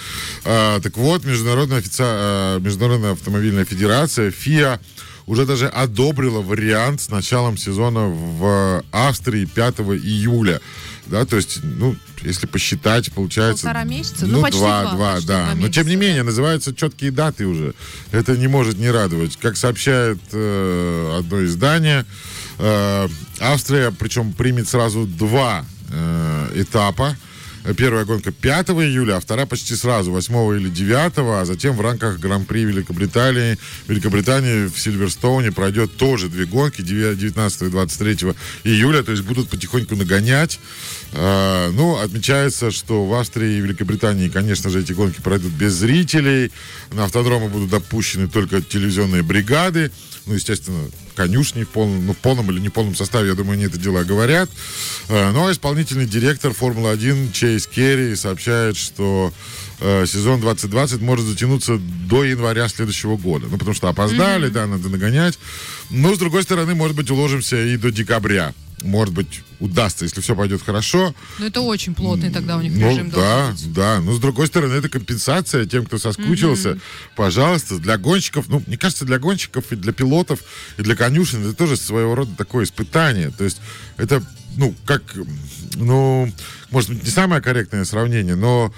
А, 0.43 0.79
так 0.81 0.97
вот, 0.97 1.23
Международная, 1.23 1.79
офици... 1.79 2.01
а, 2.01 2.59
Международная 2.59 3.13
автомобильная 3.13 3.65
федерация, 3.65 4.31
ФИА, 4.31 4.79
уже 5.25 5.45
даже 5.45 5.67
одобрила 5.67 6.41
вариант 6.41 7.01
с 7.01 7.09
началом 7.09 7.57
сезона 7.57 8.07
в 8.07 8.83
Австрии 8.91 9.45
5 9.45 9.79
июля. 9.79 10.61
Да, 11.07 11.25
то 11.25 11.35
есть, 11.35 11.59
ну, 11.63 11.95
если 12.23 12.47
посчитать, 12.47 13.11
получается... 13.11 13.63
Полтора 13.63 13.83
месяца? 13.83 14.25
Ну, 14.25 14.37
Ну, 14.37 14.41
почти 14.41 14.59
два, 14.59 14.93
два, 14.93 15.13
почти 15.13 15.27
да. 15.27 15.45
два 15.45 15.55
Но, 15.55 15.69
тем 15.69 15.87
не 15.87 15.95
менее, 15.95 16.23
называются 16.23 16.75
четкие 16.75 17.11
даты 17.11 17.45
уже. 17.45 17.73
Это 18.11 18.35
не 18.37 18.47
может 18.47 18.77
не 18.77 18.89
радовать. 18.89 19.37
Как 19.37 19.55
сообщает 19.55 20.19
э, 20.31 21.17
одно 21.19 21.43
издание, 21.45 22.05
э, 22.57 23.07
Австрия, 23.39 23.91
причем 23.91 24.33
примет 24.33 24.67
сразу 24.67 25.05
два 25.05 25.65
э, 25.89 26.51
этапа. 26.55 27.15
Первая 27.73 28.05
гонка 28.05 28.31
5 28.31 28.69
июля, 28.69 29.17
а 29.17 29.19
вторая 29.19 29.47
почти 29.47 29.75
сразу, 29.75 30.11
8 30.11 30.57
или 30.57 30.69
9, 30.69 31.13
а 31.17 31.45
затем 31.45 31.75
в 31.75 31.81
рамках 31.81 32.19
Гран-при 32.19 32.63
Великобритании, 32.63 33.57
Великобритании 33.87 34.67
в 34.67 34.79
Сильверстоуне 34.79 35.51
пройдет 35.51 35.97
тоже 35.97 36.29
две 36.29 36.45
гонки 36.45 36.81
19 36.81 37.61
и 37.63 37.69
23 37.69 38.33
июля, 38.65 39.01
то 39.01 39.11
есть 39.11 39.23
будут 39.23 39.49
потихоньку 39.49 39.95
нагонять. 39.95 40.59
А, 41.13 41.71
ну, 41.71 41.97
отмечается, 41.97 42.69
что 42.69 43.05
в 43.05 43.13
Австрии 43.13 43.57
и 43.57 43.61
Великобритании, 43.61 44.29
конечно 44.29 44.69
же, 44.69 44.81
эти 44.81 44.93
гонки 44.93 45.21
пройдут 45.21 45.51
без 45.53 45.73
зрителей. 45.73 46.51
На 46.91 47.05
автодромы 47.05 47.49
будут 47.49 47.69
допущены 47.69 48.27
только 48.27 48.61
телевизионные 48.61 49.23
бригады. 49.23 49.91
Ну, 50.25 50.33
естественно, 50.33 50.89
конюшни 51.15 51.63
в 51.63 51.69
полном, 51.69 52.05
ну, 52.07 52.13
в 52.13 52.17
полном 52.17 52.49
или 52.51 52.59
неполном 52.59 52.95
составе, 52.95 53.29
я 53.29 53.35
думаю, 53.35 53.53
они 53.53 53.65
это 53.65 53.77
дело 53.77 54.03
говорят. 54.03 54.49
Э, 55.07 55.31
Ну, 55.31 55.47
а 55.47 55.51
исполнительный 55.51 56.05
директор 56.07 56.51
Формулы-1 56.51 57.31
Чейз 57.31 57.67
Керри 57.67 58.15
сообщает, 58.15 58.75
что 58.75 59.31
э, 59.79 60.05
сезон 60.07 60.41
2020 60.41 61.01
может 61.01 61.25
затянуться 61.25 61.77
до 61.77 62.23
января 62.23 62.67
следующего 62.69 63.17
года. 63.17 63.47
Ну, 63.49 63.57
потому 63.57 63.75
что 63.75 63.87
опоздали, 63.87 64.49
да, 64.49 64.65
надо 64.65 64.89
нагонять. 64.89 65.37
Но, 65.91 66.15
с 66.15 66.17
другой 66.17 66.41
стороны, 66.43 66.73
может 66.73 66.95
быть, 66.95 67.11
уложимся 67.11 67.63
и 67.63 67.77
до 67.77 67.91
декабря. 67.91 68.53
Может 68.85 69.13
быть, 69.13 69.41
удастся, 69.59 70.05
если 70.05 70.21
все 70.21 70.35
пойдет 70.35 70.61
хорошо. 70.61 71.13
Ну, 71.39 71.45
это 71.47 71.61
очень 71.61 71.95
плотный 71.95 72.29
тогда 72.29 72.57
у 72.57 72.61
них 72.61 72.71
Ну, 72.75 72.89
режим 72.91 73.09
да, 73.09 73.49
быть. 73.51 73.73
да. 73.73 73.99
Но 73.99 74.13
с 74.13 74.19
другой 74.19 74.47
стороны, 74.47 74.73
это 74.73 74.89
компенсация 74.89 75.65
тем, 75.65 75.85
кто 75.85 75.97
соскучился. 75.97 76.77
Пожалуйста, 77.15 77.79
для 77.79 77.97
гонщиков, 77.97 78.47
ну, 78.47 78.61
мне 78.67 78.77
кажется, 78.77 79.05
для 79.05 79.17
гонщиков 79.17 79.71
и 79.71 79.75
для 79.75 79.91
пилотов, 79.91 80.39
и 80.77 80.83
для 80.83 80.95
конюшен 80.95 81.43
это 81.43 81.53
тоже 81.53 81.77
своего 81.77 82.13
рода 82.15 82.31
такое 82.37 82.65
испытание. 82.65 83.31
То 83.31 83.43
есть 83.43 83.59
это, 83.97 84.21
ну, 84.55 84.75
как, 84.85 85.01
ну, 85.75 86.31
может 86.69 86.91
быть, 86.91 87.03
не 87.03 87.09
самое 87.09 87.41
корректное 87.41 87.85
сравнение, 87.85 88.35
но 88.35 88.73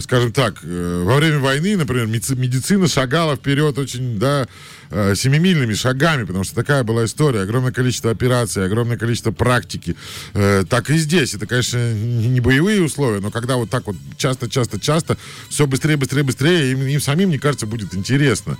скажем 0.00 0.32
так, 0.32 0.60
э, 0.62 1.02
во 1.04 1.16
время 1.16 1.38
войны, 1.38 1.76
например, 1.76 2.06
медици- 2.06 2.36
медицина 2.36 2.88
шагала 2.88 3.36
вперед 3.36 3.78
очень, 3.78 4.18
да, 4.18 4.46
э, 4.90 5.14
семимильными 5.16 5.74
шагами, 5.74 6.24
потому 6.24 6.44
что 6.44 6.54
такая 6.54 6.84
была 6.84 7.04
история, 7.04 7.40
огромное 7.40 7.72
количество 7.72 8.10
операций, 8.10 8.64
огромное 8.64 8.96
количество 8.96 9.32
практики. 9.32 9.96
Э, 10.34 10.64
Так 10.68 10.90
и 10.90 10.96
здесь. 10.98 11.34
Это, 11.34 11.46
конечно, 11.46 11.92
не 11.94 12.40
боевые 12.40 12.82
условия, 12.82 13.20
но 13.20 13.30
когда 13.30 13.56
вот 13.56 13.70
так 13.70 13.86
вот 13.86 13.96
часто-часто-часто 14.16 15.16
все 15.48 15.66
быстрее, 15.66 15.96
быстрее, 15.96 16.22
быстрее, 16.22 16.72
им, 16.72 16.82
им 16.86 17.00
самим, 17.00 17.28
мне 17.28 17.38
кажется, 17.38 17.66
будет 17.66 17.94
интересно. 17.94 18.56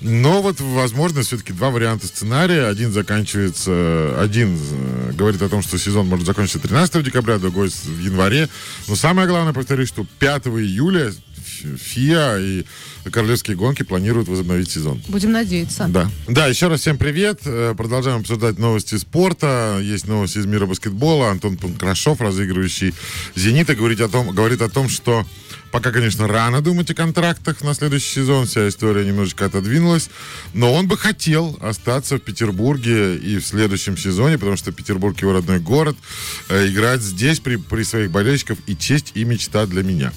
Но 0.00 0.42
вот, 0.42 0.60
возможно, 0.60 1.22
все-таки 1.22 1.52
два 1.52 1.70
варианта 1.70 2.06
сценария. 2.06 2.66
Один 2.66 2.92
заканчивается, 2.92 4.20
один 4.20 4.56
э, 4.56 5.12
говорит 5.12 5.42
о 5.42 5.48
том, 5.48 5.62
что 5.62 5.78
сезон 5.78 6.06
может 6.06 6.26
закончиться 6.26 6.58
13 6.58 7.02
декабря, 7.04 7.38
другой 7.38 7.68
в 7.68 7.98
январе. 8.00 8.48
Но 8.88 8.96
самое 8.96 9.28
главное, 9.28 9.52
повторюсь, 9.52 9.88
что 9.88 10.06
5 10.18 10.46
июля 10.64 11.12
ФИА 11.78 12.38
и 12.40 12.64
Королевские 13.10 13.54
гонки 13.56 13.82
планируют 13.82 14.28
возобновить 14.28 14.70
сезон. 14.70 15.02
Будем 15.08 15.32
надеяться. 15.32 15.86
Да. 15.88 16.10
Да, 16.26 16.46
еще 16.46 16.68
раз 16.68 16.80
всем 16.80 16.96
привет. 16.96 17.40
Э, 17.44 17.74
Продолжаем 17.76 18.20
обсуждать 18.20 18.58
новости 18.58 18.96
спорта. 18.96 19.78
Есть 19.82 20.06
новости 20.06 20.38
из 20.38 20.46
мира 20.46 20.64
баскетбола. 20.64 21.30
Антон 21.30 21.58
Панкрашов, 21.58 22.22
разыгрывающий 22.22 22.94
«Зенита», 23.34 23.74
говорит 23.74 24.00
о 24.00 24.08
том, 24.08 24.34
говорит 24.34 24.62
о 24.62 24.70
том, 24.70 24.88
что 24.88 25.26
пока, 25.70 25.90
конечно, 25.92 26.26
рано 26.26 26.62
думать 26.62 26.90
о 26.90 26.94
контрактах 26.94 27.62
на 27.62 27.74
следующий 27.74 28.14
сезон. 28.14 28.46
Вся 28.46 28.68
история 28.68 29.04
немножечко 29.04 29.44
отодвинулась. 29.44 30.08
Но 30.54 30.72
он 30.72 30.88
бы 30.88 30.96
хотел 30.96 31.58
остаться 31.60 32.16
в 32.16 32.20
Петербурге 32.20 33.16
и 33.16 33.36
в 33.36 33.46
следующем 33.46 33.98
сезоне, 33.98 34.38
потому 34.38 34.56
что 34.56 34.72
Петербург 34.72 35.20
его 35.20 35.34
родной 35.34 35.60
город. 35.60 35.96
Э, 36.48 36.66
Играть 36.68 37.02
здесь 37.02 37.40
при, 37.40 37.56
при 37.56 37.82
своих 37.82 38.10
болельщиках 38.10 38.56
и 38.66 38.74
честь, 38.74 39.12
и 39.14 39.24
мечта 39.24 39.66
для 39.66 39.82
меня. 39.82 40.10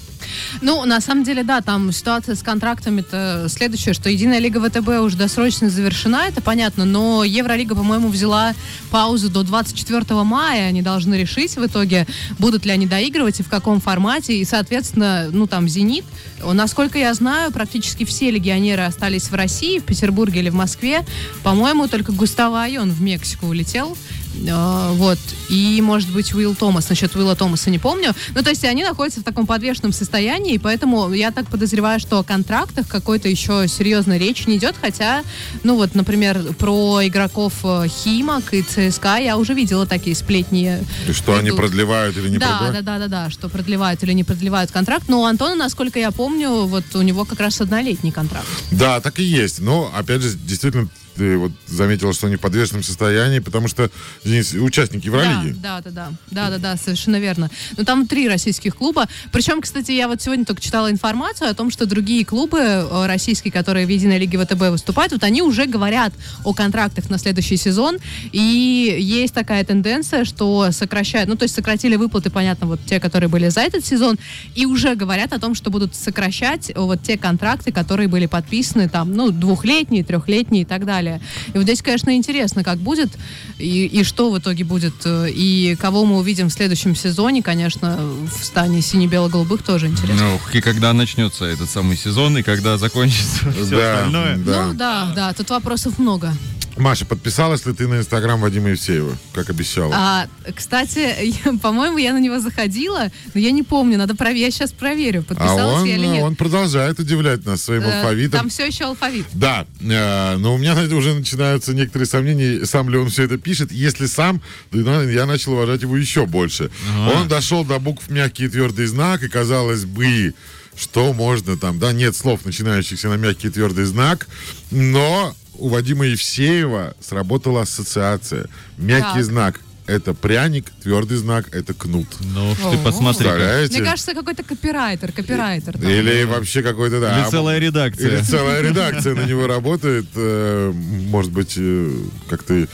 Ну, 0.62 0.84
на 0.84 1.00
самом 1.00 1.24
деле, 1.24 1.42
да, 1.42 1.60
там 1.60 1.92
ситуация 1.92 2.34
с 2.34 2.42
контрактами-то 2.42 3.46
следующая, 3.48 3.92
что 3.92 4.10
Единая 4.10 4.38
Лига 4.38 4.60
ВТБ 4.60 4.88
уже 5.00 5.16
досрочно 5.16 5.70
завершена, 5.70 6.26
это 6.28 6.40
понятно, 6.40 6.84
но 6.84 7.24
Евролига, 7.24 7.74
по-моему, 7.74 8.08
взяла 8.08 8.54
паузу 8.90 9.30
до 9.30 9.42
24 9.42 10.22
мая, 10.24 10.68
они 10.68 10.82
должны 10.82 11.14
решить 11.14 11.56
в 11.56 11.66
итоге, 11.66 12.06
будут 12.38 12.64
ли 12.64 12.72
они 12.72 12.86
доигрывать 12.86 13.40
и 13.40 13.42
в 13.42 13.48
каком 13.48 13.80
формате, 13.80 14.36
и, 14.36 14.44
соответственно, 14.44 15.28
ну, 15.32 15.46
там, 15.46 15.68
«Зенит», 15.68 16.04
насколько 16.42 16.98
я 16.98 17.12
знаю, 17.14 17.52
практически 17.52 18.04
все 18.04 18.30
легионеры 18.30 18.82
остались 18.82 19.30
в 19.30 19.34
России, 19.34 19.78
в 19.78 19.84
Петербурге 19.84 20.40
или 20.40 20.50
в 20.50 20.54
Москве, 20.54 21.04
по-моему, 21.42 21.88
только 21.88 22.12
Густаво 22.12 22.62
Айон 22.62 22.90
в 22.90 23.00
Мексику 23.00 23.46
улетел, 23.46 23.96
вот. 24.44 25.18
И, 25.48 25.80
может 25.82 26.10
быть, 26.10 26.34
Уилл 26.34 26.54
Томас. 26.54 26.88
Насчет 26.88 27.14
Уилла 27.16 27.36
Томаса 27.36 27.70
не 27.70 27.78
помню. 27.78 28.14
Ну, 28.34 28.42
то 28.42 28.50
есть 28.50 28.64
они 28.64 28.84
находятся 28.84 29.20
в 29.20 29.24
таком 29.24 29.46
подвешенном 29.46 29.92
состоянии, 29.92 30.54
и 30.54 30.58
поэтому 30.58 31.12
я 31.12 31.30
так 31.30 31.46
подозреваю, 31.48 32.00
что 32.00 32.18
о 32.18 32.22
контрактах 32.22 32.86
какой-то 32.88 33.28
еще 33.28 33.66
серьезной 33.68 34.18
речи 34.18 34.44
не 34.48 34.56
идет. 34.56 34.76
Хотя, 34.80 35.22
ну 35.64 35.76
вот, 35.76 35.94
например, 35.94 36.54
про 36.58 37.06
игроков 37.06 37.54
э, 37.64 37.86
Химок 37.88 38.54
и 38.54 38.62
ЦСКА 38.62 39.16
я 39.18 39.36
уже 39.36 39.54
видела 39.54 39.86
такие 39.86 40.14
сплетни. 40.14 40.84
И 41.08 41.12
что 41.12 41.36
они 41.36 41.48
идут. 41.48 41.58
продлевают 41.58 42.16
или 42.16 42.28
не 42.28 42.38
да, 42.38 42.48
продлевают? 42.48 42.84
да, 42.84 42.98
да, 42.98 43.08
да, 43.08 43.24
да, 43.24 43.30
что 43.30 43.48
продлевают 43.48 44.02
или 44.02 44.12
не 44.12 44.24
продлевают 44.24 44.70
контракт. 44.70 45.08
Но 45.08 45.22
у 45.22 45.24
Антона, 45.24 45.54
насколько 45.54 45.98
я 45.98 46.10
помню, 46.10 46.50
вот 46.66 46.84
у 46.94 47.02
него 47.02 47.24
как 47.24 47.40
раз 47.40 47.60
однолетний 47.60 48.12
контракт. 48.12 48.48
Да, 48.70 49.00
так 49.00 49.18
и 49.18 49.24
есть. 49.24 49.60
Но, 49.60 49.90
опять 49.94 50.22
же, 50.22 50.36
действительно, 50.36 50.88
ты 51.18 51.36
вот 51.36 51.52
заметила, 51.66 52.12
что 52.12 52.28
они 52.28 52.36
в 52.36 52.40
подвешенном 52.40 52.82
состоянии, 52.82 53.40
потому 53.40 53.68
что 53.68 53.90
Денис, 54.24 54.54
участники 54.54 55.06
Евролиги. 55.06 55.54
Да, 55.60 55.80
да, 55.80 55.90
да, 55.90 56.12
да, 56.30 56.50
да, 56.50 56.58
да, 56.58 56.76
совершенно 56.76 57.18
верно. 57.18 57.50
Но 57.76 57.84
там 57.84 58.06
три 58.06 58.28
российских 58.28 58.76
клуба. 58.76 59.08
Причем, 59.32 59.60
кстати, 59.60 59.90
я 59.90 60.06
вот 60.06 60.22
сегодня 60.22 60.44
только 60.44 60.62
читала 60.62 60.90
информацию 60.90 61.50
о 61.50 61.54
том, 61.54 61.70
что 61.70 61.86
другие 61.86 62.24
клубы 62.24 62.58
э, 62.60 63.06
российские, 63.06 63.52
которые 63.52 63.86
в 63.86 63.88
Единой 63.88 64.18
Лиге 64.18 64.38
ВТБ 64.38 64.70
выступают, 64.70 65.12
вот 65.12 65.24
они 65.24 65.42
уже 65.42 65.66
говорят 65.66 66.12
о 66.44 66.54
контрактах 66.54 67.10
на 67.10 67.18
следующий 67.18 67.56
сезон. 67.56 67.98
И 68.32 68.96
есть 69.00 69.34
такая 69.34 69.64
тенденция, 69.64 70.24
что 70.24 70.70
сокращают, 70.70 71.28
ну, 71.28 71.36
то 71.36 71.42
есть 71.42 71.54
сократили 71.54 71.96
выплаты, 71.96 72.30
понятно, 72.30 72.68
вот 72.68 72.80
те, 72.86 73.00
которые 73.00 73.28
были 73.28 73.48
за 73.48 73.62
этот 73.62 73.84
сезон, 73.84 74.16
и 74.54 74.66
уже 74.66 74.94
говорят 74.94 75.32
о 75.32 75.40
том, 75.40 75.54
что 75.56 75.70
будут 75.70 75.94
сокращать 75.96 76.70
вот 76.76 77.02
те 77.02 77.18
контракты, 77.18 77.72
которые 77.72 78.08
были 78.08 78.26
подписаны 78.26 78.88
там, 78.88 79.12
ну, 79.12 79.32
двухлетние, 79.32 80.04
трехлетние 80.04 80.62
и 80.62 80.66
так 80.66 80.84
далее. 80.86 81.07
И 81.16 81.52
вот 81.54 81.62
здесь, 81.62 81.82
конечно, 81.82 82.14
интересно, 82.14 82.62
как 82.64 82.78
будет 82.78 83.10
и, 83.58 83.86
и 83.86 84.04
что 84.04 84.30
в 84.30 84.38
итоге 84.38 84.64
будет, 84.64 84.94
э, 85.04 85.28
и 85.30 85.76
кого 85.80 86.04
мы 86.04 86.18
увидим 86.18 86.48
в 86.48 86.52
следующем 86.52 86.94
сезоне, 86.94 87.42
конечно, 87.42 87.96
в 87.98 88.44
стане 88.44 88.80
сине-бело-голубых 88.82 89.62
тоже 89.62 89.86
интересно. 89.88 90.34
Ух, 90.34 90.54
и 90.54 90.60
когда 90.60 90.92
начнется 90.92 91.44
этот 91.44 91.68
самый 91.70 91.96
сезон, 91.96 92.38
и 92.38 92.42
когда 92.42 92.78
закончится 92.78 93.50
все 93.52 93.76
Да, 93.76 93.94
остальное. 93.94 94.36
да. 94.36 94.66
Ну 94.66 94.74
да, 94.74 95.12
да, 95.14 95.32
тут 95.32 95.50
вопросов 95.50 95.98
много. 95.98 96.32
Маша, 96.78 97.04
подписалась 97.04 97.66
ли 97.66 97.72
ты 97.72 97.86
на 97.88 97.98
инстаграм 97.98 98.40
Вадима 98.40 98.70
Евсеева, 98.70 99.16
как 99.32 99.50
обещала? 99.50 99.94
А, 99.96 100.28
кстати, 100.54 101.34
по-моему, 101.62 101.98
я 101.98 102.12
на 102.12 102.20
него 102.20 102.40
заходила, 102.40 103.10
но 103.34 103.40
я 103.40 103.50
не 103.50 103.62
помню, 103.62 103.98
надо 103.98 104.14
проверить. 104.14 104.42
Я 104.42 104.50
сейчас 104.50 104.72
проверю, 104.72 105.20
А 105.20 105.34
подписалась 105.34 105.80
он, 105.82 105.84
я 105.84 105.96
или 105.96 106.06
нет. 106.06 106.24
он 106.24 106.36
продолжает 106.36 106.98
удивлять 106.98 107.44
нас 107.44 107.62
своим 107.62 107.82
Э, 107.82 107.98
алфавитом. 108.00 108.40
Там 108.40 108.48
все 108.48 108.66
еще 108.66 108.84
алфавит. 108.84 109.26
Да, 109.32 109.66
э, 109.80 110.36
но 110.36 110.54
у 110.54 110.58
меня 110.58 110.74
знаете, 110.74 110.94
уже 110.94 111.14
начинаются 111.14 111.74
некоторые 111.74 112.06
сомнения, 112.06 112.64
сам 112.66 112.88
ли 112.88 112.96
он 112.98 113.08
все 113.10 113.24
это 113.24 113.38
пишет. 113.38 113.72
Если 113.72 114.06
сам, 114.06 114.40
то 114.70 114.78
я 114.78 115.26
начал 115.26 115.52
уважать 115.52 115.82
его 115.82 115.96
еще 115.96 116.26
больше. 116.26 116.70
Он 117.14 117.28
дошел 117.28 117.64
до 117.64 117.78
букв 117.78 118.08
мягкий 118.10 118.44
и 118.44 118.48
твердый 118.48 118.86
знак, 118.86 119.22
и 119.22 119.28
казалось 119.28 119.84
бы, 119.84 120.34
что 120.76 121.12
можно 121.12 121.56
там, 121.56 121.78
да, 121.78 121.92
нет 121.92 122.14
слов, 122.16 122.44
начинающихся 122.44 123.08
на 123.08 123.14
мягкий 123.14 123.48
и 123.48 123.50
твердый 123.50 123.84
знак, 123.84 124.28
но 124.70 125.34
у 125.58 125.68
Вадима 125.68 126.06
Евсеева 126.06 126.94
сработала 127.00 127.62
ассоциация. 127.62 128.46
Мягкий 128.76 129.18
Так. 129.20 129.24
знак 129.24 129.60
это 129.88 130.12
пряник, 130.14 130.66
твердый 130.82 131.16
знак 131.16 131.48
это 131.52 131.72
кнут. 131.74 132.06
Ну, 132.20 132.50
уж 132.52 132.58
ты 132.58 132.78
посмотри. 132.84 133.28
Мне 133.28 133.80
кажется, 133.80 134.12
какой-то 134.14 134.42
копирайтер, 134.42 135.12
копирайтер. 135.12 135.72
там. 135.78 135.88
Или 135.88 136.24
вообще 136.24 136.62
какой-то, 136.62 137.00
да. 137.00 137.22
Или 137.22 137.30
целая 137.30 137.58
редакция. 137.58 138.08
Или 138.08 138.22
целая 138.22 138.62
редакция 138.62 139.14
на 139.14 139.24
него 139.24 139.46
работает. 139.46 140.06
э, 140.14 140.72
Может 140.72 141.32
быть, 141.32 141.54
э, 141.56 141.90
как-то... 142.28 142.68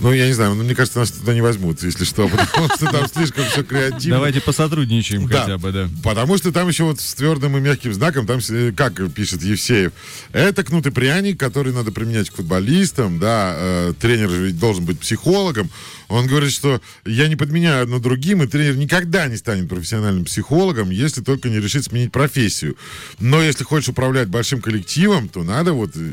Ну, 0.00 0.12
я 0.12 0.26
не 0.26 0.34
знаю, 0.34 0.54
но 0.54 0.62
мне 0.62 0.74
кажется, 0.74 0.98
нас 0.98 1.10
туда 1.10 1.34
не 1.34 1.40
возьмут, 1.40 1.82
если 1.82 2.04
что, 2.04 2.28
потому 2.28 2.68
что 2.68 2.86
там 2.92 3.08
слишком 3.08 3.44
все 3.46 3.64
креативно. 3.64 4.16
Давайте 4.16 4.40
посотрудничаем 4.40 5.26
Да. 5.26 5.40
хотя 5.42 5.58
бы, 5.58 5.72
да. 5.72 5.88
Потому 6.04 6.36
что 6.36 6.52
там 6.52 6.68
еще 6.68 6.84
вот 6.84 7.00
с 7.00 7.14
твердым 7.14 7.56
и 7.56 7.60
мягким 7.60 7.94
знаком, 7.94 8.26
там, 8.26 8.40
э, 8.50 8.72
как 8.76 9.10
пишет 9.12 9.42
Евсеев, 9.42 9.92
это 10.32 10.62
кнут 10.64 10.86
и 10.86 10.90
пряник, 10.90 11.40
который 11.40 11.72
надо 11.72 11.92
применять 11.92 12.28
к 12.30 12.36
футболистам, 12.36 13.18
да, 13.18 13.92
тренер 14.00 14.28
же 14.30 14.46
ведь 14.46 14.58
должен 14.58 14.84
быть 14.84 15.00
психологом. 15.00 15.70
Он 16.08 16.26
говорит, 16.26 16.52
что 16.52 16.80
я 17.04 17.28
не 17.28 17.36
подменяю 17.36 17.82
одно 17.82 17.98
другим, 17.98 18.42
и 18.42 18.46
тренер 18.46 18.76
никогда 18.76 19.26
не 19.28 19.36
станет 19.36 19.68
профессиональным 19.68 20.24
психологом, 20.24 20.90
если 20.90 21.22
только 21.22 21.48
не 21.48 21.60
решит 21.60 21.84
сменить 21.84 22.12
профессию. 22.12 22.76
Но 23.20 23.42
если 23.42 23.64
хочешь 23.64 23.90
управлять 23.90 24.28
большим 24.28 24.62
коллективом, 24.62 25.28
то 25.28 25.42
надо 25.42 25.74
вот 25.74 25.92
э, 25.96 26.12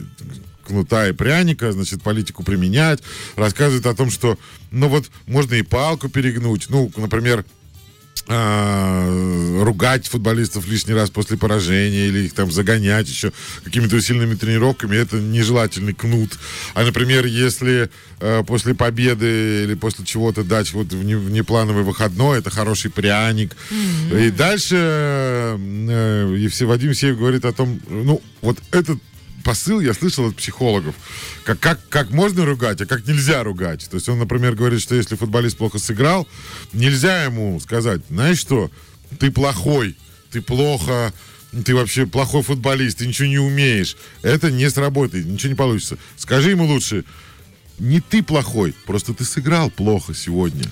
кнута 0.65 1.07
и 1.07 1.13
пряника, 1.13 1.71
значит, 1.71 2.01
политику 2.01 2.43
применять. 2.43 3.01
Рассказывает 3.35 3.85
о 3.85 3.95
том, 3.95 4.11
что, 4.11 4.37
ну 4.71 4.89
вот, 4.89 5.09
можно 5.27 5.55
и 5.55 5.61
палку 5.61 6.09
перегнуть. 6.09 6.67
Ну, 6.69 6.91
например, 6.97 7.45
а, 8.27 9.63
ругать 9.63 10.07
футболистов 10.07 10.67
лишний 10.67 10.93
раз 10.93 11.09
после 11.09 11.37
поражения 11.37 12.07
или 12.07 12.25
их 12.25 12.33
там 12.33 12.51
загонять 12.51 13.07
еще 13.07 13.31
какими-то 13.63 13.95
усиленными 13.97 14.35
тренировками, 14.35 14.95
это 14.97 15.17
нежелательный 15.17 15.93
кнут. 15.93 16.37
А, 16.73 16.83
например, 16.83 17.25
если 17.25 17.89
э, 18.19 18.43
после 18.47 18.73
победы 18.73 19.63
или 19.63 19.73
после 19.75 20.05
чего-то 20.05 20.43
дать 20.43 20.73
вот 20.73 20.87
вне- 20.87 21.17
внеплановый 21.17 21.83
выходной, 21.83 22.39
это 22.39 22.49
хороший 22.49 22.91
пряник. 22.91 23.55
И 24.11 24.31
дальше 24.31 24.75
э, 24.77 25.57
э, 25.57 26.35
Евсе- 26.37 26.65
Вадим 26.65 26.93
Сеев 26.93 27.17
говорит 27.17 27.45
о 27.45 27.53
том, 27.53 27.79
ну, 27.89 28.21
вот 28.41 28.57
этот 28.71 28.99
посыл 29.45 29.79
я 29.79 29.93
слышал 29.93 30.27
от 30.27 30.35
психологов. 30.35 30.95
Как, 31.45 31.59
как, 31.59 31.87
как 31.87 32.09
можно 32.09 32.45
ругать, 32.45 32.81
а 32.81 32.85
как 32.87 33.07
нельзя 33.07 33.43
ругать. 33.43 33.87
То 33.89 33.95
есть 33.95 34.09
он, 34.09 34.17
например, 34.17 34.55
говорит, 34.55 34.81
что 34.81 34.95
если 34.95 35.15
футболист 35.15 35.57
плохо 35.57 35.77
сыграл, 35.77 36.27
нельзя 36.73 37.23
ему 37.23 37.59
сказать, 37.59 38.01
знаешь 38.09 38.39
что, 38.39 38.71
ты 39.19 39.29
плохой, 39.31 39.95
ты 40.31 40.41
плохо, 40.41 41.13
ты 41.63 41.75
вообще 41.75 42.07
плохой 42.07 42.41
футболист, 42.41 42.97
ты 42.97 43.07
ничего 43.07 43.27
не 43.27 43.37
умеешь. 43.37 43.95
Это 44.23 44.49
не 44.49 44.67
сработает, 44.69 45.27
ничего 45.27 45.49
не 45.49 45.55
получится. 45.55 45.97
Скажи 46.17 46.49
ему 46.49 46.65
лучше, 46.65 47.05
не 47.77 48.01
ты 48.01 48.23
плохой, 48.23 48.73
просто 48.87 49.13
ты 49.13 49.23
сыграл 49.25 49.69
плохо 49.69 50.15
сегодня. 50.15 50.65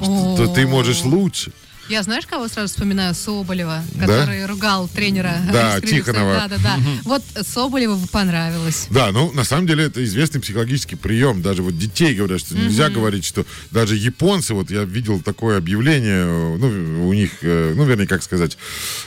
Что- 0.00 0.36
то 0.36 0.54
ты 0.54 0.68
можешь 0.68 1.02
лучше. 1.02 1.52
Я 1.90 2.04
знаешь, 2.04 2.24
кого 2.24 2.46
сразу 2.46 2.68
вспоминаю? 2.72 3.14
Соболева, 3.16 3.82
Да? 3.94 4.06
который 4.06 4.46
ругал 4.46 4.86
тренера. 4.86 5.38
Да. 5.52 5.80
Тихонова. 5.80 6.34
Да, 6.34 6.48
да, 6.48 6.56
да. 6.62 6.78
Вот 7.02 7.22
Соболеву 7.44 7.98
понравилось. 8.12 8.86
Да, 8.90 9.10
ну, 9.10 9.32
на 9.32 9.42
самом 9.42 9.66
деле, 9.66 9.86
это 9.86 10.04
известный 10.04 10.40
психологический 10.40 10.94
прием. 10.94 11.42
Даже 11.42 11.64
вот 11.64 11.76
детей 11.76 12.14
говорят, 12.14 12.38
что 12.38 12.54
нельзя 12.56 12.90
говорить, 12.90 13.24
что 13.24 13.44
даже 13.72 13.96
японцы, 13.96 14.54
вот 14.54 14.70
я 14.70 14.84
видел 14.84 15.20
такое 15.20 15.58
объявление, 15.58 16.26
ну, 16.26 17.08
у 17.08 17.12
них, 17.12 17.32
э, 17.42 17.72
ну, 17.74 17.84
вернее, 17.84 18.06
как 18.06 18.22
сказать, 18.22 18.56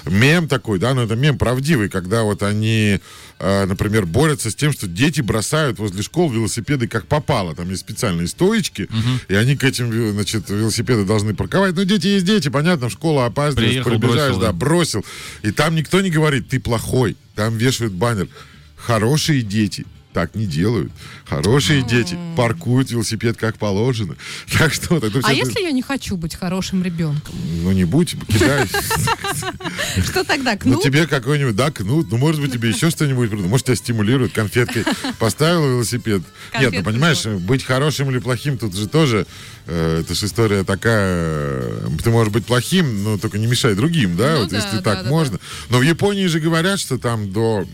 мем 0.05 0.49
такой, 0.49 0.77
да, 0.77 0.93
но 0.93 1.03
это 1.03 1.15
мем 1.15 1.37
правдивый, 1.37 1.87
когда 1.87 2.23
вот 2.23 2.43
они, 2.43 2.99
например, 3.39 4.05
борются 4.05 4.49
с 4.49 4.55
тем, 4.55 4.71
что 4.71 4.87
дети 4.87 5.21
бросают 5.21 5.79
возле 5.79 6.01
школ 6.01 6.31
велосипеды 6.31 6.87
как 6.87 7.07
попало. 7.07 7.55
Там 7.55 7.69
есть 7.69 7.81
специальные 7.81 8.27
стоечки, 8.27 8.87
и 9.27 9.35
они 9.35 9.55
к 9.55 9.63
этим, 9.63 9.91
э, 9.91 10.11
значит, 10.11 10.49
велосипеды 10.49 11.05
должны 11.05 11.33
парковать. 11.33 11.75
Ну, 11.75 11.83
дети 11.83 12.07
есть 12.07 12.25
дети, 12.25 12.49
понятно, 12.49 12.89
в 12.89 12.91
школу 12.91 13.21
опаздываешь, 13.21 13.71
Приехал, 13.71 13.91
прибежаешь, 13.91 14.35
бросил, 14.35 14.39
да, 14.39 14.47
да. 14.47 14.53
бросил. 14.53 15.05
И 15.41 15.51
там 15.51 15.75
никто 15.75 16.01
не 16.01 16.09
говорит, 16.09 16.49
ты 16.49 16.59
плохой. 16.59 17.17
Там 17.35 17.57
вешают 17.57 17.93
баннер. 17.93 18.27
Хорошие 18.75 19.41
дети 19.41 19.85
так 20.13 20.35
не 20.35 20.45
делают. 20.45 20.91
Хорошие 21.25 21.81
дети 21.81 22.17
паркуют 22.37 22.91
велосипед 22.91 23.37
как 23.37 23.57
положено. 23.57 24.15
Так 24.57 24.73
что... 24.73 24.99
так, 24.99 25.11
ну, 25.13 25.19
А 25.23 25.33
это- 25.33 25.47
если 25.47 25.61
я 25.61 25.71
не 25.71 25.81
хочу 25.81 26.15
быть 26.15 26.35
хорошим 26.35 26.83
ребенком? 26.83 27.33
Ну, 27.63 27.71
не 27.71 27.85
будь, 27.85 28.15
кидай. 28.27 28.67
Что 30.05 30.23
тогда? 30.23 30.53
Ну, 30.53 30.57
Кнут? 30.59 30.83
тебе 30.83 31.07
какой-нибудь, 31.07 31.55
да, 31.55 31.71
кнут. 31.71 32.11
Ну, 32.11 32.17
может 32.17 32.41
быть, 32.41 32.53
тебе 32.53 32.69
еще 32.69 32.89
что-нибудь 32.89 33.29
придумают. 33.29 33.49
Может, 33.51 33.65
тебя 33.67 33.75
стимулируют 33.75 34.33
конфеткой. 34.33 34.85
Поставил 35.19 35.67
велосипед. 35.67 36.21
Нет, 36.59 36.73
ну, 36.73 36.83
понимаешь, 36.83 37.25
быть 37.25 37.63
хорошим 37.63 38.09
или 38.11 38.19
плохим, 38.19 38.57
тут 38.57 38.75
же 38.75 38.87
тоже... 38.87 39.25
э, 39.67 40.01
это 40.01 40.13
же 40.15 40.25
история 40.25 40.63
такая... 40.63 41.07
э, 41.07 41.87
Ты 42.03 42.09
можешь 42.09 42.31
быть 42.31 42.45
плохим, 42.45 43.03
но 43.03 43.17
только 43.17 43.37
не 43.39 43.47
мешай 43.47 43.75
другим, 43.75 44.15
да? 44.17 44.33
Ну 44.35 44.39
вот 44.41 44.49
да, 44.49 44.57
если 44.57 44.77
да, 44.77 44.81
так 44.83 45.03
да, 45.03 45.09
можно. 45.09 45.39
Но 45.69 45.79
в 45.79 45.81
Японии 45.83 46.27
же 46.27 46.39
говорят, 46.39 46.79
что 46.79 46.97
там 46.97 47.31
до... 47.31 47.65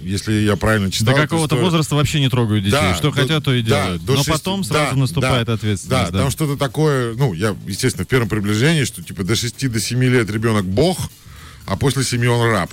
Если 0.00 0.32
я 0.32 0.56
правильно 0.56 0.90
читал... 0.90 1.14
До 1.14 1.20
какого-то 1.22 1.54
историю- 1.56 1.64
возраста 1.64 1.94
вообще 1.96 2.20
не 2.20 2.28
трогают 2.28 2.64
детей. 2.64 2.76
Да, 2.80 2.94
что 2.94 3.10
до- 3.10 3.20
хотят, 3.20 3.44
то 3.44 3.52
и 3.52 3.62
да, 3.62 3.84
делают. 3.84 4.04
до 4.04 4.12
Но 4.14 4.18
шести- 4.20 4.30
потом 4.32 4.64
сразу 4.64 4.94
да, 4.94 4.96
наступает 5.00 5.46
да, 5.46 5.52
ответственность. 5.54 6.12
Да, 6.12 6.18
там 6.18 6.30
что-то 6.30 6.56
такое, 6.56 7.14
ну, 7.14 7.32
я, 7.34 7.54
естественно, 7.66 8.04
в 8.04 8.08
первом 8.08 8.28
приближении, 8.28 8.84
что 8.84 9.02
типа 9.02 9.22
до 9.24 9.36
6 9.36 9.68
до 9.70 9.80
7 9.80 10.02
лет 10.04 10.30
ребенок 10.30 10.64
бог, 10.64 10.98
а 11.66 11.76
после 11.76 12.04
7 12.04 12.24
он 12.28 12.48
раб. 12.50 12.70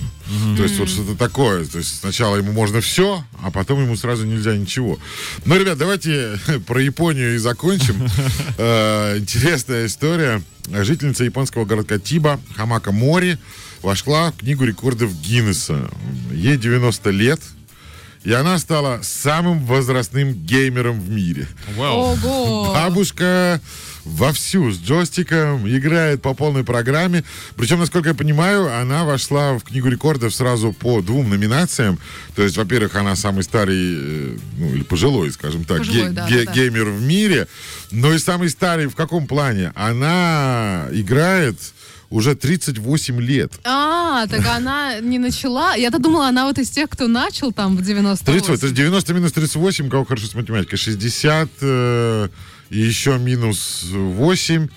То 0.56 0.62
есть 0.62 0.78
вот 0.78 0.88
что-то 0.88 1.16
такое. 1.16 1.64
То 1.66 1.78
есть 1.78 1.98
сначала 2.00 2.36
ему 2.36 2.52
можно 2.52 2.80
все, 2.80 3.24
а 3.42 3.50
потом 3.50 3.82
ему 3.82 3.96
сразу 3.96 4.24
нельзя 4.24 4.56
ничего. 4.56 4.98
Ну, 5.44 5.58
ребят, 5.58 5.76
давайте 5.78 6.38
про 6.66 6.80
Японию 6.80 7.34
и 7.34 7.38
закончим. 7.38 7.96
Э, 8.56 9.18
Интересная 9.18 9.86
история. 9.86 10.42
Жительница 10.70 11.24
японского 11.24 11.64
городка 11.64 11.98
Тиба 11.98 12.40
Хамака 12.56 12.92
Мори 12.92 13.36
вошла 13.84 14.32
в 14.32 14.38
книгу 14.38 14.64
рекордов 14.64 15.12
Гиннесса. 15.20 15.90
Ей 16.32 16.56
90 16.56 17.10
лет. 17.10 17.40
И 18.24 18.32
она 18.32 18.58
стала 18.58 19.00
самым 19.02 19.66
возрастным 19.66 20.32
геймером 20.32 20.98
в 20.98 21.10
мире. 21.10 21.46
Вау. 21.76 22.14
Ого! 22.14 22.72
Бабушка 22.72 23.60
вовсю 24.04 24.70
с 24.70 24.78
джойстиком 24.78 25.68
играет 25.68 26.22
по 26.22 26.34
полной 26.34 26.64
программе. 26.64 27.24
Причем, 27.56 27.78
насколько 27.78 28.10
я 28.10 28.14
понимаю, 28.14 28.72
она 28.80 29.04
вошла 29.04 29.54
в 29.54 29.62
Книгу 29.62 29.88
рекордов 29.88 30.34
сразу 30.34 30.72
по 30.72 31.00
двум 31.00 31.30
номинациям. 31.30 31.98
То 32.36 32.42
есть, 32.42 32.56
во-первых, 32.56 32.94
она 32.96 33.16
самый 33.16 33.42
старый, 33.44 33.76
э, 33.96 34.36
ну, 34.58 34.74
или 34.74 34.82
пожилой, 34.82 35.30
скажем 35.32 35.64
так, 35.64 35.78
Пожилой, 35.78 36.08
ге- 36.08 36.10
да, 36.10 36.28
ге- 36.28 36.44
да, 36.44 36.52
геймер 36.52 36.84
в 36.90 37.02
мире. 37.02 37.48
Но 37.90 38.12
и 38.12 38.18
самый 38.18 38.50
старый 38.50 38.86
в 38.86 38.94
каком 38.94 39.26
плане? 39.26 39.72
Она 39.74 40.86
играет 40.92 41.56
уже 42.10 42.34
38 42.36 43.20
лет. 43.20 43.52
А, 43.64 44.26
так 44.28 44.46
она 44.46 45.00
не 45.00 45.18
начала. 45.18 45.74
Я-то 45.74 45.98
думала, 45.98 46.28
она 46.28 46.44
вот 46.46 46.58
из 46.58 46.70
тех, 46.70 46.88
кто 46.90 47.08
начал 47.08 47.52
там 47.52 47.76
в 47.76 47.82
98. 47.82 48.24
38, 48.40 48.60
то 48.60 48.66
есть 48.66 48.76
90 48.76 49.14
минус 49.14 49.32
38, 49.32 49.86
у 49.86 49.90
кого 49.90 50.04
хорошо 50.04 50.26
с 50.26 50.34
математикой, 50.34 50.78
60 50.78 51.48
э, 51.60 52.28
и 52.74 52.78
еще 52.80 53.18
минус 53.18 53.84
8, 53.90 54.68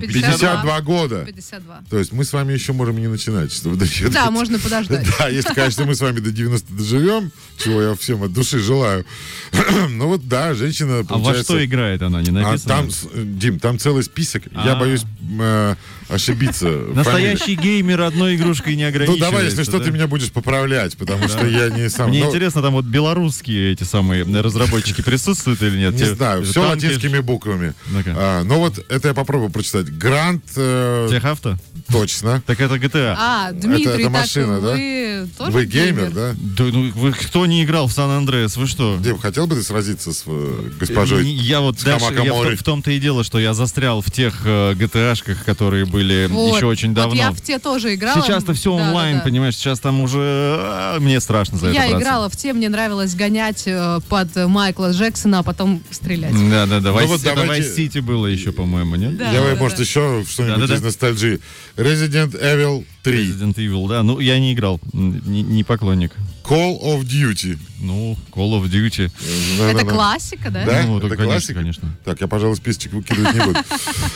52 0.00 0.80
года. 0.80 1.24
52. 1.26 1.82
То 1.90 1.98
есть 1.98 2.12
мы 2.12 2.24
с 2.24 2.32
вами 2.32 2.52
еще 2.54 2.72
можем 2.72 2.98
не 2.98 3.08
начинать. 3.08 3.52
Чтобы 3.52 3.76
до- 3.76 3.86
Да, 4.10 4.30
можно 4.30 4.58
подождать. 4.58 5.06
Да, 5.18 5.28
если, 5.28 5.52
конечно, 5.52 5.84
мы 5.84 5.94
с 5.94 6.00
вами 6.00 6.20
до 6.20 6.30
90 6.30 6.72
доживем, 6.72 7.30
чего 7.58 7.82
я 7.82 7.94
всем 7.94 8.22
от 8.22 8.32
души 8.32 8.58
желаю. 8.58 9.04
ну 9.90 10.06
вот, 10.08 10.26
да, 10.26 10.54
женщина, 10.54 11.00
А 11.00 11.02
во 11.02 11.04
получается... 11.04 11.44
что 11.52 11.64
играет 11.64 12.00
она, 12.02 12.22
не 12.22 12.30
а 12.30 12.32
написано? 12.32 12.74
там, 12.74 12.90
с- 12.90 13.08
Дим, 13.14 13.58
там 13.60 13.78
целый 13.78 14.02
список. 14.02 14.44
Я 14.52 14.72
А. 14.72 14.76
боюсь 14.76 15.02
э, 15.40 15.74
ошибиться. 16.12 16.66
Настоящий 16.68 17.54
геймер 17.54 18.02
одной 18.02 18.36
игрушкой 18.36 18.76
не 18.76 18.82
Ну 18.82 18.88
ограничивается. 18.88 19.30
давай, 19.30 19.44
если 19.46 19.62
что, 19.64 19.80
ты 19.80 19.90
меня 19.90 20.06
будешь 20.06 20.30
поправлять, 20.30 20.96
потому 20.96 21.28
что 21.28 21.46
я 21.46 21.68
не 21.70 21.88
сам. 21.88 22.10
Мне 22.10 22.20
Ну, 22.20 22.28
интересно, 22.28 22.62
там 22.62 22.74
вот 22.74 22.84
белорусские 22.84 23.72
эти 23.72 23.84
самые 23.84 24.24
разработчики 24.24 25.02
присутствуют 25.02 25.62
или 25.62 25.78
нет? 25.78 25.94
Не 25.94 26.04
знаю, 26.14 26.44
все 26.44 26.60
латинскими 26.60 27.20
буквами. 27.20 27.74
Ну-ка. 27.90 28.14
А, 28.16 28.44
но 28.44 28.58
вот 28.58 28.84
это 28.88 29.08
я 29.08 29.14
попробую 29.14 29.50
прочитать. 29.50 29.86
Гранд, 29.86 30.44
э, 30.56 31.08
Техавто? 31.10 31.58
точно. 31.90 32.42
Так 32.46 32.60
это 32.60 32.76
GTA. 32.76 33.14
А, 33.18 33.52
Дмитрий, 33.52 34.00
это 34.00 34.10
машина, 34.10 34.60
да? 34.60 34.72
вы 34.72 35.28
тоже 35.38 35.50
Вы 35.50 35.64
геймер, 35.66 36.10
да? 36.10 36.34
Да, 36.34 36.64
ну, 36.64 36.90
вы 36.94 37.12
кто 37.12 37.46
не 37.46 37.64
играл 37.64 37.86
в 37.86 37.92
Сан-Андреас? 37.92 38.56
Вы 38.56 38.66
что? 38.66 38.98
Дим, 39.00 39.18
хотел 39.18 39.46
бы 39.46 39.54
ты 39.54 39.62
сразиться 39.62 40.12
с 40.12 40.24
э, 40.26 40.70
госпожой? 40.78 41.26
Я 41.26 41.60
вот 41.60 41.82
дальше, 41.82 42.06
я 42.12 42.32
в 42.32 42.62
том-то 42.62 42.90
и 42.90 42.98
дело, 42.98 43.24
что 43.24 43.38
я 43.38 43.54
застрял 43.54 44.00
в 44.00 44.10
тех 44.10 44.42
э, 44.44 44.72
GTA-шках, 44.74 45.44
которые 45.44 45.84
были 45.84 46.01
Вот. 46.30 46.56
еще 46.56 46.66
очень 46.66 46.88
Вот 46.90 46.96
давно. 46.96 47.14
я 47.16 47.30
в 47.32 47.40
те 47.40 47.58
тоже 47.58 47.94
играла. 47.94 48.22
Сейчас-то 48.22 48.54
все 48.54 48.76
Да, 48.76 48.82
да, 48.82 48.88
онлайн, 48.88 49.16
да. 49.18 49.22
понимаешь, 49.24 49.56
сейчас 49.56 49.80
там 49.80 50.00
уже 50.00 50.18
а, 50.20 50.98
мне 51.00 51.20
страшно 51.20 51.58
за 51.58 51.66
Я 51.70 51.84
это 51.84 51.90
браться. 51.92 51.98
играла 52.02 52.28
в 52.28 52.36
те, 52.36 52.52
мне 52.52 52.68
нравилось 52.68 53.14
гонять 53.14 53.62
э, 53.66 54.00
под 54.08 54.34
Майкла 54.36 54.90
Джексона, 54.92 55.40
а 55.40 55.42
потом 55.42 55.82
стрелять. 55.90 56.32
Да, 56.50 56.66
да, 56.66 56.80
да. 56.80 56.90
Ну 56.92 57.06
вот 57.06 57.22
давайте- 57.22 57.68
City 57.68 58.00
было 58.00 58.26
еще, 58.26 58.52
по-моему, 58.52 58.96
нет? 58.96 59.16
Да. 59.16 59.30
Я, 59.30 59.54
может, 59.56 59.78
еще 59.80 60.24
что-нибудь 60.28 60.56
Да-да-да. 60.60 60.74
из 60.76 60.82
ностальжи. 60.82 61.40
Resident 61.76 62.32
Evil 62.40 62.84
3. 63.02 63.28
Resident 63.30 63.54
Evil, 63.54 63.88
да. 63.88 64.02
Ну, 64.02 64.18
я 64.20 64.38
не 64.38 64.52
играл, 64.52 64.80
не, 64.92 65.42
не 65.42 65.64
поклонник. 65.64 66.12
Call 66.52 66.82
of 66.82 67.04
Duty. 67.04 67.58
Ну, 67.80 68.14
Call 68.30 68.60
of 68.60 68.68
Duty. 68.68 69.10
Это 69.70 69.86
классика, 69.86 70.50
да? 70.50 70.66
Да? 70.66 70.82
Ну, 70.82 70.98
Это 70.98 71.06
это, 71.06 71.16
конечно, 71.16 71.32
классика? 71.32 71.54
конечно. 71.54 71.96
Так, 72.04 72.20
я, 72.20 72.26
пожалуй, 72.28 72.56
списочек 72.56 72.92
выкидывать 72.92 73.34
не 73.34 73.40
буду. 73.40 73.58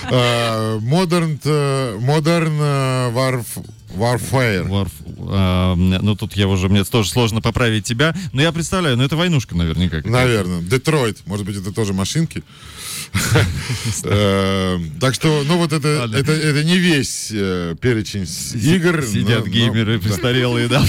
А, 0.05 0.78
Modern 0.80 1.41
э, 1.43 1.99
Modern 1.99 2.59
э, 2.61 3.11
Warf- 3.12 3.66
Warfare. 3.97 4.68
Warf- 4.68 4.93
а, 5.30 5.74
ну, 5.76 6.14
тут 6.14 6.37
я 6.37 6.47
уже, 6.47 6.68
мне 6.68 6.84
тоже 6.84 7.09
сложно 7.09 7.41
поправить 7.41 7.84
тебя. 7.84 8.14
Но 8.34 8.43
я 8.43 8.53
представляю, 8.53 8.99
ну, 8.99 9.05
это 9.05 9.16
войнушка 9.16 9.57
наверняка. 9.57 10.03
Наверное. 10.05 10.61
Детройт. 10.61 11.26
Может 11.26 11.47
быть, 11.47 11.57
это 11.57 11.72
тоже 11.72 11.95
машинки. 11.95 12.45
Э, 14.04 14.78
Так 15.00 15.14
что, 15.14 15.42
ну 15.46 15.56
вот 15.58 15.72
это, 15.72 16.08
это, 16.14 16.64
не 16.64 16.78
весь 16.78 17.28
э, 17.32 17.74
перечень 17.80 18.26
игр. 18.54 19.02
Сидят 19.04 19.46
геймеры 19.46 19.98
престарелые, 19.98 20.68
да. 20.68 20.84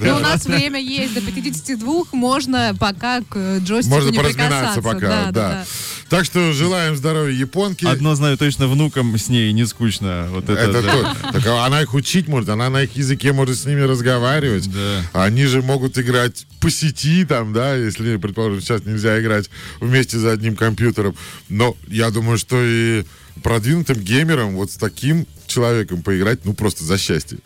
Но 0.00 0.16
у 0.16 0.20
нас 0.20 0.44
время 0.46 0.80
есть 0.80 1.14
до 1.14 1.20
52, 1.20 2.04
можно 2.12 2.74
пока 2.78 3.20
к 3.22 3.36
э, 3.36 3.58
джойстику 3.60 3.96
Можно 3.96 4.12
поразминаться 4.12 4.82
пока, 4.82 5.30
да. 5.32 5.64
Так 6.08 6.24
что 6.24 6.52
желаем 6.52 6.94
здоровья 6.94 7.34
японке. 7.34 7.88
Одно 7.88 8.14
знаю 8.14 8.38
точно, 8.38 8.68
внукам 8.68 9.18
с 9.18 9.28
ней 9.28 9.52
не 9.52 9.66
скучно. 9.66 10.28
Вот 10.30 10.44
это, 10.48 10.52
Это 10.60 10.82
да. 10.82 10.92
то- 10.92 11.32
Так 11.32 11.46
а 11.46 11.66
она 11.66 11.82
их 11.82 11.94
учить 11.94 12.28
может, 12.28 12.48
она 12.48 12.70
на 12.70 12.82
их 12.82 12.94
языке 12.96 13.32
может 13.32 13.58
с 13.58 13.64
ними 13.64 13.80
разговаривать. 13.80 14.70
Да. 14.72 15.24
Они 15.24 15.46
же 15.46 15.62
могут 15.62 15.98
играть 15.98 16.46
по 16.60 16.70
сети, 16.70 17.24
там, 17.24 17.52
да, 17.52 17.74
если, 17.74 18.16
предположим, 18.16 18.60
сейчас 18.60 18.84
нельзя 18.84 19.20
играть 19.20 19.50
вместе 19.80 20.18
за 20.18 20.32
одним 20.32 20.54
компьютером. 20.54 21.16
Но 21.48 21.76
я 21.88 22.10
думаю, 22.10 22.38
что 22.38 22.56
и 22.62 23.04
продвинутым 23.42 23.98
геймерам 23.98 24.56
вот 24.56 24.70
с 24.70 24.76
таким 24.76 25.26
человеком 25.46 26.02
поиграть, 26.02 26.44
ну, 26.44 26.54
просто 26.54 26.84
за 26.84 26.98
счастье. 26.98 27.38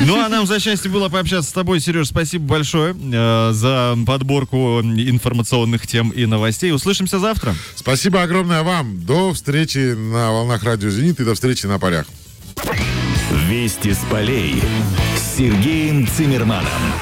Ну, 0.00 0.20
а 0.20 0.28
нам 0.28 0.46
за 0.46 0.60
счастье 0.60 0.90
было 0.90 1.08
пообщаться 1.08 1.50
с 1.50 1.52
тобой, 1.52 1.80
Сереж. 1.80 2.08
Спасибо 2.08 2.44
большое 2.46 2.94
э, 2.94 3.50
за 3.52 3.96
подборку 4.06 4.80
информационных 4.80 5.86
тем 5.86 6.10
и 6.10 6.26
новостей. 6.26 6.72
Услышимся 6.72 7.18
завтра. 7.18 7.54
Спасибо 7.74 8.22
огромное 8.22 8.62
вам. 8.62 9.04
До 9.04 9.32
встречи 9.32 9.94
на 9.94 10.30
волнах 10.30 10.62
радио 10.62 10.90
«Зенит» 10.90 11.20
и 11.20 11.24
до 11.24 11.34
встречи 11.34 11.66
на 11.66 11.78
полях. 11.78 12.06
Вести 13.48 13.92
с 13.92 13.98
полей 14.10 14.62
с 15.16 15.38
Сергеем 15.38 16.06
Цимерманом. 16.06 16.70